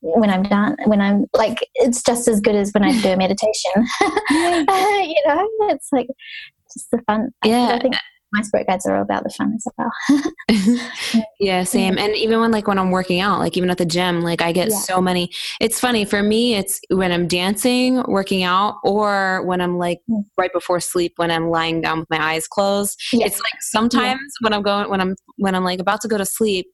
when 0.00 0.30
I'm 0.30 0.44
done, 0.44 0.76
when 0.84 1.00
I'm 1.00 1.26
like, 1.34 1.58
it's 1.74 2.04
just 2.04 2.28
as 2.28 2.40
good 2.40 2.54
as 2.54 2.70
when 2.72 2.84
I 2.84 3.00
do 3.00 3.08
a 3.08 3.16
meditation. 3.16 3.72
you 4.30 5.22
know, 5.26 5.48
it's 5.62 5.88
like 5.92 6.06
just 6.72 6.90
the 6.92 7.02
fun. 7.06 7.30
Yeah. 7.44 7.72
I 7.74 7.80
think 7.80 7.94
my 8.32 8.42
spirit 8.42 8.66
guides 8.66 8.84
are 8.86 8.96
all 8.96 9.02
about 9.02 9.24
the 9.24 9.30
fun 9.30 9.54
as 9.56 9.66
well. 9.78 9.90
yeah, 11.40 11.64
same. 11.64 11.98
And 11.98 12.14
even 12.14 12.40
when 12.40 12.50
like 12.50 12.66
when 12.66 12.78
I'm 12.78 12.90
working 12.90 13.20
out, 13.20 13.38
like 13.38 13.56
even 13.56 13.70
at 13.70 13.78
the 13.78 13.86
gym, 13.86 14.20
like 14.20 14.42
I 14.42 14.52
get 14.52 14.68
Yeah. 14.70 14.78
so 14.78 15.00
many. 15.00 15.30
It's 15.60 15.80
funny 15.80 16.04
for 16.04 16.22
me. 16.22 16.54
It's 16.54 16.80
when 16.90 17.10
I'm 17.12 17.26
dancing, 17.26 18.02
working 18.08 18.42
out, 18.42 18.76
or 18.84 19.42
when 19.46 19.60
I'm 19.60 19.78
like 19.78 20.00
Mm. 20.10 20.24
right 20.36 20.52
before 20.52 20.80
sleep 20.80 21.14
when 21.16 21.30
I'm 21.30 21.48
lying 21.50 21.80
down 21.80 22.00
with 22.00 22.10
my 22.10 22.22
eyes 22.34 22.46
closed. 22.46 23.00
Yeah. 23.12 23.26
It's 23.26 23.38
like 23.38 23.60
sometimes 23.62 24.20
when 24.40 24.52
I'm 24.52 24.62
going 24.62 24.88
when 24.90 25.00
I'm 25.00 25.16
when 25.36 25.54
I'm 25.54 25.64
like 25.64 25.80
about 25.80 26.00
to 26.02 26.08
go 26.08 26.18
to 26.18 26.26
sleep, 26.26 26.66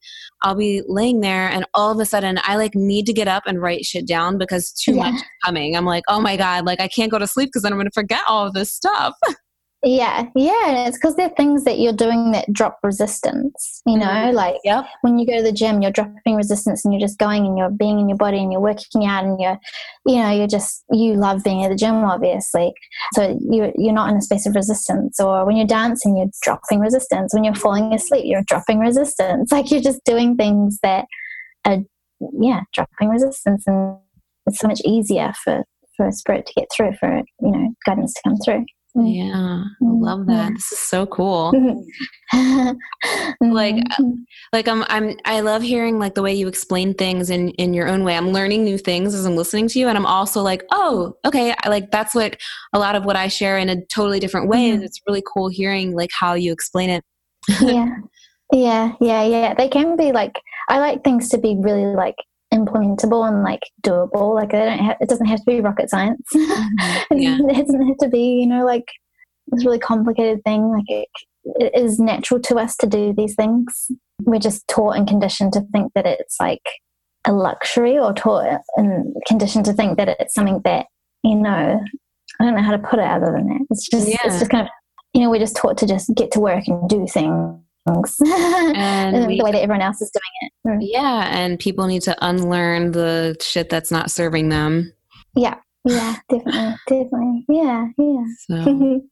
I'll 0.43 0.55
be 0.57 0.83
laying 0.87 1.21
there 1.21 1.49
and 1.49 1.65
all 1.75 1.91
of 1.93 1.99
a 2.01 2.05
sudden 2.07 2.39
I 2.43 2.57
like 2.57 2.75
need 2.75 3.07
to 3.07 3.13
get 3.13 3.29
up 3.29 3.45
and 3.47 3.61
write 3.63 3.85
shit 3.85 4.07
down 4.07 4.39
because 4.39 4.73
too 4.73 4.95
Yeah. 4.95 5.05
much 5.11 5.15
is 5.17 5.23
coming. 5.45 5.77
I'm 5.77 5.85
like, 5.85 6.05
oh 6.09 6.21
my 6.21 6.37
god, 6.37 6.65
like 6.67 6.81
I 6.81 6.89
can't 6.89 7.11
go 7.11 7.19
to 7.19 7.27
sleep 7.27 7.49
because 7.49 7.63
then 7.63 7.73
I'm 7.73 7.79
gonna 7.79 7.91
forget 7.95 8.23
all 8.27 8.47
of 8.47 8.55
this 8.55 8.73
stuff. 8.73 9.15
Yeah, 9.87 10.27
yeah, 10.35 10.69
and 10.69 10.89
it's 10.89 10.97
because 10.97 11.15
they're 11.15 11.29
things 11.29 11.65
that 11.65 11.79
you're 11.79 11.93
doing 11.93 12.33
that 12.33 12.51
drop 12.53 12.79
resistance. 12.83 13.83
You 13.85 13.99
know, 13.99 14.07
Mhm. 14.07 14.33
like 14.33 14.57
Yep. 14.65 14.87
when 15.03 15.19
you 15.19 15.27
go 15.27 15.37
to 15.37 15.43
the 15.43 15.53
gym, 15.53 15.83
you're 15.83 15.91
dropping 15.91 16.37
resistance, 16.37 16.85
and 16.85 16.95
you're 16.95 17.01
just 17.01 17.19
going 17.19 17.45
and 17.45 17.59
you're 17.59 17.69
being 17.69 18.01
in 18.01 18.09
your 18.09 18.17
body 18.17 18.39
and 18.39 18.51
you're 18.51 18.63
working 18.63 19.05
out, 19.05 19.25
and 19.25 19.39
you're, 19.39 19.59
you 20.07 20.17
know, 20.17 20.31
you're 20.31 20.47
just 20.47 20.85
you 20.91 21.15
love 21.15 21.45
being 21.45 21.63
at 21.65 21.69
the 21.69 21.77
gym, 21.77 21.97
obviously. 21.97 22.73
So 23.13 23.39
you 23.51 23.73
you're 23.77 23.93
not 23.93 24.09
in 24.11 24.17
a 24.17 24.23
space 24.23 24.47
of 24.47 24.55
resistance. 24.55 25.21
Or 25.21 25.45
when 25.45 25.57
you're 25.57 25.67
dancing, 25.67 26.17
you're 26.17 26.31
dropping 26.41 26.81
resistance. 26.81 27.35
When 27.35 27.45
you're 27.45 27.55
falling 27.55 27.93
asleep, 27.93 28.25
you're 28.27 28.43
dropping 28.47 28.79
resistance. 28.79 29.53
Like 29.53 29.71
you're 29.71 29.81
just 29.83 30.03
doing 30.05 30.37
things 30.37 30.79
that 30.83 31.05
are, 31.67 31.79
yeah, 32.41 32.61
dropping 32.73 33.11
resistance, 33.11 33.65
and 33.67 33.99
it's 34.47 34.61
so 34.61 34.69
much 34.69 34.81
easier 34.87 35.33
for 35.45 35.65
for 35.97 36.09
a 36.09 36.13
spirit 36.13 36.47
to 36.47 36.55
get 36.55 36.69
through, 36.75 36.95
for 36.95 37.19
you 37.41 37.51
know, 37.51 37.75
guidance 37.87 38.15
to 38.15 38.21
come 38.25 38.37
through. 38.39 38.65
Mm. 38.97 39.15
Yeah, 39.15 39.35
I 39.35 39.85
Mm, 39.85 40.03
love 40.03 40.27
that. 40.27 40.33
yeah. 40.33 40.51
This 40.55 40.73
is 40.73 40.79
so 40.79 41.07
cool. 41.07 41.53
Like, 43.41 43.77
Mm. 44.01 44.25
like 44.53 44.67
I'm 44.67 44.83
I'm 44.89 45.17
I 45.25 45.41
love 45.41 45.63
hearing 45.63 45.99
like 45.99 46.15
the 46.15 46.23
way 46.23 46.33
you 46.35 46.49
explain 46.49 46.95
things 46.95 47.31
in 47.31 47.51
in 47.51 47.75
your 47.75 47.87
own 47.89 48.03
way. 48.03 48.17
I'm 48.17 48.31
learning 48.31 48.65
new 48.65 48.79
things 48.79 49.15
as 49.15 49.25
I'm 49.27 49.37
listening 49.37 49.69
to 49.69 49.79
you 49.79 49.89
and 49.89 49.97
I'm 49.99 50.07
also 50.07 50.43
like, 50.43 50.65
"Oh, 50.73 51.15
okay, 51.25 51.55
I 51.63 51.69
like 51.69 51.91
that's 51.91 52.15
what 52.15 52.37
a 52.73 52.79
lot 52.79 52.97
of 52.97 53.05
what 53.05 53.17
I 53.17 53.29
share 53.29 53.59
in 53.59 53.69
a 53.69 53.85
totally 53.87 54.19
different 54.21 54.49
way 54.49 54.71
and 54.71 54.83
it's 54.83 55.01
really 55.07 55.23
cool 55.33 55.49
hearing 55.49 55.95
like 55.95 56.11
how 56.19 56.35
you 56.35 56.53
explain 56.53 56.91
it." 56.91 57.05
yeah 57.61 57.89
yeah 58.53 58.93
yeah 59.01 59.23
yeah 59.25 59.55
they 59.55 59.69
can 59.69 59.97
be 59.97 60.13
like 60.13 60.41
i 60.69 60.79
like 60.79 61.03
things 61.05 61.29
to 61.29 61.39
be 61.39 61.57
really 61.59 61.95
like 61.95 62.15
implementable 62.55 63.27
and 63.27 63.43
like 63.43 63.63
doable. 63.83 64.35
Like 64.35 64.53
they 64.53 64.59
don't 64.65 64.79
have, 64.79 64.97
it 65.01 65.09
doesn't 65.09 65.27
have 65.27 65.41
to 65.41 65.45
be 65.47 65.61
rocket 65.61 65.91
science. 65.91 66.23
Mm-hmm. 66.35 67.19
Yeah. 67.21 67.37
it 67.51 67.67
doesn't 67.67 67.87
have 67.87 67.99
to 67.99 68.09
be 68.09 68.41
you 68.41 68.47
know 68.47 68.65
like 68.65 68.87
this 69.49 69.65
really 69.65 69.79
complicated 69.79 70.43
thing. 70.45 70.71
Like 70.71 70.85
it, 70.89 71.09
it 71.45 71.73
is 71.79 71.99
natural 71.99 72.41
to 72.43 72.57
us 72.57 72.77
to 72.77 72.87
do 72.87 73.13
these 73.17 73.35
things. 73.35 73.89
We're 74.23 74.39
just 74.41 74.67
taught 74.69 74.97
and 74.97 75.07
conditioned 75.07 75.53
to 75.53 75.61
think 75.73 75.93
that 75.95 76.07
it's 76.07 76.37
like 76.41 76.63
a 77.27 77.33
luxury 77.33 77.99
or 77.99 78.13
taught 78.15 78.61
and 78.77 79.15
conditioned 79.27 79.65
to 79.67 79.73
think 79.73 79.97
that 79.99 80.09
it's 80.21 80.35
something 80.35 80.61
that 80.65 80.87
you 81.23 81.37
know 81.37 81.81
i 82.41 82.45
don't 82.45 82.55
know 82.55 82.63
how 82.63 82.71
to 82.73 82.79
put 82.79 82.99
it 82.99 83.05
other 83.07 83.33
than 83.33 83.47
that. 83.49 83.61
It's 83.71 83.89
just 83.89 84.09
Yeah. 84.09 84.17
it's 84.25 84.39
just 84.39 84.51
kind 84.51 84.67
of 84.67 84.71
you 85.15 85.23
know 85.23 85.31
we're 85.31 85.39
just 85.39 85.57
taught 85.57 85.79
to 85.79 85.87
just 85.87 86.11
get 86.15 86.31
to 86.33 86.41
work 86.41 86.67
and 86.67 86.89
do 86.89 87.07
things. 87.07 87.61
And 88.27 89.31
the 89.31 89.41
way 89.43 89.53
that 89.53 89.61
everyone 89.63 89.83
else 89.83 90.01
is 90.01 90.11
doing 90.11 90.23
it 90.43 90.53
Yeah, 90.81 91.29
and 91.37 91.59
people 91.59 91.87
need 91.87 92.03
to 92.03 92.17
unlearn 92.27 92.93
the 92.93 93.37
shit 93.41 93.69
that's 93.71 93.91
not 93.91 94.11
serving 94.11 94.49
them. 94.49 94.93
yeah 95.37 95.57
yeah 95.87 96.17
definitely 96.31 96.75
definitely 96.89 97.45
yeah 97.49 97.87
yeah 97.99 98.25
So 98.49 99.01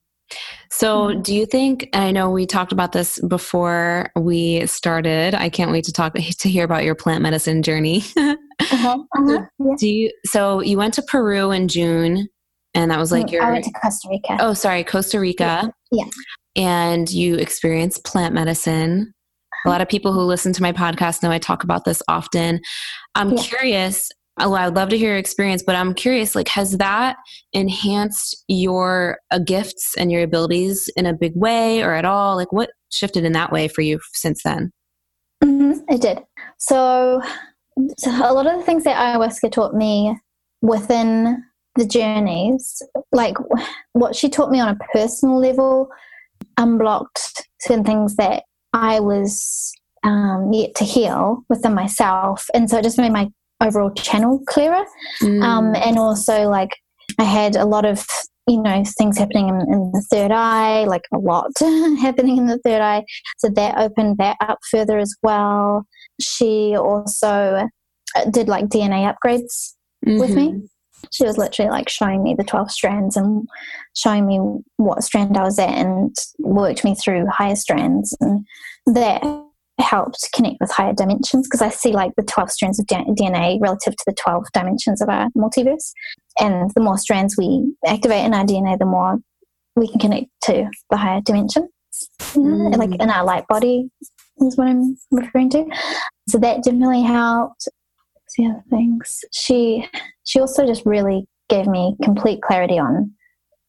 So, 0.70 1.12
do 1.20 1.34
you 1.34 1.44
think? 1.44 1.90
I 1.92 2.10
know 2.10 2.30
we 2.30 2.46
talked 2.46 2.72
about 2.72 2.92
this 2.92 3.20
before 3.20 4.10
we 4.16 4.64
started. 4.66 5.34
I 5.34 5.50
can't 5.50 5.70
wait 5.70 5.84
to 5.84 5.92
talk 5.92 6.14
to 6.40 6.48
hear 6.48 6.64
about 6.64 6.84
your 6.84 6.94
plant 6.94 7.22
medicine 7.22 7.62
journey. 7.62 8.02
uh-huh, 8.16 8.38
uh-huh, 9.18 9.42
yeah. 9.58 9.74
do 9.78 9.86
you? 9.88 10.10
So, 10.24 10.60
you 10.62 10.78
went 10.78 10.94
to 10.94 11.02
Peru 11.02 11.50
in 11.50 11.68
June, 11.68 12.28
and 12.72 12.90
that 12.90 12.98
was 12.98 13.12
like 13.12 13.26
Mm, 13.26 13.32
your. 13.32 13.42
i 13.44 13.52
went 13.52 13.64
to 13.64 13.72
costa 13.72 14.08
rica 14.10 14.38
oh, 14.40 14.54
sorry, 14.54 14.84
Costa 14.84 15.20
Rica. 15.20 15.70
Yeah. 15.90 16.06
And 16.56 17.10
you 17.12 17.34
experienced 17.36 18.04
plant 18.04 18.34
medicine. 18.34 19.12
A 19.64 19.68
lot 19.68 19.80
of 19.80 19.88
people 19.88 20.12
who 20.12 20.20
listen 20.20 20.52
to 20.54 20.62
my 20.62 20.72
podcast 20.72 21.22
know 21.22 21.30
I 21.30 21.38
talk 21.38 21.64
about 21.64 21.84
this 21.84 22.02
often. 22.08 22.60
I'm 23.14 23.30
Yeah. 23.32 23.42
curious. 23.42 24.10
Oh, 24.40 24.54
I'd 24.54 24.74
love 24.74 24.88
to 24.88 24.98
hear 24.98 25.10
your 25.10 25.18
experience, 25.18 25.62
but 25.62 25.76
I'm 25.76 25.92
curious. 25.92 26.34
Like, 26.34 26.48
has 26.48 26.78
that 26.78 27.16
enhanced 27.52 28.44
your 28.48 29.18
uh, 29.30 29.38
gifts 29.38 29.94
and 29.96 30.10
your 30.10 30.22
abilities 30.22 30.88
in 30.96 31.04
a 31.06 31.12
big 31.12 31.32
way, 31.36 31.82
or 31.82 31.92
at 31.94 32.06
all? 32.06 32.36
Like, 32.36 32.50
what 32.50 32.70
shifted 32.90 33.24
in 33.24 33.32
that 33.32 33.52
way 33.52 33.68
for 33.68 33.82
you 33.82 34.00
since 34.14 34.42
then? 34.42 34.72
hmm 35.42 35.72
it 35.88 36.00
did. 36.00 36.20
So, 36.58 37.20
so 37.98 38.10
a 38.10 38.32
lot 38.32 38.46
of 38.46 38.58
the 38.58 38.64
things 38.64 38.84
that 38.84 38.96
ayahuasca 38.96 39.52
taught 39.52 39.74
me 39.74 40.16
within 40.62 41.42
the 41.76 41.84
journeys, 41.86 42.80
like 43.12 43.36
what 43.92 44.14
she 44.14 44.28
taught 44.28 44.50
me 44.50 44.60
on 44.60 44.68
a 44.68 44.78
personal 44.92 45.38
level, 45.38 45.88
unblocked 46.58 47.46
certain 47.60 47.84
things 47.84 48.16
that 48.16 48.44
I 48.72 49.00
was 49.00 49.72
um, 50.02 50.52
yet 50.52 50.74
to 50.76 50.84
heal 50.84 51.44
within 51.48 51.74
myself, 51.74 52.48
and 52.54 52.68
so 52.68 52.78
it 52.78 52.84
just 52.84 52.98
made 52.98 53.12
my 53.12 53.28
overall 53.60 53.92
channel 53.92 54.40
clearer. 54.46 54.84
Um, 55.22 55.72
Mm, 55.72 55.86
and 55.86 55.98
also 55.98 56.48
like 56.48 56.70
I 57.18 57.24
had 57.24 57.56
a 57.56 57.64
lot 57.64 57.84
of 57.84 58.06
you 58.48 58.60
know 58.60 58.82
things 58.98 59.18
happening 59.18 59.48
in, 59.48 59.60
in, 59.72 59.92
the 59.92 60.04
third 60.10 60.32
eye 60.32 60.84
like 60.84 61.02
a 61.12 61.18
lot 61.18 61.50
happening 61.60 62.38
in 62.38 62.46
the 62.46 62.58
third 62.64 62.80
eye 62.80 63.04
so 63.38 63.48
that 63.48 63.78
opened 63.78 64.18
that 64.18 64.36
up 64.40 64.58
further 64.68 64.98
as 64.98 65.14
well 65.22 65.86
she 66.20 66.76
also 66.76 67.68
uh, 68.16 68.24
did 68.32 68.48
like 68.48 68.64
dna 68.66 69.14
upgrades 69.14 69.74
mm-hmm. 70.04 70.18
with 70.18 70.34
me 70.34 70.48
mm-hmm. 70.48 70.66
She 71.10 71.24
was 71.24 71.38
literally 71.38 71.70
like 71.70 71.88
showing 71.88 72.22
me 72.22 72.34
the 72.34 72.44
12 72.44 72.70
strands 72.70 73.16
and 73.16 73.48
showing 73.96 74.26
me 74.26 74.38
what 74.76 75.02
strand 75.02 75.36
i 75.36 75.42
was 75.42 75.58
at 75.58 75.70
and 75.70 76.14
worked 76.38 76.84
me 76.84 76.94
through 76.94 77.26
higher 77.26 77.56
strands 77.56 78.16
and 78.20 78.46
that 78.86 79.22
helped 79.78 80.28
connect 80.32 80.56
with 80.60 80.70
higher 80.70 80.92
dimensions 80.92 81.46
because 81.46 81.62
I 81.62 81.70
see 81.70 81.92
like 81.92 82.12
the 82.16 82.22
12 82.22 82.50
strands 82.50 82.78
of 82.78 82.86
DNA 82.86 83.60
relative 83.60 83.94
to 83.94 84.04
the 84.06 84.14
12 84.14 84.46
dimensions 84.52 85.00
of 85.00 85.08
our 85.08 85.28
multiverse. 85.36 85.92
And 86.38 86.70
the 86.74 86.80
more 86.80 86.98
strands 86.98 87.36
we 87.36 87.74
activate 87.86 88.24
in 88.24 88.34
our 88.34 88.44
DNA, 88.44 88.78
the 88.78 88.86
more 88.86 89.18
we 89.76 89.88
can 89.88 90.00
connect 90.00 90.26
to 90.44 90.68
the 90.90 90.96
higher 90.96 91.20
dimension. 91.20 91.68
Mm. 92.18 92.76
Like 92.76 93.00
in 93.00 93.10
our 93.10 93.24
light 93.24 93.46
body 93.48 93.90
is 94.38 94.56
what 94.56 94.68
I'm 94.68 94.96
referring 95.10 95.50
to. 95.50 95.64
So 96.28 96.38
that 96.38 96.62
definitely 96.62 97.02
helped. 97.02 97.68
The 98.36 98.46
other 98.46 98.64
things. 98.70 99.24
She 99.32 99.88
she 100.24 100.40
also 100.40 100.66
just 100.66 100.84
really 100.86 101.26
gave 101.48 101.66
me 101.66 101.96
complete 102.02 102.42
clarity 102.42 102.78
on 102.78 103.12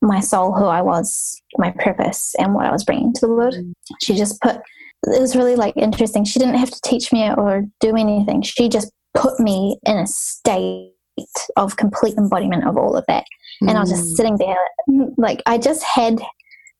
my 0.01 0.19
soul, 0.19 0.53
who 0.53 0.65
I 0.65 0.81
was, 0.81 1.41
my 1.57 1.71
purpose, 1.71 2.35
and 2.37 2.53
what 2.53 2.65
I 2.65 2.71
was 2.71 2.83
bringing 2.83 3.13
to 3.13 3.21
the 3.21 3.33
world. 3.33 3.55
Mm. 3.55 3.73
She 4.01 4.15
just 4.15 4.39
put 4.41 4.57
it 5.05 5.21
was 5.21 5.35
really 5.35 5.55
like 5.55 5.75
interesting. 5.75 6.23
She 6.23 6.39
didn't 6.39 6.55
have 6.55 6.71
to 6.71 6.79
teach 6.83 7.11
me 7.11 7.29
or 7.29 7.65
do 7.79 7.95
anything. 7.95 8.41
She 8.41 8.69
just 8.69 8.91
put 9.13 9.39
me 9.39 9.77
in 9.85 9.97
a 9.97 10.07
state 10.07 10.91
of 11.57 11.77
complete 11.77 12.15
embodiment 12.17 12.65
of 12.65 12.77
all 12.77 12.95
of 12.95 13.05
that. 13.07 13.25
Mm. 13.61 13.69
And 13.69 13.77
I 13.77 13.81
was 13.81 13.89
just 13.89 14.13
mm. 14.13 14.15
sitting 14.15 14.37
there, 14.37 15.13
like 15.17 15.41
I 15.45 15.57
just 15.57 15.83
had 15.83 16.21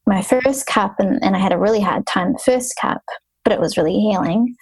my 0.07 0.21
first 0.21 0.65
cup 0.65 0.95
and, 0.99 1.23
and 1.23 1.35
I 1.35 1.39
had 1.39 1.53
a 1.53 1.57
really 1.57 1.81
hard 1.81 2.05
time 2.07 2.33
the 2.33 2.39
first 2.39 2.75
cup, 2.79 3.01
but 3.43 3.53
it 3.53 3.59
was 3.59 3.77
really 3.77 3.99
healing. 3.99 4.55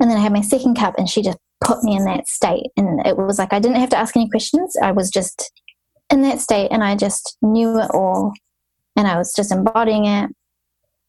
And 0.00 0.10
then 0.10 0.18
I 0.18 0.20
had 0.20 0.32
my 0.32 0.40
second 0.40 0.76
cup 0.76 0.94
and 0.98 1.08
she 1.08 1.22
just 1.22 1.38
put 1.62 1.82
me 1.82 1.96
in 1.96 2.04
that 2.04 2.28
state. 2.28 2.66
And 2.76 3.04
it 3.06 3.16
was 3.16 3.38
like 3.38 3.52
I 3.52 3.58
didn't 3.58 3.80
have 3.80 3.90
to 3.90 3.98
ask 3.98 4.16
any 4.16 4.28
questions. 4.28 4.74
I 4.82 4.92
was 4.92 5.10
just 5.10 5.52
in 6.10 6.22
that 6.22 6.40
state 6.40 6.68
and 6.70 6.84
I 6.84 6.96
just 6.96 7.36
knew 7.42 7.78
it 7.78 7.90
all 7.92 8.32
and 8.96 9.06
I 9.06 9.16
was 9.16 9.32
just 9.34 9.52
embodying 9.52 10.04
it. 10.04 10.30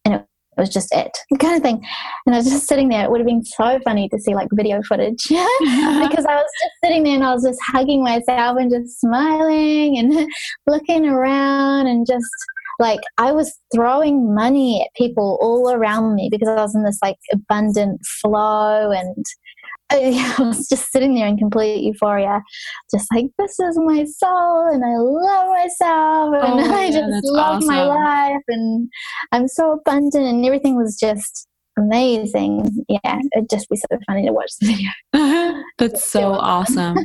And 0.06 0.16
it 0.16 0.26
was 0.58 0.70
just 0.70 0.94
it 0.94 1.18
kind 1.40 1.56
of 1.56 1.62
thing 1.62 1.86
and 2.26 2.36
i 2.36 2.38
was 2.38 2.50
just 2.50 2.68
sitting 2.68 2.90
there 2.90 3.04
it 3.04 3.12
would 3.12 3.20
have 3.20 3.28
been 3.28 3.44
so 3.44 3.80
funny 3.84 4.08
to 4.10 4.20
see 4.20 4.34
like 4.34 4.48
video 4.54 4.82
footage 4.88 5.24
because 5.28 6.26
i 6.26 6.36
was 6.36 6.50
just 6.64 6.76
sitting 6.84 7.04
there 7.04 7.16
and 7.16 7.24
i 7.24 7.34
was 7.34 7.44
just 7.44 7.60
hugging 7.66 8.04
myself 8.04 8.58
and 8.58 8.72
just 8.72 9.00
smiling 9.00 9.98
and 9.98 10.28
looking 10.68 11.06
around 11.06 11.88
and 11.88 12.08
just 12.08 12.30
like 12.80 13.00
i 13.18 13.32
was 13.32 13.60
throwing 13.74 14.34
money 14.34 14.82
at 14.82 14.96
people 14.96 15.38
all 15.42 15.72
around 15.74 16.16
me 16.16 16.30
because 16.32 16.48
i 16.48 16.56
was 16.56 16.76
in 16.76 16.84
this 16.84 17.00
like 17.02 17.18
abundant 17.34 18.00
flow 18.22 18.92
and 18.92 19.26
I, 19.92 20.36
was 20.40 20.68
just 20.68 20.92
sitting 20.92 21.14
there 21.14 21.28
in 21.28 21.38
complete 21.38 21.84
euphoria, 21.84 22.42
just 22.92 23.08
like 23.14 23.28
this 23.38 23.60
is 23.60 23.78
my 23.78 24.04
soul, 24.06 24.68
and 24.68 24.84
I 24.84 24.98
love 24.98 25.50
myself, 25.50 26.34
and 26.34 26.60
oh, 26.60 26.76
I 26.76 26.90
just 26.90 27.26
love 27.26 27.58
awesome. 27.58 27.68
my 27.68 27.84
life, 27.84 28.42
and 28.48 28.90
I'm 29.32 29.48
so 29.48 29.74
abundant, 29.74 30.26
and 30.26 30.44
everything 30.44 30.76
was 30.76 30.98
just 31.00 31.48
amazing. 31.78 32.84
Yeah, 32.90 33.20
it'd 33.36 33.50
just 33.50 33.70
be 33.70 33.76
so 33.76 33.86
funny 34.08 34.26
to 34.26 34.34
watch 34.34 34.52
the 34.60 34.68
video. 35.14 35.62
that's 35.78 36.04
so 36.04 36.34
awesome. 36.34 36.98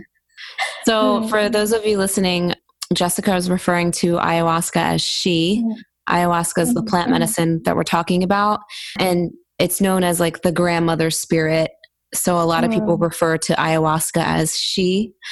so, 0.85 1.29
for 1.29 1.37
mm. 1.37 1.53
those 1.53 1.73
of 1.73 1.85
you 1.85 1.99
listening, 1.99 2.55
Jessica 2.95 3.37
is 3.37 3.51
referring 3.51 3.91
to 3.93 4.17
ayahuasca 4.17 4.81
as 4.81 5.03
she. 5.03 5.63
Mm. 5.63 5.75
Ayahuasca 6.09 6.63
is 6.63 6.75
the 6.75 6.83
plant 6.83 7.05
mm-hmm. 7.05 7.13
medicine 7.13 7.63
that 7.65 7.77
we're 7.77 7.85
talking 7.85 8.25
about, 8.25 8.61
and 8.99 9.31
it's 9.59 9.81
known 9.81 10.03
as 10.03 10.19
like 10.19 10.41
the 10.41 10.51
grandmother 10.51 11.11
spirit 11.11 11.71
so 12.15 12.41
a 12.41 12.43
lot 12.43 12.65
of 12.65 12.71
people 12.71 12.99
mm. 12.99 13.03
refer 13.03 13.39
to 13.39 13.55
ayahuasca 13.55 14.23
as 14.23 14.57
she. 14.57 15.13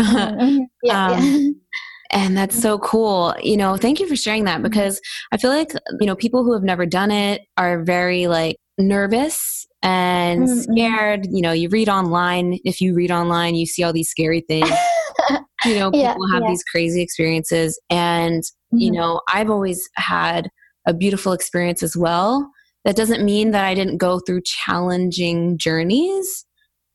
Mm-hmm. 0.00 0.60
yeah, 0.82 1.06
um, 1.08 1.22
yeah. 1.22 1.50
And 2.12 2.36
that's 2.36 2.60
so 2.60 2.78
cool. 2.78 3.34
You 3.42 3.56
know, 3.56 3.76
thank 3.76 3.98
you 3.98 4.06
for 4.06 4.16
sharing 4.16 4.44
that 4.44 4.62
because 4.62 5.00
I 5.32 5.38
feel 5.38 5.50
like, 5.50 5.72
you 5.98 6.06
know, 6.06 6.14
people 6.14 6.44
who 6.44 6.52
have 6.52 6.62
never 6.62 6.84
done 6.84 7.10
it 7.10 7.42
are 7.56 7.82
very 7.82 8.26
like 8.26 8.56
nervous 8.78 9.66
and 9.82 10.46
mm-hmm. 10.46 10.72
scared. 10.72 11.26
You 11.30 11.40
know, 11.40 11.52
you 11.52 11.70
read 11.70 11.88
online. 11.88 12.58
If 12.64 12.82
you 12.82 12.94
read 12.94 13.10
online, 13.10 13.54
you 13.54 13.64
see 13.64 13.82
all 13.82 13.94
these 13.94 14.10
scary 14.10 14.42
things. 14.42 14.68
you 15.64 15.78
know, 15.78 15.90
people 15.90 16.00
yeah, 16.00 16.34
have 16.34 16.42
yeah. 16.42 16.48
these 16.48 16.62
crazy 16.64 17.00
experiences. 17.00 17.80
And, 17.88 18.42
mm-hmm. 18.42 18.78
you 18.78 18.90
know, 18.92 19.22
I've 19.32 19.48
always 19.48 19.88
had 19.96 20.50
a 20.86 20.92
beautiful 20.92 21.32
experience 21.32 21.82
as 21.82 21.96
well 21.96 22.50
that 22.84 22.96
doesn't 22.96 23.24
mean 23.24 23.52
that 23.52 23.64
I 23.64 23.74
didn't 23.74 23.98
go 23.98 24.20
through 24.20 24.42
challenging 24.44 25.58
journeys, 25.58 26.44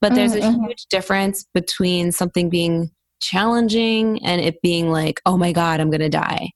but 0.01 0.13
there's 0.15 0.33
mm-hmm. 0.33 0.63
a 0.63 0.67
huge 0.67 0.85
difference 0.89 1.45
between 1.53 2.11
something 2.11 2.49
being 2.49 2.91
challenging 3.21 4.23
and 4.23 4.41
it 4.41 4.61
being 4.61 4.91
like, 4.91 5.21
oh 5.25 5.37
my 5.37 5.51
God, 5.51 5.79
I'm 5.79 5.89
going 5.89 6.01
to 6.01 6.09
die. 6.09 6.49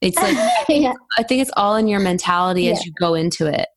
It's 0.00 0.16
like, 0.16 0.36
yeah. 0.68 0.92
I 1.16 1.22
think 1.22 1.42
it's 1.42 1.52
all 1.56 1.76
in 1.76 1.88
your 1.88 2.00
mentality 2.00 2.64
yeah. 2.64 2.72
as 2.72 2.84
you 2.84 2.92
go 2.98 3.14
into 3.14 3.46
it. 3.46 3.68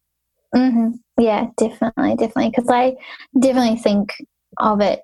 Mm-hmm. 0.56 0.90
Yeah, 1.20 1.48
definitely, 1.58 2.16
definitely. 2.16 2.50
Because 2.50 2.70
I 2.70 2.96
definitely 3.40 3.78
think 3.78 4.14
of 4.60 4.82
it 4.82 5.02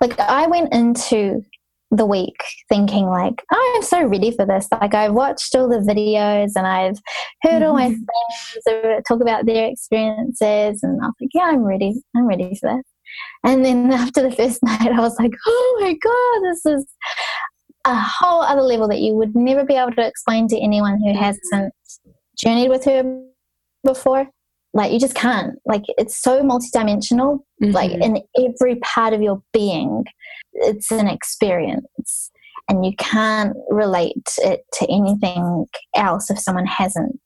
like 0.00 0.18
I 0.18 0.46
went 0.46 0.72
into 0.72 1.42
the 1.90 2.06
week 2.06 2.36
thinking 2.68 3.06
like 3.06 3.42
oh, 3.52 3.72
i'm 3.76 3.82
so 3.82 4.04
ready 4.04 4.30
for 4.30 4.46
this 4.46 4.68
like 4.80 4.94
i've 4.94 5.12
watched 5.12 5.54
all 5.54 5.68
the 5.68 5.78
videos 5.78 6.52
and 6.54 6.66
i've 6.66 6.98
heard 7.42 7.62
mm-hmm. 7.62 7.64
all 7.64 7.74
my 7.74 7.88
mm-hmm. 7.88 8.64
friends 8.64 9.02
talk 9.08 9.20
about 9.20 9.44
their 9.46 9.66
experiences 9.66 10.82
and 10.82 11.00
i 11.02 11.06
was 11.06 11.14
like 11.20 11.30
yeah 11.34 11.44
i'm 11.44 11.64
ready 11.64 11.94
i'm 12.16 12.26
ready 12.26 12.54
for 12.60 12.76
this 12.76 12.84
and 13.44 13.64
then 13.64 13.90
after 13.92 14.22
the 14.22 14.30
first 14.30 14.62
night 14.64 14.92
i 14.92 15.00
was 15.00 15.18
like 15.18 15.32
oh 15.46 15.78
my 15.80 15.92
god 15.94 16.48
this 16.48 16.66
is 16.66 16.86
a 17.86 17.94
whole 17.94 18.42
other 18.42 18.62
level 18.62 18.86
that 18.86 19.00
you 19.00 19.14
would 19.14 19.34
never 19.34 19.64
be 19.64 19.74
able 19.74 19.92
to 19.92 20.06
explain 20.06 20.46
to 20.46 20.58
anyone 20.60 21.00
who 21.00 21.16
hasn't 21.16 21.72
journeyed 22.36 22.68
with 22.68 22.84
her 22.84 23.22
before 23.84 24.28
like 24.72 24.92
you 24.92 25.00
just 25.00 25.14
can't 25.14 25.58
like 25.64 25.82
it's 25.98 26.20
so 26.20 26.42
multidimensional 26.42 27.40
mm-hmm. 27.62 27.72
like 27.72 27.90
in 27.90 28.22
every 28.38 28.76
part 28.76 29.12
of 29.12 29.20
your 29.20 29.42
being 29.52 30.04
it's 30.52 30.92
an 30.92 31.08
experience 31.08 32.30
and 32.68 32.86
you 32.86 32.94
can't 32.96 33.56
relate 33.68 34.28
it 34.38 34.60
to 34.74 34.86
anything 34.88 35.66
else 35.96 36.30
if 36.30 36.38
someone 36.38 36.66
hasn't 36.66 37.20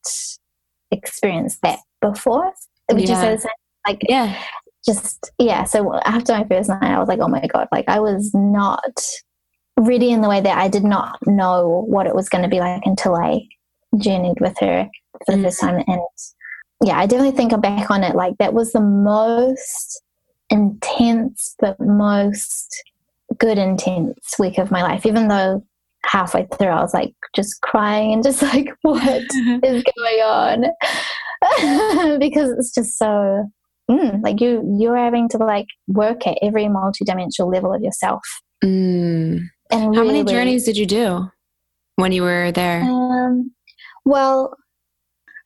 experienced 0.90 1.61
that 1.62 1.80
before. 2.01 2.53
Would 2.90 3.03
yeah. 3.03 3.09
you 3.09 3.14
say 3.14 3.34
the 3.34 3.40
same? 3.40 3.51
Like, 3.86 4.01
yeah, 4.09 4.42
just 4.86 5.30
yeah. 5.38 5.64
So 5.64 5.95
after 6.05 6.32
my 6.32 6.45
first 6.45 6.70
night, 6.70 6.82
I 6.82 6.99
was 6.99 7.09
like, 7.09 7.20
oh 7.20 7.28
my 7.28 7.47
god, 7.47 7.68
like 7.70 7.88
I 7.88 8.01
was 8.01 8.30
not 8.34 8.99
ready 9.78 10.11
in 10.11 10.22
the 10.22 10.28
way 10.28 10.40
that 10.40 10.57
I 10.57 10.68
did 10.68 10.84
not 10.84 11.18
know 11.26 11.84
what 11.88 12.07
it 12.07 12.14
was 12.14 12.28
going 12.28 12.42
to 12.42 12.49
be 12.49 12.61
like 12.61 12.82
until 12.84 13.14
I 13.14 13.42
journeyed 13.99 14.40
with 14.40 14.57
her 14.61 14.88
for 15.26 15.32
the 15.32 15.38
mm 15.38 15.45
first 15.45 15.61
time. 15.61 15.82
And 15.86 16.01
yeah, 16.82 16.98
I 16.98 17.06
definitely 17.06 17.36
think 17.36 17.52
I'm 17.52 17.60
back 17.60 17.90
on 17.90 18.02
it. 18.02 18.14
Like 18.14 18.36
that 18.38 18.54
was 18.54 18.72
the 18.72 18.80
most 18.80 20.02
intense 20.50 21.54
but 21.58 21.80
most 21.80 22.82
good 23.38 23.58
intense 23.58 24.34
week 24.38 24.58
of 24.58 24.70
my 24.70 24.82
life. 24.82 25.06
Even 25.06 25.28
though 25.28 25.64
halfway 26.04 26.46
through 26.58 26.68
i 26.68 26.82
was 26.82 26.92
like 26.92 27.14
just 27.34 27.62
crying 27.62 28.12
and 28.12 28.22
just 28.22 28.42
like 28.54 28.68
what 28.82 29.22
is 29.62 29.82
going 29.82 30.20
on? 30.20 30.64
Because 32.18 32.50
it's 32.52 32.74
just 32.74 32.96
so 32.96 33.50
mm, 33.90 34.22
like 34.22 34.40
you 34.40 34.76
you're 34.78 34.96
having 34.96 35.28
to 35.28 35.36
like 35.36 35.66
work 35.86 36.26
at 36.26 36.38
every 36.40 36.64
multidimensional 36.64 37.52
level 37.52 37.74
of 37.74 37.82
yourself. 37.82 38.22
Mm. 38.62 39.40
and 39.70 39.94
how 39.94 40.00
really, 40.00 40.22
many 40.22 40.24
journeys 40.24 40.64
did 40.64 40.78
you 40.78 40.86
do 40.86 41.30
when 41.96 42.12
you 42.12 42.22
were 42.22 42.50
there? 42.50 42.80
Um, 42.82 43.52
well 44.06 44.56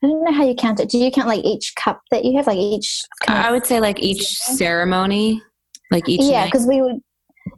I 0.03 0.07
don't 0.07 0.25
know 0.25 0.33
how 0.33 0.45
you 0.45 0.55
count 0.55 0.81
it. 0.81 0.89
Do 0.89 0.99
you 0.99 1.11
count 1.11 1.29
like 1.29 1.45
each 1.45 1.75
cup 1.75 2.01
that 2.11 2.25
you 2.25 2.37
have, 2.37 2.47
like 2.47 2.59
each? 2.59 3.03
I 3.27 3.51
would 3.51 3.67
say 3.67 3.81
like 3.81 4.01
each 4.01 4.27
ceremony, 4.29 5.43
like 5.91 6.09
each. 6.09 6.23
Yeah, 6.23 6.45
because 6.45 6.67
we 6.67 6.81
would 6.81 7.01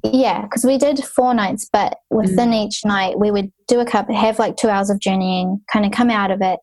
yeah, 0.05 0.43
because 0.43 0.65
we 0.65 0.79
did 0.79 1.05
four 1.05 1.35
nights, 1.35 1.69
but 1.71 1.99
within 2.11 2.51
mm. 2.51 2.67
each 2.67 2.85
night 2.85 3.19
we 3.19 3.31
would 3.31 3.53
do 3.69 3.81
a 3.81 3.85
cup, 3.85 4.11
have 4.11 4.39
like 4.39 4.57
two 4.57 4.69
hours 4.69 4.91
of 4.91 5.01
journeying, 5.01 5.61
kind 5.73 5.85
of 5.85 5.93
come 5.93 6.11
out 6.11 6.31
of 6.31 6.41
it 6.41 6.59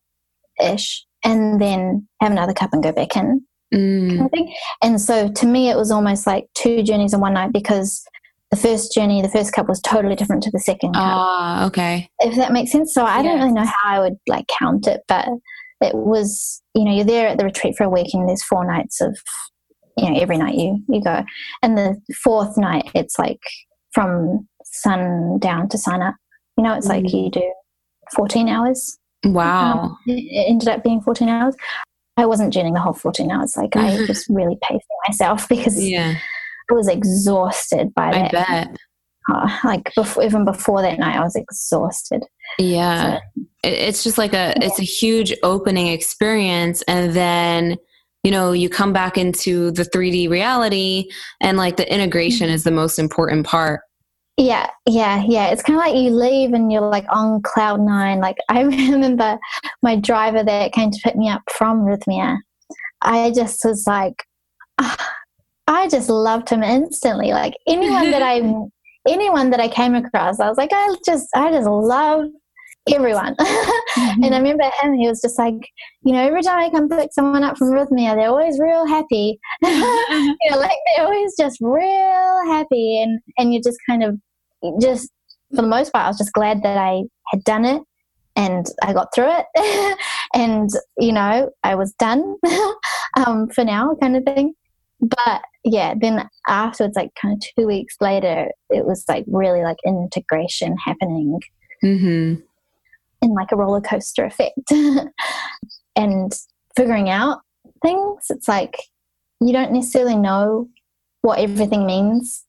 ish, 0.61 1.05
and 1.23 1.61
then 1.61 2.07
have 2.21 2.31
another 2.31 2.53
cup 2.53 2.73
and 2.73 2.83
go 2.83 2.91
back 2.91 3.15
in. 3.15 3.41
Mm. 3.73 4.09
Kind 4.09 4.21
of 4.21 4.31
thing. 4.31 4.55
And 4.81 4.99
so 4.99 5.31
to 5.31 5.45
me, 5.45 5.69
it 5.69 5.77
was 5.77 5.91
almost 5.91 6.25
like 6.25 6.47
two 6.55 6.83
journeys 6.83 7.13
in 7.13 7.19
one 7.19 7.33
night 7.33 7.51
because 7.51 8.03
the 8.49 8.57
first 8.57 8.93
journey, 8.93 9.21
the 9.21 9.29
first 9.29 9.51
cup 9.51 9.67
was 9.67 9.81
totally 9.81 10.15
different 10.15 10.41
to 10.43 10.51
the 10.51 10.59
second 10.59 10.93
cup. 10.93 11.03
Ah, 11.03 11.65
okay. 11.65 12.09
If 12.19 12.35
that 12.37 12.53
makes 12.53 12.71
sense. 12.71 12.93
So 12.93 13.03
I 13.03 13.21
don't 13.21 13.39
really 13.39 13.51
know 13.51 13.65
how 13.65 13.73
I 13.85 13.99
would 13.99 14.15
like 14.27 14.45
count 14.59 14.87
it, 14.87 15.01
but 15.07 15.27
it 15.81 15.95
was, 15.95 16.61
you 16.73 16.83
know, 16.83 16.93
you're 16.93 17.05
there 17.05 17.27
at 17.27 17.37
the 17.37 17.45
retreat 17.45 17.75
for 17.77 17.83
a 17.83 17.89
week 17.89 18.13
and 18.13 18.27
there's 18.27 18.43
four 18.43 18.65
nights 18.65 19.01
of 19.01 19.17
you 19.97 20.11
know 20.11 20.19
every 20.19 20.37
night 20.37 20.53
you 20.53 20.79
you 20.89 21.01
go 21.01 21.23
and 21.63 21.75
the 21.75 21.99
fourth 22.23 22.55
night 22.55 22.83
it's 22.93 23.17
like 23.17 23.39
from 23.93 24.47
sun 24.63 25.39
down 25.39 25.67
to 25.69 25.77
sun 25.77 26.01
up 26.01 26.15
You 26.57 26.63
know, 26.63 26.73
it's 26.73 26.87
mm. 26.87 26.89
like 26.89 27.13
you 27.13 27.29
do 27.31 27.53
14 28.15 28.47
hours. 28.47 28.97
Wow. 29.25 29.81
Um, 29.81 29.97
it 30.05 30.45
ended 30.47 30.69
up 30.69 30.83
being 30.83 31.01
14 31.01 31.27
hours. 31.29 31.55
I 32.15 32.25
wasn't 32.25 32.53
doing 32.53 32.73
the 32.73 32.79
whole 32.79 32.93
14 32.93 33.29
hours. 33.31 33.57
Like 33.57 33.75
I 33.75 34.05
just 34.07 34.27
really 34.29 34.57
paced 34.61 34.85
myself 35.07 35.49
because 35.49 35.83
yeah. 35.83 36.15
I 36.69 36.73
was 36.73 36.87
exhausted 36.87 37.93
by 37.95 38.11
that. 38.11 38.35
I 38.35 38.65
bet. 38.65 38.77
Uh, 39.31 39.57
like 39.63 39.91
before, 39.95 40.23
even 40.23 40.45
before 40.45 40.81
that 40.81 40.99
night, 40.99 41.15
I 41.15 41.23
was 41.23 41.35
exhausted. 41.35 42.23
Yeah. 42.59 43.19
So, 43.35 43.43
it's 43.63 44.03
just 44.03 44.17
like 44.17 44.33
a, 44.33 44.53
it's 44.63 44.79
a 44.79 44.83
huge 44.83 45.33
opening 45.43 45.87
experience. 45.87 46.81
And 46.83 47.13
then, 47.13 47.77
you 48.23 48.31
know, 48.31 48.51
you 48.53 48.69
come 48.69 48.93
back 48.93 49.17
into 49.17 49.71
the 49.71 49.83
3D 49.83 50.29
reality 50.29 51.09
and 51.41 51.57
like 51.57 51.77
the 51.77 51.91
integration 51.93 52.49
is 52.49 52.63
the 52.63 52.71
most 52.71 52.99
important 52.99 53.45
part. 53.45 53.81
Yeah, 54.37 54.69
yeah, 54.85 55.23
yeah. 55.27 55.47
It's 55.47 55.63
kind 55.63 55.79
of 55.79 55.83
like 55.83 55.95
you 55.95 56.11
leave 56.11 56.53
and 56.53 56.71
you're 56.71 56.81
like 56.81 57.05
on 57.09 57.41
cloud 57.41 57.81
nine. 57.81 58.19
Like 58.19 58.37
I 58.49 58.61
remember 58.61 59.39
my 59.81 59.95
driver 59.95 60.43
that 60.43 60.71
came 60.73 60.91
to 60.91 60.99
pick 61.03 61.15
me 61.15 61.27
up 61.27 61.41
from 61.51 61.81
Rythmia. 61.81 62.37
I 63.01 63.31
just 63.31 63.63
was 63.65 63.85
like, 63.87 64.23
ah, 64.77 65.13
I 65.67 65.87
just 65.89 66.09
loved 66.09 66.49
him 66.49 66.63
instantly. 66.63 67.31
Like 67.31 67.55
anyone 67.67 68.11
that 68.11 68.21
I, 68.23 68.41
anyone 69.07 69.49
that 69.51 69.59
I 69.59 69.67
came 69.67 69.95
across, 69.95 70.39
I 70.39 70.47
was 70.47 70.57
like, 70.57 70.71
I 70.73 70.95
just, 71.05 71.27
I 71.35 71.51
just 71.51 71.67
love 71.67 72.25
everyone. 72.93 73.35
Mm-hmm. 73.97 74.23
and 74.25 74.35
I 74.35 74.37
remember 74.37 74.69
him, 74.79 74.93
he 74.93 75.07
was 75.07 75.21
just 75.21 75.39
like, 75.39 75.55
you 76.03 76.13
know, 76.13 76.19
every 76.19 76.43
time 76.43 76.59
I 76.59 76.69
come 76.69 76.87
pick 76.87 77.11
someone 77.11 77.43
up 77.43 77.57
from 77.57 77.69
Rythmia, 77.69 78.13
they're 78.13 78.29
always 78.29 78.59
real 78.59 78.85
happy. 78.85 79.39
you 79.63 80.51
know, 80.51 80.57
like 80.57 80.77
they're 80.95 81.05
always 81.05 81.33
just 81.35 81.57
real 81.61 82.45
happy. 82.45 83.01
And, 83.01 83.19
and 83.39 83.51
you 83.51 83.59
just 83.59 83.79
kind 83.89 84.03
of 84.03 84.19
just, 84.79 85.09
for 85.49 85.63
the 85.63 85.67
most 85.67 85.91
part, 85.91 86.05
I 86.05 86.09
was 86.09 86.19
just 86.19 86.31
glad 86.33 86.61
that 86.61 86.77
I 86.77 87.01
had 87.31 87.43
done 87.43 87.65
it 87.65 87.81
and 88.35 88.67
I 88.83 88.93
got 88.93 89.07
through 89.15 89.31
it. 89.31 89.97
and, 90.35 90.69
you 90.99 91.11
know, 91.11 91.49
I 91.63 91.73
was 91.73 91.93
done 91.93 92.35
um, 93.25 93.49
for 93.49 93.63
now, 93.63 93.95
kind 93.99 94.15
of 94.15 94.23
thing. 94.25 94.53
But 94.99 95.41
yeah, 95.67 95.93
then 95.99 96.27
afterwards, 96.47 96.95
like 96.95 97.11
kind 97.21 97.35
of 97.35 97.43
two 97.55 97.67
weeks 97.67 97.95
later, 98.01 98.51
it 98.69 98.85
was 98.85 99.03
like 99.07 99.25
really 99.27 99.61
like 99.61 99.77
integration 99.85 100.75
happening. 100.83 101.39
Mm-hmm. 101.83 102.41
In 103.21 103.33
like 103.33 103.51
a 103.51 103.55
roller 103.55 103.81
coaster 103.81 104.25
effect. 104.25 104.59
And 105.97 106.31
figuring 106.77 107.09
out 107.09 107.39
things 107.81 108.25
it's 108.29 108.47
like 108.47 108.77
you 109.41 109.51
don't 109.51 109.71
necessarily 109.71 110.15
know 110.15 110.69
what 111.21 111.39
everything 111.39 111.85
means 111.85 112.45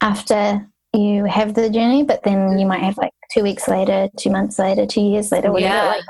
after 0.00 0.66
you 0.94 1.24
have 1.26 1.54
the 1.54 1.68
journey 1.68 2.02
but 2.02 2.22
then 2.22 2.58
you 2.58 2.66
might 2.66 2.82
have 2.82 2.96
like 2.96 3.12
two 3.32 3.42
weeks 3.42 3.68
later 3.68 4.08
two 4.18 4.30
months 4.30 4.58
later 4.58 4.86
two 4.86 5.02
years 5.02 5.30
later 5.30 5.52
whatever. 5.52 5.74
Yeah. 5.74 5.88
like 5.88 6.04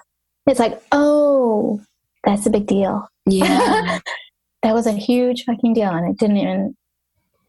it's 0.46 0.60
like 0.60 0.80
oh 0.92 1.80
that's 2.24 2.46
a 2.46 2.50
big 2.50 2.66
deal. 2.66 3.08
Yeah 3.26 3.98
that 4.62 4.74
was 4.74 4.86
a 4.86 4.92
huge 4.92 5.44
fucking 5.44 5.74
deal 5.74 5.90
and 5.90 6.06
i 6.06 6.12
didn't 6.12 6.36
even 6.36 6.76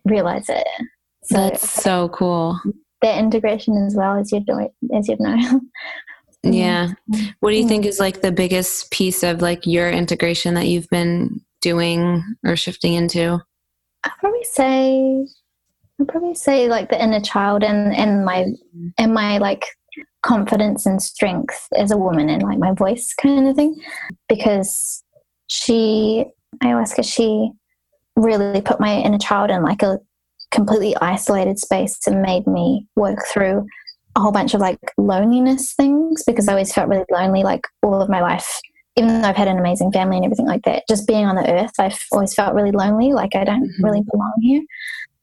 realize 0.06 0.50
it 0.50 0.68
so 1.24 1.38
that's 1.38 1.70
so 1.70 2.10
cool 2.10 2.60
that 3.02 3.18
integration 3.18 3.76
as 3.86 3.96
well 3.96 4.18
as 4.18 4.32
you'd 4.32 4.48
know 4.48 4.70
as 4.94 5.08
you'd 5.08 5.20
know 5.20 5.60
yeah. 6.44 6.94
What 7.40 7.52
do 7.52 7.58
you 7.58 7.68
think 7.68 7.86
is 7.86 8.00
like 8.00 8.22
the 8.22 8.32
biggest 8.32 8.92
piece 8.92 9.24
of 9.24 9.42
like 9.42 9.68
your 9.68 9.90
integration 9.90 10.56
that 10.56 10.68
you've 10.68 10.90
been 10.90 11.42
doing 11.62 12.24
or 12.46 12.56
shifting 12.56 12.94
into? 12.94 13.40
I'd 14.04 14.12
probably 14.20 14.44
say 14.44 15.26
I'd 16.00 16.08
probably 16.08 16.34
say 16.34 16.68
like 16.68 16.90
the 16.90 17.02
inner 17.02 17.22
child 17.22 17.64
and, 17.64 17.96
and 17.96 18.26
my 18.26 18.48
and 18.98 19.14
my 19.14 19.38
like 19.38 19.66
confidence 20.24 20.86
and 20.86 21.02
strength 21.02 21.68
as 21.76 21.92
a 21.92 21.98
woman 21.98 22.30
and 22.30 22.42
like 22.44 22.58
my 22.58 22.74
voice 22.74 23.14
kind 23.14 23.48
of 23.48 23.56
thing. 23.56 23.80
Because 24.28 25.04
she 25.48 26.26
ayahuasca 26.64 27.04
she 27.04 27.52
really 28.16 28.62
put 28.62 28.80
my 28.80 28.98
inner 28.98 29.18
child 29.18 29.50
in 29.50 29.64
like 29.64 29.82
a 29.82 30.00
completely 30.52 30.96
isolated 30.98 31.58
space 31.58 31.98
and 32.06 32.22
made 32.22 32.46
me 32.46 32.88
work 32.96 33.20
through 33.32 33.66
a 34.16 34.20
whole 34.20 34.32
bunch 34.32 34.54
of 34.54 34.60
like 34.60 34.80
loneliness 34.98 35.74
things 35.74 36.24
because 36.26 36.48
I 36.48 36.54
always 36.54 36.74
felt 36.74 36.90
really 36.90 37.06
lonely 37.10 37.44
like 37.44 37.66
all 37.82 38.02
of 38.02 38.10
my 38.10 38.22
life. 38.22 38.60
Even 38.98 39.22
though 39.22 39.30
I've 39.30 39.38
had 39.38 39.48
an 39.48 39.58
amazing 39.58 39.94
family 39.94 40.18
and 40.18 40.26
everything 40.26 40.48
like 40.48 40.64
that, 40.64 40.84
just 40.90 41.08
being 41.08 41.26
on 41.26 41.36
the 41.36 41.50
earth, 41.50 41.72
I've 41.80 41.98
always 42.12 42.34
felt 42.34 42.54
really 42.54 42.72
lonely, 42.72 43.14
like 43.14 43.36
I 43.36 43.46
don't 43.46 43.64
mm-hmm. 43.64 43.86
really 43.86 44.04
belong 44.12 44.34
here. 44.42 44.62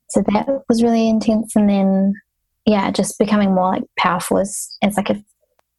So 0.08 0.22
that 0.32 0.62
was 0.70 0.82
really 0.82 1.06
intense. 1.06 1.54
And 1.54 1.68
then, 1.68 2.14
yeah, 2.64 2.90
just 2.90 3.18
becoming 3.18 3.54
more 3.54 3.72
like 3.72 3.82
powerful 3.98 4.38
as, 4.38 4.74
as 4.82 4.96
like 4.96 5.10
a, 5.10 5.22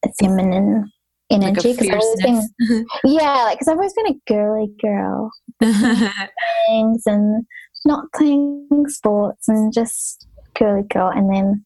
a 0.05 0.13
feminine 0.19 0.91
energy. 1.29 1.73
Like 1.73 1.91
I've 1.91 2.17
been, 2.23 2.49
yeah, 3.03 3.43
like 3.43 3.59
because 3.59 3.67
I've 3.67 3.77
always 3.77 3.93
been 3.93 4.07
a 4.07 4.19
girly 4.27 4.71
girl, 4.81 5.31
things 5.59 7.03
and 7.05 7.45
not 7.85 8.11
playing 8.13 8.85
sports 8.87 9.47
and 9.47 9.73
just 9.73 10.27
girly 10.57 10.83
girl. 10.83 11.09
And 11.09 11.33
then 11.33 11.65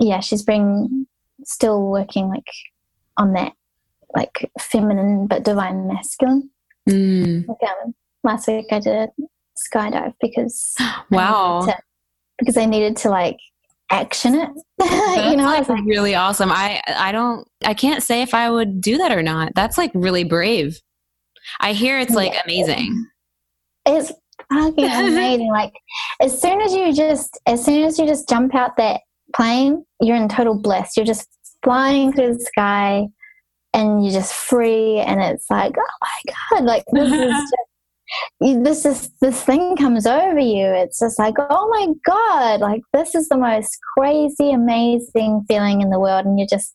yeah, 0.00 0.20
she's 0.20 0.42
been 0.42 1.06
still 1.44 1.82
working 1.82 2.28
like 2.28 2.46
on 3.16 3.32
that 3.34 3.52
like 4.14 4.50
feminine 4.60 5.26
but 5.26 5.44
divine 5.44 5.88
masculine. 5.88 6.50
Mm. 6.88 7.46
Like, 7.48 7.58
um, 7.62 7.94
last 8.24 8.48
week 8.48 8.66
I 8.70 8.80
did 8.80 8.94
a 8.94 9.08
skydive 9.56 10.14
because 10.20 10.74
wow, 11.10 11.62
to, 11.66 11.76
because 12.38 12.56
I 12.56 12.66
needed 12.66 12.96
to 12.98 13.10
like 13.10 13.38
action 13.92 14.34
it. 14.34 14.48
you 15.30 15.36
know, 15.36 15.44
like, 15.44 15.68
like 15.68 15.84
really 15.84 16.14
awesome. 16.14 16.50
I 16.50 16.82
I 16.88 17.12
don't 17.12 17.46
I 17.64 17.74
can't 17.74 18.02
say 18.02 18.22
if 18.22 18.34
I 18.34 18.50
would 18.50 18.80
do 18.80 18.98
that 18.98 19.12
or 19.12 19.22
not. 19.22 19.52
That's 19.54 19.78
like 19.78 19.92
really 19.94 20.24
brave. 20.24 20.80
I 21.60 21.72
hear 21.72 21.98
it's 21.98 22.14
like 22.14 22.34
amazing. 22.44 23.06
It's 23.86 24.12
fucking 24.52 24.84
amazing. 24.84 25.48
like 25.52 25.72
as 26.20 26.40
soon 26.40 26.60
as 26.60 26.72
you 26.74 26.92
just 26.92 27.38
as 27.46 27.64
soon 27.64 27.84
as 27.84 27.98
you 27.98 28.06
just 28.06 28.28
jump 28.28 28.54
out 28.54 28.76
that 28.78 29.02
plane, 29.36 29.84
you're 30.00 30.16
in 30.16 30.28
total 30.28 30.54
bliss. 30.54 30.96
You're 30.96 31.06
just 31.06 31.28
flying 31.62 32.12
through 32.12 32.34
the 32.34 32.40
sky 32.40 33.06
and 33.74 34.04
you're 34.04 34.12
just 34.12 34.34
free 34.34 34.98
and 34.98 35.20
it's 35.20 35.50
like, 35.50 35.74
oh 35.78 35.96
my 36.00 36.34
God, 36.58 36.64
like 36.64 36.84
this 36.92 37.12
is 37.12 37.20
just 37.50 37.54
this 38.40 38.84
is 38.84 39.10
this 39.20 39.42
thing 39.42 39.76
comes 39.76 40.06
over 40.06 40.38
you 40.38 40.64
it's 40.64 40.98
just 41.00 41.18
like 41.18 41.34
oh 41.38 41.68
my 41.68 41.88
god 42.06 42.60
like 42.60 42.82
this 42.92 43.14
is 43.14 43.28
the 43.28 43.36
most 43.36 43.78
crazy 43.96 44.52
amazing 44.52 45.44
feeling 45.48 45.80
in 45.80 45.90
the 45.90 46.00
world 46.00 46.26
and 46.26 46.38
you 46.38 46.46
just 46.46 46.72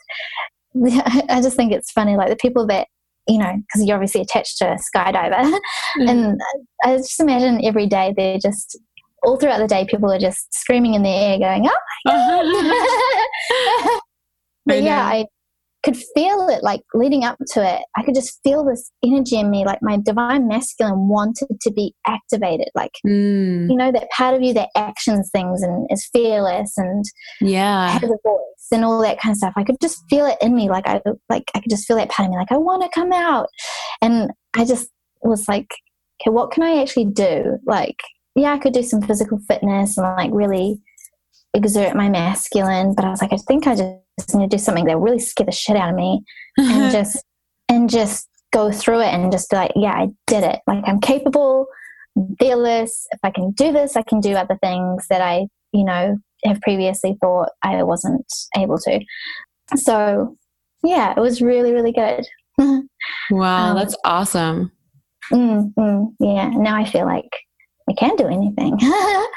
i 1.30 1.40
just 1.42 1.56
think 1.56 1.72
it's 1.72 1.92
funny 1.92 2.16
like 2.16 2.30
the 2.30 2.36
people 2.36 2.66
that 2.66 2.88
you 3.28 3.38
know 3.38 3.54
because 3.56 3.86
you're 3.86 3.96
obviously 3.96 4.22
attached 4.22 4.58
to 4.58 4.66
a 4.66 4.78
skydiver 4.78 5.44
mm. 6.00 6.10
and 6.10 6.40
i 6.84 6.96
just 6.98 7.20
imagine 7.20 7.64
every 7.64 7.88
day 7.88 8.14
they're 8.16 8.40
just 8.40 8.78
all 9.24 9.38
throughout 9.38 9.60
the 9.60 9.68
day, 9.68 9.86
people 9.86 10.12
are 10.12 10.20
just 10.20 10.54
screaming 10.54 10.94
in 10.94 11.04
the 11.04 11.10
air, 11.10 11.40
going, 11.40 11.68
"Oh 12.08 12.44
my 12.44 13.84
god!" 13.92 14.02
but 14.66 14.82
yeah, 14.82 15.06
I 15.06 15.26
could 15.88 15.98
feel 15.98 16.50
it 16.50 16.64
like 16.64 16.82
leading 16.94 17.24
up 17.24 17.38
to 17.54 17.64
it. 17.64 17.82
I 17.96 18.04
could 18.04 18.14
just 18.14 18.40
feel 18.44 18.66
this 18.66 18.92
energy 19.06 19.38
in 19.38 19.50
me, 19.50 19.66
like 19.66 19.80
my 19.82 19.98
divine 19.98 20.48
masculine 20.48 21.08
wanted 21.08 21.48
to 21.62 21.72
be 21.72 21.96
activated. 22.06 22.68
Like 22.76 22.92
mm. 23.06 23.70
you 23.70 23.76
know 23.76 23.92
that 23.94 24.10
part 24.10 24.36
of 24.36 24.42
you 24.42 24.54
that 24.56 24.70
actions 24.76 25.30
things 25.32 25.64
and 25.64 25.88
is 25.90 26.10
fearless 26.12 26.74
and 26.78 27.06
yeah 27.40 27.92
has 27.92 28.04
a 28.04 28.18
voice 28.24 28.68
and 28.74 28.84
all 28.84 29.02
that 29.02 29.20
kind 29.20 29.32
of 29.32 29.38
stuff. 29.38 29.54
I 29.56 29.64
could 29.64 29.78
just 29.82 30.04
feel 30.10 30.26
it 30.26 30.38
in 30.42 30.54
me. 30.54 30.70
Like 30.70 30.88
I 30.88 31.02
like 31.30 31.50
I 31.56 31.62
could 31.62 31.70
just 31.70 31.88
feel 31.88 31.96
that 31.98 32.10
part 32.10 32.28
of 32.28 32.32
me. 32.32 32.38
Like 32.38 32.52
I 32.52 32.58
want 32.58 32.84
to 32.84 33.00
come 33.00 33.14
out, 33.14 33.48
and 34.02 34.32
I 34.56 34.66
just 34.66 34.90
was 35.22 35.48
like, 35.48 35.72
okay, 36.22 36.32
what 36.32 36.52
can 36.52 36.64
I 36.64 36.82
actually 36.82 37.06
do? 37.06 37.60
Like 37.66 38.02
yeah, 38.36 38.54
I 38.54 38.60
could 38.60 38.74
do 38.74 38.84
some 38.84 39.02
physical 39.02 39.40
fitness 39.48 39.98
and 39.98 40.06
like 40.18 40.32
really 40.34 40.82
exert 41.58 41.96
my 41.96 42.10
masculine, 42.10 42.94
but 42.96 43.06
I 43.06 43.10
was 43.10 43.22
like, 43.22 43.34
I 43.34 43.38
think 43.48 43.68
I 43.68 43.76
just 43.76 44.36
need 44.36 44.50
to 44.50 44.58
do 44.58 44.62
something 44.62 44.86
that 44.86 44.98
really 44.98 45.20
scare 45.20 45.46
the 45.46 45.52
shit 45.52 45.76
out 45.76 45.90
of 45.90 45.96
me 45.96 46.24
and 46.58 46.92
just 46.92 47.24
and 47.70 47.90
just 47.90 48.28
go 48.54 48.72
through 48.72 49.02
it 49.02 49.14
and 49.14 49.32
just 49.32 49.50
be 49.50 49.58
like, 49.58 49.72
yeah, 49.76 49.94
I 49.94 50.08
did 50.26 50.44
it. 50.44 50.60
Like 50.68 50.84
I'm 50.86 51.02
capable, 51.02 51.68
fearless. 52.40 53.08
If 53.12 53.20
I 53.24 53.32
can 53.32 53.52
do 53.52 53.72
this, 53.72 53.96
I 53.96 54.04
can 54.04 54.20
do 54.20 54.34
other 54.34 54.58
things 54.62 55.08
that 55.10 55.22
I, 55.22 55.48
you 55.74 55.84
know, 55.84 56.18
have 56.46 56.62
previously 56.62 57.18
thought 57.20 57.50
I 57.64 57.84
wasn't 57.84 58.32
able 58.56 58.78
to. 58.80 59.00
So 59.76 60.38
yeah, 60.84 61.14
it 61.16 61.20
was 61.20 61.42
really, 61.42 61.74
really 61.74 61.92
good. 61.92 62.26
wow, 63.32 63.72
um, 63.72 63.76
that's 63.76 63.96
awesome. 64.04 64.72
Mm, 65.32 65.74
mm, 65.74 66.14
yeah. 66.20 66.50
Now 66.50 66.76
I 66.78 66.86
feel 66.86 67.06
like 67.06 67.30
I 67.90 67.94
can't 67.94 68.18
do 68.18 68.28
anything. 68.28 68.78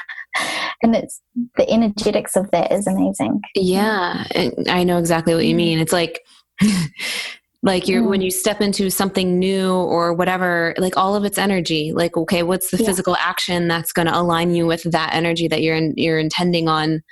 and 0.81 0.95
it's 0.95 1.21
the 1.57 1.69
energetics 1.69 2.35
of 2.35 2.49
that 2.51 2.71
is 2.71 2.87
amazing. 2.87 3.41
Yeah, 3.55 4.25
I 4.67 4.83
know 4.83 4.97
exactly 4.97 5.33
what 5.33 5.45
you 5.45 5.55
mean. 5.55 5.79
It's 5.79 5.93
like 5.93 6.21
like 7.63 7.87
you're 7.87 8.01
mm. 8.01 8.09
when 8.09 8.21
you 8.21 8.31
step 8.31 8.61
into 8.61 8.89
something 8.89 9.37
new 9.37 9.71
or 9.71 10.13
whatever 10.13 10.73
like 10.77 10.97
all 10.97 11.15
of 11.15 11.23
its 11.23 11.37
energy 11.37 11.91
like 11.93 12.17
okay 12.17 12.41
what's 12.41 12.71
the 12.71 12.77
yeah. 12.77 12.85
physical 12.87 13.15
action 13.17 13.67
that's 13.67 13.93
going 13.93 14.07
to 14.07 14.17
align 14.17 14.55
you 14.55 14.65
with 14.65 14.81
that 14.91 15.13
energy 15.13 15.47
that 15.47 15.61
you're 15.61 15.75
in, 15.75 15.93
you're 15.95 16.17
intending 16.17 16.67
on 16.67 17.03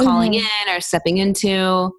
calling 0.00 0.32
mm-hmm. 0.32 0.68
in 0.68 0.76
or 0.76 0.80
stepping 0.80 1.18
into 1.18 1.92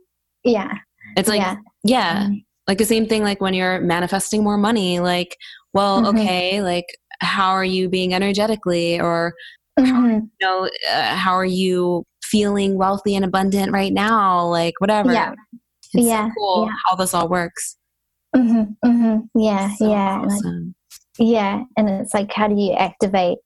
yeah. 0.44 0.74
It's 1.16 1.30
like, 1.30 1.42
yeah. 1.42 1.56
yeah, 1.84 2.28
Mhm. 2.28 2.44
like 2.68 2.78
the 2.78 2.86
same 2.86 3.08
thing 3.08 3.24
like 3.24 3.42
when 3.42 3.54
you're 3.54 3.80
manifesting 3.82 4.44
more 4.44 4.58
money, 4.58 5.00
like, 5.00 5.38
well, 5.74 6.02
Mhm. 6.02 6.20
okay, 6.20 6.62
like, 6.62 6.86
how 7.22 7.52
are 7.52 7.66
you 7.66 7.90
being 7.90 8.14
energetically? 8.14 9.00
Or, 9.00 9.34
Mhm. 9.80 10.22
you 10.40 10.48
know, 10.48 10.70
uh, 10.92 11.16
how 11.16 11.34
are 11.34 11.46
you 11.46 12.04
feeling 12.24 12.78
wealthy 12.78 13.16
and 13.16 13.26
abundant 13.26 13.72
right 13.72 13.94
now? 13.94 14.46
Like, 14.48 14.74
whatever. 14.80 15.12
Yeah. 15.14 15.34
It's 15.94 16.08
Yeah, 16.08 16.28
so 16.28 16.34
cool 16.38 16.66
yeah. 16.68 16.74
how 16.88 16.96
this 16.96 17.14
all 17.14 17.28
works. 17.30 17.78
Mhm. 18.36 18.76
Mhm. 18.84 19.30
Yeah. 19.36 19.70
So 19.76 19.90
yeah. 19.90 20.22
Awesome. 20.26 20.76
yeah. 21.20 21.64
And 21.78 21.90
it's 21.90 22.14
like, 22.14 22.32
how 22.34 22.48
do 22.48 22.56
you 22.56 22.74
activate 22.74 23.38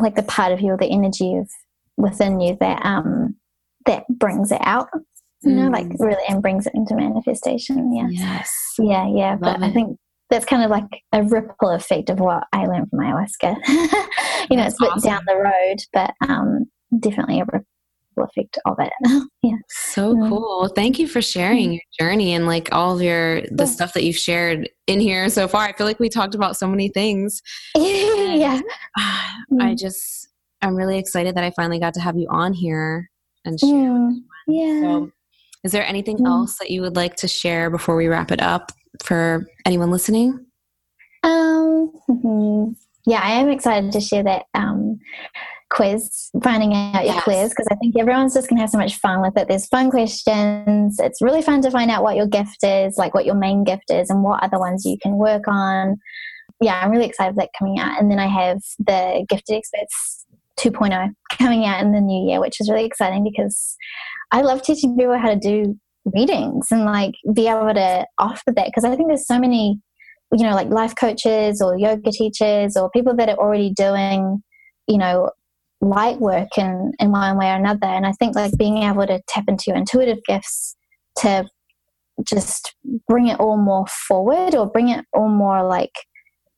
like 0.00 0.14
the 0.14 0.22
part 0.22 0.52
of 0.52 0.60
you 0.60 0.72
or 0.72 0.76
the 0.76 0.86
energy 0.90 1.34
of 1.36 1.48
within 1.96 2.40
you 2.40 2.56
that 2.60 2.84
um 2.86 3.34
that 3.86 4.04
brings 4.08 4.52
it 4.52 4.60
out? 4.62 4.88
You 5.42 5.52
know, 5.52 5.68
like 5.68 5.86
Mm. 5.86 5.96
really 6.00 6.22
and 6.28 6.42
brings 6.42 6.66
it 6.66 6.74
into 6.74 6.94
manifestation. 6.94 7.92
Yeah. 7.94 8.08
Yes. 8.10 8.52
Yeah. 8.78 9.08
Yeah. 9.08 9.36
But 9.36 9.58
Love 9.60 9.70
I 9.70 9.72
think 9.72 9.98
that's 10.30 10.44
kind 10.46 10.62
of 10.62 10.70
like 10.70 10.84
a 11.12 11.22
ripple 11.24 11.70
effect 11.70 12.10
of 12.10 12.20
what 12.20 12.44
I 12.52 12.66
learned 12.66 12.88
from 12.90 13.00
ayahuasca. 13.00 13.56
you 14.50 14.56
know, 14.56 14.62
That's 14.62 14.74
it's 14.74 14.80
a 14.80 14.84
bit 14.84 14.92
awesome. 14.92 15.10
down 15.10 15.22
the 15.26 15.36
road, 15.36 15.78
but 15.92 16.14
um 16.28 16.64
definitely 16.98 17.40
a 17.40 17.44
ripple 17.44 17.66
effect 18.18 18.58
of 18.66 18.76
it. 18.78 18.92
yeah. 19.42 19.56
So 19.68 20.14
Mm. 20.14 20.28
cool. 20.28 20.68
Thank 20.74 20.98
you 20.98 21.06
for 21.08 21.22
sharing 21.22 21.72
your 21.72 21.82
journey 21.98 22.32
and 22.34 22.46
like 22.46 22.68
all 22.72 22.94
of 22.94 23.02
your 23.02 23.40
the 23.42 23.64
Yeah. 23.64 23.64
stuff 23.66 23.92
that 23.94 24.04
you've 24.04 24.16
shared 24.16 24.68
in 24.86 25.00
here 25.00 25.28
so 25.28 25.48
far. 25.48 25.64
I 25.66 25.72
feel 25.72 25.86
like 25.86 26.00
we 26.00 26.08
talked 26.08 26.34
about 26.34 26.56
so 26.56 26.66
many 26.66 26.88
things. 26.88 27.40
yeah. 27.76 28.60
I 28.98 29.36
Mm. 29.52 29.78
just 29.78 30.28
I'm 30.62 30.76
really 30.76 30.98
excited 30.98 31.34
that 31.36 31.44
I 31.44 31.50
finally 31.52 31.78
got 31.80 31.94
to 31.94 32.00
have 32.00 32.16
you 32.18 32.28
on 32.30 32.52
here 32.52 33.10
and 33.46 33.58
share. 33.58 33.68
Mm. 33.70 34.16
Yeah. 34.46 34.80
So, 34.82 35.10
is 35.64 35.72
there 35.72 35.86
anything 35.86 36.18
Mm. 36.18 36.26
else 36.28 36.58
that 36.58 36.70
you 36.70 36.82
would 36.82 36.96
like 36.96 37.16
to 37.16 37.28
share 37.28 37.70
before 37.70 37.96
we 37.96 38.06
wrap 38.08 38.30
it 38.30 38.42
up 38.42 38.70
for 39.02 39.46
anyone 39.66 39.90
listening? 39.90 40.46
Um, 41.22 41.92
yeah, 43.06 43.20
I 43.22 43.32
am 43.32 43.48
excited 43.48 43.92
to 43.92 44.00
share 44.00 44.22
that 44.24 44.44
um, 44.54 44.98
quiz, 45.70 46.30
finding 46.42 46.74
out 46.74 47.04
your 47.04 47.14
Yes. 47.14 47.24
quiz, 47.24 47.50
because 47.50 47.66
I 47.70 47.76
think 47.76 47.96
everyone's 47.98 48.34
just 48.34 48.48
going 48.48 48.56
to 48.58 48.62
have 48.62 48.70
so 48.70 48.78
much 48.78 48.96
fun 48.96 49.22
with 49.22 49.36
it. 49.36 49.48
There's 49.48 49.66
fun 49.66 49.90
questions. 49.90 50.98
It's 50.98 51.22
really 51.22 51.42
fun 51.42 51.62
to 51.62 51.70
find 51.70 51.90
out 51.90 52.02
what 52.02 52.16
your 52.16 52.26
gift 52.26 52.62
is, 52.62 52.96
like 52.98 53.14
what 53.14 53.24
your 53.26 53.34
main 53.36 53.64
gift 53.64 53.90
is, 53.90 54.10
and 54.10 54.22
what 54.22 54.42
other 54.42 54.58
ones 54.58 54.84
you 54.84 54.96
can 55.02 55.16
work 55.16 55.46
on. 55.46 55.96
Yeah, 56.60 56.80
I'm 56.82 56.90
really 56.90 57.06
excited 57.06 57.34
for 57.34 57.40
that 57.40 57.50
coming 57.58 57.78
out. 57.78 58.00
And 58.00 58.10
then 58.10 58.18
I 58.18 58.26
have 58.26 58.58
the 58.78 59.24
Gifted 59.28 59.56
Experts 59.56 60.26
2.0 60.58 61.10
coming 61.38 61.64
out 61.64 61.80
in 61.80 61.92
the 61.92 62.00
new 62.00 62.28
year, 62.28 62.40
which 62.40 62.60
is 62.60 62.68
really 62.68 62.84
exciting 62.84 63.24
because 63.24 63.76
I 64.30 64.42
love 64.42 64.62
teaching 64.62 64.96
people 64.96 65.18
how 65.18 65.30
to 65.30 65.36
do 65.36 65.78
readings 66.04 66.68
and 66.70 66.84
like 66.84 67.14
be 67.32 67.46
able 67.46 67.74
to 67.74 68.06
offer 68.18 68.52
that 68.54 68.66
because 68.66 68.84
I 68.84 68.96
think 68.96 69.08
there's 69.08 69.26
so 69.26 69.38
many 69.38 69.80
you 70.32 70.44
know, 70.44 70.54
like 70.54 70.68
life 70.68 70.94
coaches 70.94 71.60
or 71.60 71.76
yoga 71.76 72.10
teachers 72.10 72.76
or 72.76 72.90
people 72.90 73.14
that 73.16 73.28
are 73.28 73.36
already 73.36 73.70
doing, 73.70 74.42
you 74.86 74.98
know, 74.98 75.30
light 75.80 76.20
work 76.20 76.56
in, 76.56 76.92
in 77.00 77.10
one 77.10 77.36
way 77.36 77.50
or 77.50 77.54
another. 77.54 77.86
And 77.86 78.06
I 78.06 78.12
think 78.12 78.36
like 78.36 78.56
being 78.56 78.78
able 78.78 79.06
to 79.06 79.20
tap 79.28 79.44
into 79.48 79.64
your 79.68 79.76
intuitive 79.76 80.18
gifts 80.26 80.76
to 81.18 81.48
just 82.24 82.74
bring 83.08 83.28
it 83.28 83.40
all 83.40 83.56
more 83.56 83.86
forward 83.86 84.54
or 84.54 84.70
bring 84.70 84.90
it 84.90 85.04
all 85.12 85.28
more 85.28 85.66
like 85.66 85.94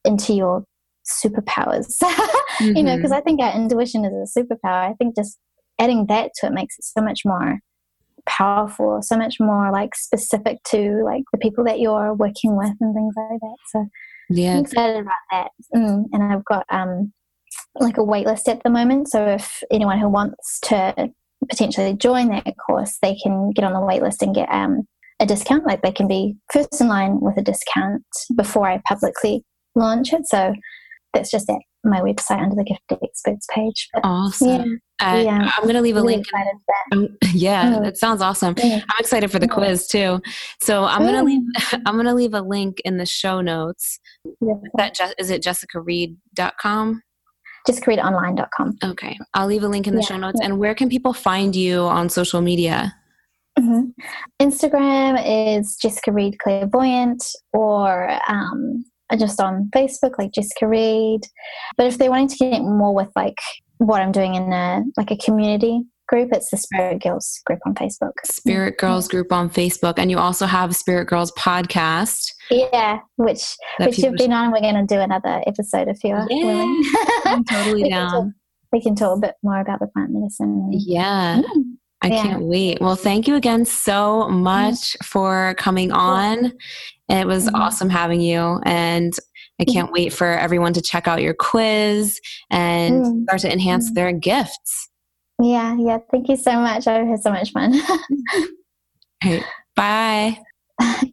into 0.05 0.34
your 0.34 0.64
superpowers, 1.07 1.95
you 2.61 2.82
know, 2.82 2.97
because 2.97 3.11
mm-hmm. 3.11 3.14
I 3.14 3.20
think 3.20 3.40
our 3.40 3.55
intuition 3.55 4.05
is 4.05 4.36
a 4.36 4.40
superpower. 4.40 4.90
I 4.90 4.95
think 4.95 5.16
just 5.16 5.38
adding 5.78 6.07
that 6.09 6.32
to 6.36 6.47
it 6.47 6.53
makes 6.53 6.78
it 6.78 6.84
so 6.84 7.01
much 7.01 7.22
more 7.24 7.61
powerful, 8.27 9.01
so 9.03 9.16
much 9.16 9.39
more 9.41 9.70
like 9.73 9.95
specific 9.95 10.62
to 10.64 11.03
like 11.05 11.23
the 11.33 11.39
people 11.39 11.64
that 11.64 11.81
you're 11.81 12.14
working 12.14 12.57
with 12.57 12.73
and 12.81 12.95
things 12.95 13.14
like 13.16 13.41
that. 13.41 13.57
So 13.70 13.79
I'm 13.81 13.89
yeah. 14.31 14.59
excited 14.59 15.01
about 15.01 15.14
that. 15.31 15.51
Mm, 15.75 16.05
and 16.12 16.23
I've 16.23 16.45
got 16.45 16.64
um 16.70 17.12
like 17.79 17.99
a 17.99 18.05
wait 18.05 18.27
list 18.27 18.49
at 18.49 18.62
the 18.62 18.70
moment. 18.70 19.09
So 19.09 19.27
if 19.27 19.62
anyone 19.70 19.99
who 19.99 20.09
wants 20.09 20.61
to 20.64 21.11
potentially 21.49 21.95
join 21.95 22.29
that 22.29 22.47
course, 22.66 22.99
they 23.03 23.16
can 23.16 23.51
get 23.51 23.64
on 23.64 23.73
the 23.73 23.81
wait 23.81 24.03
list 24.03 24.23
and 24.23 24.35
get 24.35 24.49
um 24.51 24.83
a 25.20 25.27
discount. 25.27 25.66
Like 25.66 25.83
they 25.83 25.93
can 25.93 26.09
be 26.09 26.37
first 26.53 26.81
in 26.81 26.89
line 26.89 27.20
with 27.20 27.37
a 27.37 27.43
discount 27.43 28.05
before 28.37 28.68
I 28.68 28.83
publicly 28.87 29.45
launch 29.75 30.12
it. 30.12 30.27
So 30.27 30.55
that's 31.14 31.31
just 31.31 31.49
at 31.51 31.59
my 31.85 32.01
website 32.01 32.41
under 32.43 32.55
the 32.57 32.64
Gifted 32.64 32.99
Experts 33.03 33.47
page. 33.53 33.89
But 33.93 34.01
Awesome. 34.05 34.49
yeah, 34.49 35.07
I, 35.07 35.20
yeah. 35.22 35.51
I'm 35.57 35.62
going 35.64 35.74
to 35.74 35.80
leave 35.80 35.97
a 35.97 36.01
really 36.03 36.16
link. 36.16 36.26
um, 36.93 37.09
yeah, 37.35 37.64
Mm. 37.74 37.83
that 37.85 37.97
sounds 37.97 38.22
awesome. 38.22 38.55
I'm 38.62 38.83
excited 39.01 39.30
for 39.30 39.39
the 39.39 39.49
quiz 39.49 39.89
too. 39.89 40.20
So 40.62 40.85
I'm 40.85 41.03
gonna 41.05 41.22
Mm. 41.22 41.26
leave. 41.26 41.43
I'm 41.87 41.97
gonna 41.97 42.14
leave 42.14 42.35
a 42.35 42.41
link 42.43 42.80
in 42.85 42.99
the 42.99 43.07
show 43.07 43.41
notes. 43.41 43.99
Yeah. 44.41 44.55
That 44.76 44.95
Je- 44.95 45.14
is 45.18 45.30
it. 45.30 45.43
JessicaReed.com. 45.43 47.03
Just 47.66 47.83
createonline.com. 47.83 48.78
Okay, 48.85 49.16
I'll 49.35 49.47
leave 49.47 49.62
a 49.62 49.68
link 49.68 49.87
in 49.87 49.95
the 49.95 50.01
Yeah, 50.01 50.07
show 50.09 50.16
notes. 50.16 50.41
And 50.43 50.59
where 50.59 50.74
can 50.74 50.89
people 50.89 51.12
find 51.12 51.55
you 51.55 51.80
on 51.83 52.09
social 52.09 52.41
media? 52.41 52.95
hmm 53.59 53.91
Instagram 54.41 55.22
is 55.59 55.76
Jessica 55.76 56.11
Reed 56.12 56.39
Clairvoyant 56.39 57.22
or 57.53 58.18
um, 58.28 58.85
just 59.16 59.40
on 59.40 59.70
Facebook, 59.74 60.18
like 60.18 60.32
Jessica 60.32 60.66
Reed. 60.68 61.22
But 61.76 61.86
if 61.86 61.98
they're 61.98 62.10
wanting 62.10 62.28
to 62.28 62.36
connect 62.38 62.64
more 62.64 62.94
with 62.94 63.10
like 63.16 63.38
what 63.78 64.00
I'm 64.02 64.12
doing 64.12 64.34
in 64.34 64.52
a 64.52 64.82
like 64.96 65.10
a 65.10 65.16
community 65.16 65.82
group, 66.08 66.30
it's 66.32 66.50
the 66.50 66.56
Spirit 66.58 67.02
Girls 67.02 67.40
group 67.46 67.60
on 67.66 67.74
Facebook. 67.74 68.12
Spirit 68.24 68.76
Girls 68.78 69.08
group 69.08 69.32
on 69.32 69.48
Facebook, 69.48 69.94
and 69.98 70.10
you 70.10 70.18
also 70.18 70.46
have 70.46 70.74
Spirit 70.76 71.06
Girls 71.06 71.32
podcast. 71.32 72.32
Yeah, 72.50 72.98
which 73.16 73.56
which 73.78 73.98
you've 73.98 74.14
been 74.16 74.32
on. 74.32 74.52
We're 74.52 74.60
going 74.60 74.74
to 74.86 74.94
do 74.94 75.00
another 75.00 75.42
episode 75.46 75.88
if 75.88 76.04
you're 76.04 76.26
Yeah, 76.28 76.44
willing. 76.44 76.82
I'm 77.24 77.44
totally 77.44 77.82
we, 77.84 77.88
can 77.90 78.00
talk, 78.06 78.12
down. 78.12 78.34
we 78.72 78.82
can 78.82 78.94
talk 78.94 79.16
a 79.16 79.20
bit 79.20 79.34
more 79.42 79.60
about 79.60 79.80
the 79.80 79.86
plant 79.88 80.10
medicine. 80.12 80.68
Yeah. 80.72 81.40
Mm. 81.42 81.62
I 82.04 82.08
Yeah. 82.08 82.22
can't 82.22 82.42
wait. 82.42 82.80
Well, 82.80 82.96
thank 82.96 83.28
you 83.28 83.36
again 83.36 83.64
so 83.64 84.28
much 84.28 84.96
for 85.04 85.54
coming 85.56 85.92
on. 85.92 86.52
It 87.09 87.26
was 87.26 87.48
Mhm. 87.48 87.55
awesome 87.55 87.90
having 87.90 88.20
you. 88.20 88.61
And 88.64 89.12
I 89.61 89.64
can't 89.64 89.92
wait 89.92 90.12
for 90.12 90.26
everyone 90.26 90.72
to 90.74 90.80
check 90.80 91.07
out 91.07 91.22
your 91.22 91.34
quiz 91.34 92.20
and 92.50 93.05
Mm. 93.05 93.22
start 93.24 93.40
to 93.42 93.53
enhance 93.53 93.90
Mm. 93.90 93.94
their 93.94 94.12
gifts. 94.12 94.88
Yeah, 95.40 95.76
yeah. 95.78 95.98
Thank 96.11 96.28
you 96.28 96.36
so 96.36 96.53
much. 96.61 96.86
I've 96.86 97.07
had 97.07 97.22
so 97.22 97.30
much 97.30 97.53
fun. 97.53 97.72
Okay. 99.24 99.42
Bye. 99.76 100.38